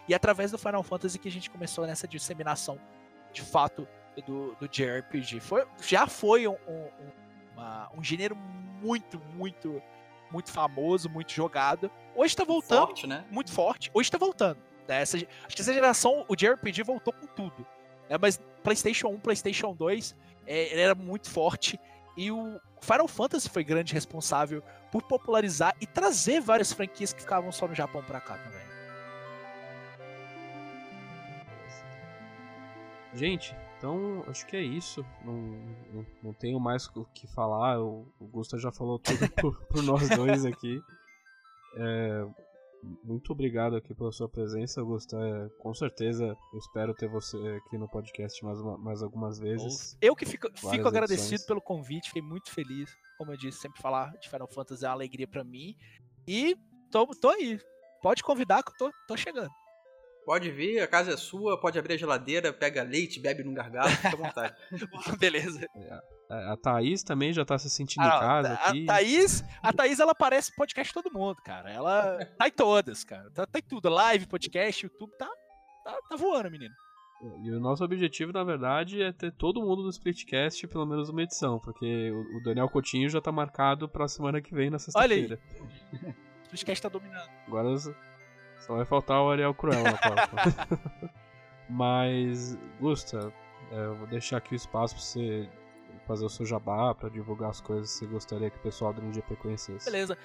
[0.09, 2.79] E através do Final Fantasy que a gente começou nessa disseminação
[3.33, 3.87] de fato
[4.27, 5.41] do, do JRPG.
[5.41, 7.13] Foi, já foi um, um, um-
[7.57, 9.83] uma- um gênero muito, muito,
[10.31, 11.91] muito famoso, muito jogado.
[12.15, 13.25] Hoje tá voltando Forte, né?
[13.31, 13.91] muito forte.
[13.95, 14.59] Hoje tá voltando.
[14.87, 15.01] né?
[15.03, 17.67] Essa acho que essa geração, o JRPG voltou com tudo.
[18.09, 18.17] né?
[18.21, 20.15] Mas PlayStation 1, PlayStation 2,
[20.47, 21.79] é, ele era muito forte.
[22.17, 24.63] E o Final Fantasy foi grande responsável
[24.95, 28.63] por popularizar e trazer várias franquias que ficavam só no Japão pra cá também.
[33.13, 35.05] Gente, então acho que é isso.
[35.25, 35.35] Não,
[35.93, 37.81] não, não tenho mais o que falar.
[37.81, 40.81] O, Gusta já falou tudo por, por nós dois aqui.
[41.77, 42.27] É,
[43.03, 45.17] muito obrigado aqui pela sua presença, Gusta.
[45.17, 49.97] É, com certeza eu espero ter você aqui no podcast mais, uma- mais algumas vezes.
[50.01, 51.47] Eu que fico, fico agradecido edições.
[51.47, 52.91] pelo convite, fiquei muito feliz.
[53.19, 55.77] Como eu disse, sempre falar de Final Fantasy é uma alegria pra mim.
[56.27, 56.57] E
[56.91, 57.61] tô, tô aí.
[58.03, 59.51] Pode convidar que eu tô, tô chegando.
[60.27, 63.91] Pode vir, a casa é sua, pode abrir a geladeira, pega leite, bebe num gargalo,
[63.91, 64.57] fica à vontade.
[65.21, 65.67] Beleza.
[65.91, 68.87] A, a Thaís também já tá se sentindo Ah, em casa a aqui.
[68.87, 71.71] Thaís, a Thaís, ela parece podcast todo mundo, cara.
[71.71, 73.31] Ela tá em todas, cara.
[73.31, 73.89] Tá, tá em tudo.
[73.89, 75.29] Live, podcast, YouTube, tá,
[75.85, 76.75] tá, tá voando, menino.
[77.43, 81.23] E o nosso objetivo, na verdade, é ter todo mundo no Splitcast pelo menos uma
[81.23, 85.29] edição, porque o, Daniel Coutinho já tá marcado pra semana que vem, na Olha aí.
[85.29, 86.17] sexta-feira.
[86.45, 87.31] O podcast tá dominando.
[87.47, 87.93] Agora só
[88.59, 91.11] só vai faltar o Ariel Cruel na próxima.
[91.69, 93.33] Mas, Gusta,
[93.71, 95.49] é, eu vou deixar aqui o espaço pra você
[96.05, 99.03] fazer o seu jabá, pra divulgar as coisas que você gostaria que o pessoal do
[99.03, 99.85] NGP conhecesse.
[99.85, 100.17] Beleza.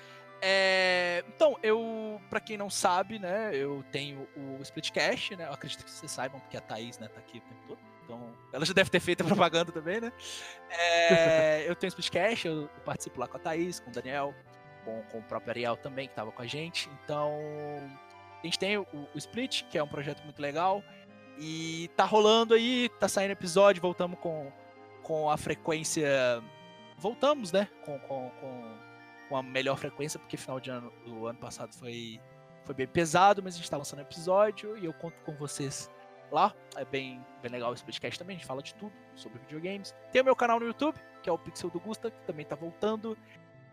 [0.41, 5.83] É, então, eu, pra quem não sabe, né, eu tenho o Splitcast, né, eu acredito
[5.83, 8.73] que vocês saibam, porque a Thaís, né, tá aqui o tempo todo, então ela já
[8.73, 10.13] deve ter feito a propaganda também, né.
[10.69, 14.33] É, eu tenho o Splitcast, eu participo lá com a Thaís, com o Daniel,
[14.85, 17.33] com, com o próprio Ariel também, que tava com a gente, então
[18.41, 20.81] a gente tem o, o Split, que é um projeto muito legal,
[21.37, 24.51] e tá rolando aí, tá saindo episódio, voltamos com,
[25.09, 26.07] com a frequência,
[26.95, 28.79] voltamos, né, com, com, com
[29.29, 32.19] com a melhor frequência, porque final de ano do ano passado foi,
[32.65, 35.89] foi bem pesado, mas a gente tá lançando episódio e eu conto com vocês
[36.31, 36.53] lá.
[36.75, 39.95] É bem, bem legal esse podcast também, a gente fala de tudo sobre videogames.
[40.11, 42.55] Tem o meu canal no YouTube, que é o Pixel do Gusta, que também tá
[42.55, 43.15] voltando,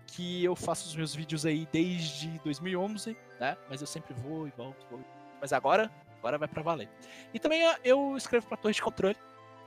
[0.06, 3.56] que eu faço os meus vídeos aí desde 2011, né?
[3.68, 5.00] Mas eu sempre vou e volto, vou.
[5.40, 6.88] Mas agora, agora vai pra valer.
[7.32, 9.16] E também ah, eu escrevo pra Torre de Controle,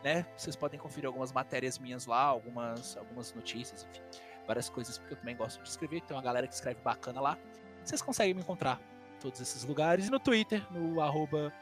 [0.03, 0.25] né?
[0.35, 4.01] Vocês podem conferir algumas matérias minhas lá, algumas, algumas notícias, enfim,
[4.45, 6.01] várias coisas, porque eu também gosto de escrever.
[6.01, 7.37] Tem uma galera que escreve bacana lá.
[7.83, 8.79] Vocês conseguem me encontrar
[9.15, 10.07] em todos esses lugares.
[10.07, 11.53] E no Twitter, no arroba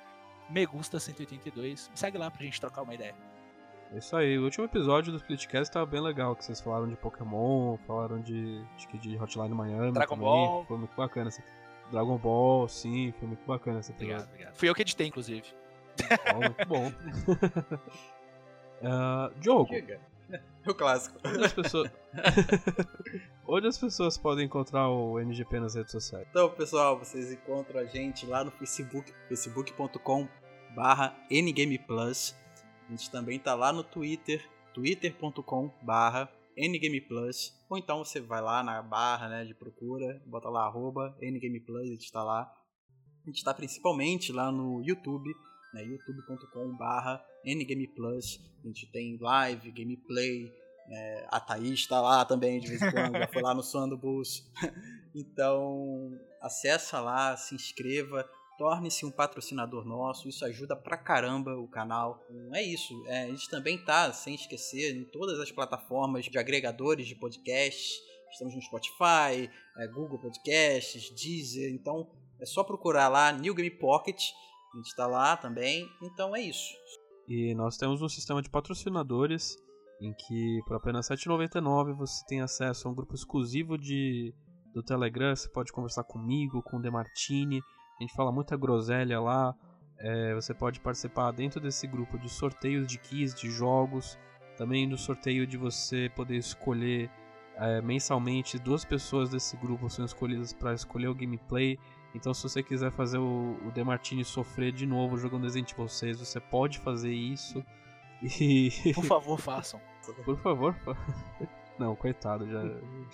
[0.51, 1.89] megusta182.
[1.89, 3.15] Me segue lá pra gente trocar uma ideia.
[3.93, 6.97] É isso aí, o último episódio do Splitcast tava bem legal, que vocês falaram de
[6.97, 10.65] Pokémon, falaram de, que de Hotline Miami Dragon também, Ball.
[10.65, 11.29] foi muito bacana.
[11.29, 11.41] Essa...
[11.89, 14.15] Dragon Ball, sim, foi muito bacana esse episódio.
[14.15, 14.55] Obrigado, obrigado.
[14.55, 15.45] Fui eu que editei, inclusive.
[16.33, 16.91] Ó, muito bom.
[18.83, 19.99] Ah, Diogo, Diga.
[20.67, 21.17] O clássico.
[21.25, 21.91] onde as pessoas...
[23.47, 26.27] onde as pessoas podem encontrar o NGP nas redes sociais?
[26.29, 30.27] Então, pessoal, vocês encontram a gente lá no Facebook, facebook.com
[30.75, 32.35] barra ngameplus.
[32.87, 37.53] A gente também tá lá no Twitter, twitter.com barra ngameplus.
[37.69, 41.91] Ou então você vai lá na barra né, de procura, bota lá arroba ngameplus, a
[41.91, 42.51] gente tá lá.
[43.23, 45.33] A gente tá principalmente lá no YouTube,
[45.77, 48.39] né, youtube.com barra ngameplus.
[48.63, 50.51] A gente tem live, gameplay,
[50.89, 53.87] é, a Thaís tá lá também de vez em quando, já foi lá no Som
[53.87, 54.49] do Bus.
[55.15, 62.23] Então, acessa lá, se inscreva, torne-se um patrocinador nosso, isso ajuda pra caramba o canal.
[62.29, 66.37] Então, é isso, é, a gente também tá, sem esquecer, em todas as plataformas de
[66.37, 67.97] agregadores de podcasts.
[68.31, 69.49] Estamos no Spotify,
[69.79, 72.07] é, Google Podcasts, Deezer, então
[72.39, 74.21] é só procurar lá New Game Pocket,
[74.73, 75.87] a gente tá lá também.
[76.01, 76.73] Então é isso.
[77.27, 79.57] E nós temos um sistema de patrocinadores
[79.99, 84.33] em que por apenas R$ 7,99 você tem acesso a um grupo exclusivo de,
[84.73, 85.35] do Telegram.
[85.35, 87.61] Você pode conversar comigo, com o Demartini.
[87.99, 89.53] A gente fala muita groselha lá.
[89.99, 94.17] É, você pode participar dentro desse grupo de sorteios de keys de jogos.
[94.55, 97.09] Também do sorteio de você poder escolher
[97.55, 98.59] é, mensalmente.
[98.59, 101.77] Duas pessoas desse grupo são escolhidas para escolher o gameplay.
[102.15, 106.19] Então, se você quiser fazer o, o Demartini sofrer de novo jogando Resident Evil 6,
[106.19, 107.63] você pode fazer isso.
[108.21, 108.71] E.
[108.95, 109.79] Por favor, façam.
[110.25, 110.73] Por favor.
[110.83, 110.95] fa-
[111.77, 112.63] Não, coitado, já,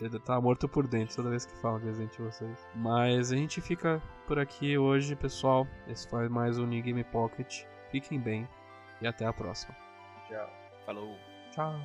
[0.09, 2.67] já tá morto por dentro toda vez que fala de Resident Evil 6.
[2.75, 5.67] Mas a gente fica por aqui hoje, pessoal.
[5.85, 7.65] Esse foi mais um New Game Pocket.
[7.91, 8.47] Fiquem bem
[9.01, 9.75] e até a próxima.
[10.29, 10.49] Tchau.
[10.85, 11.17] Falou.
[11.51, 11.75] Tchau.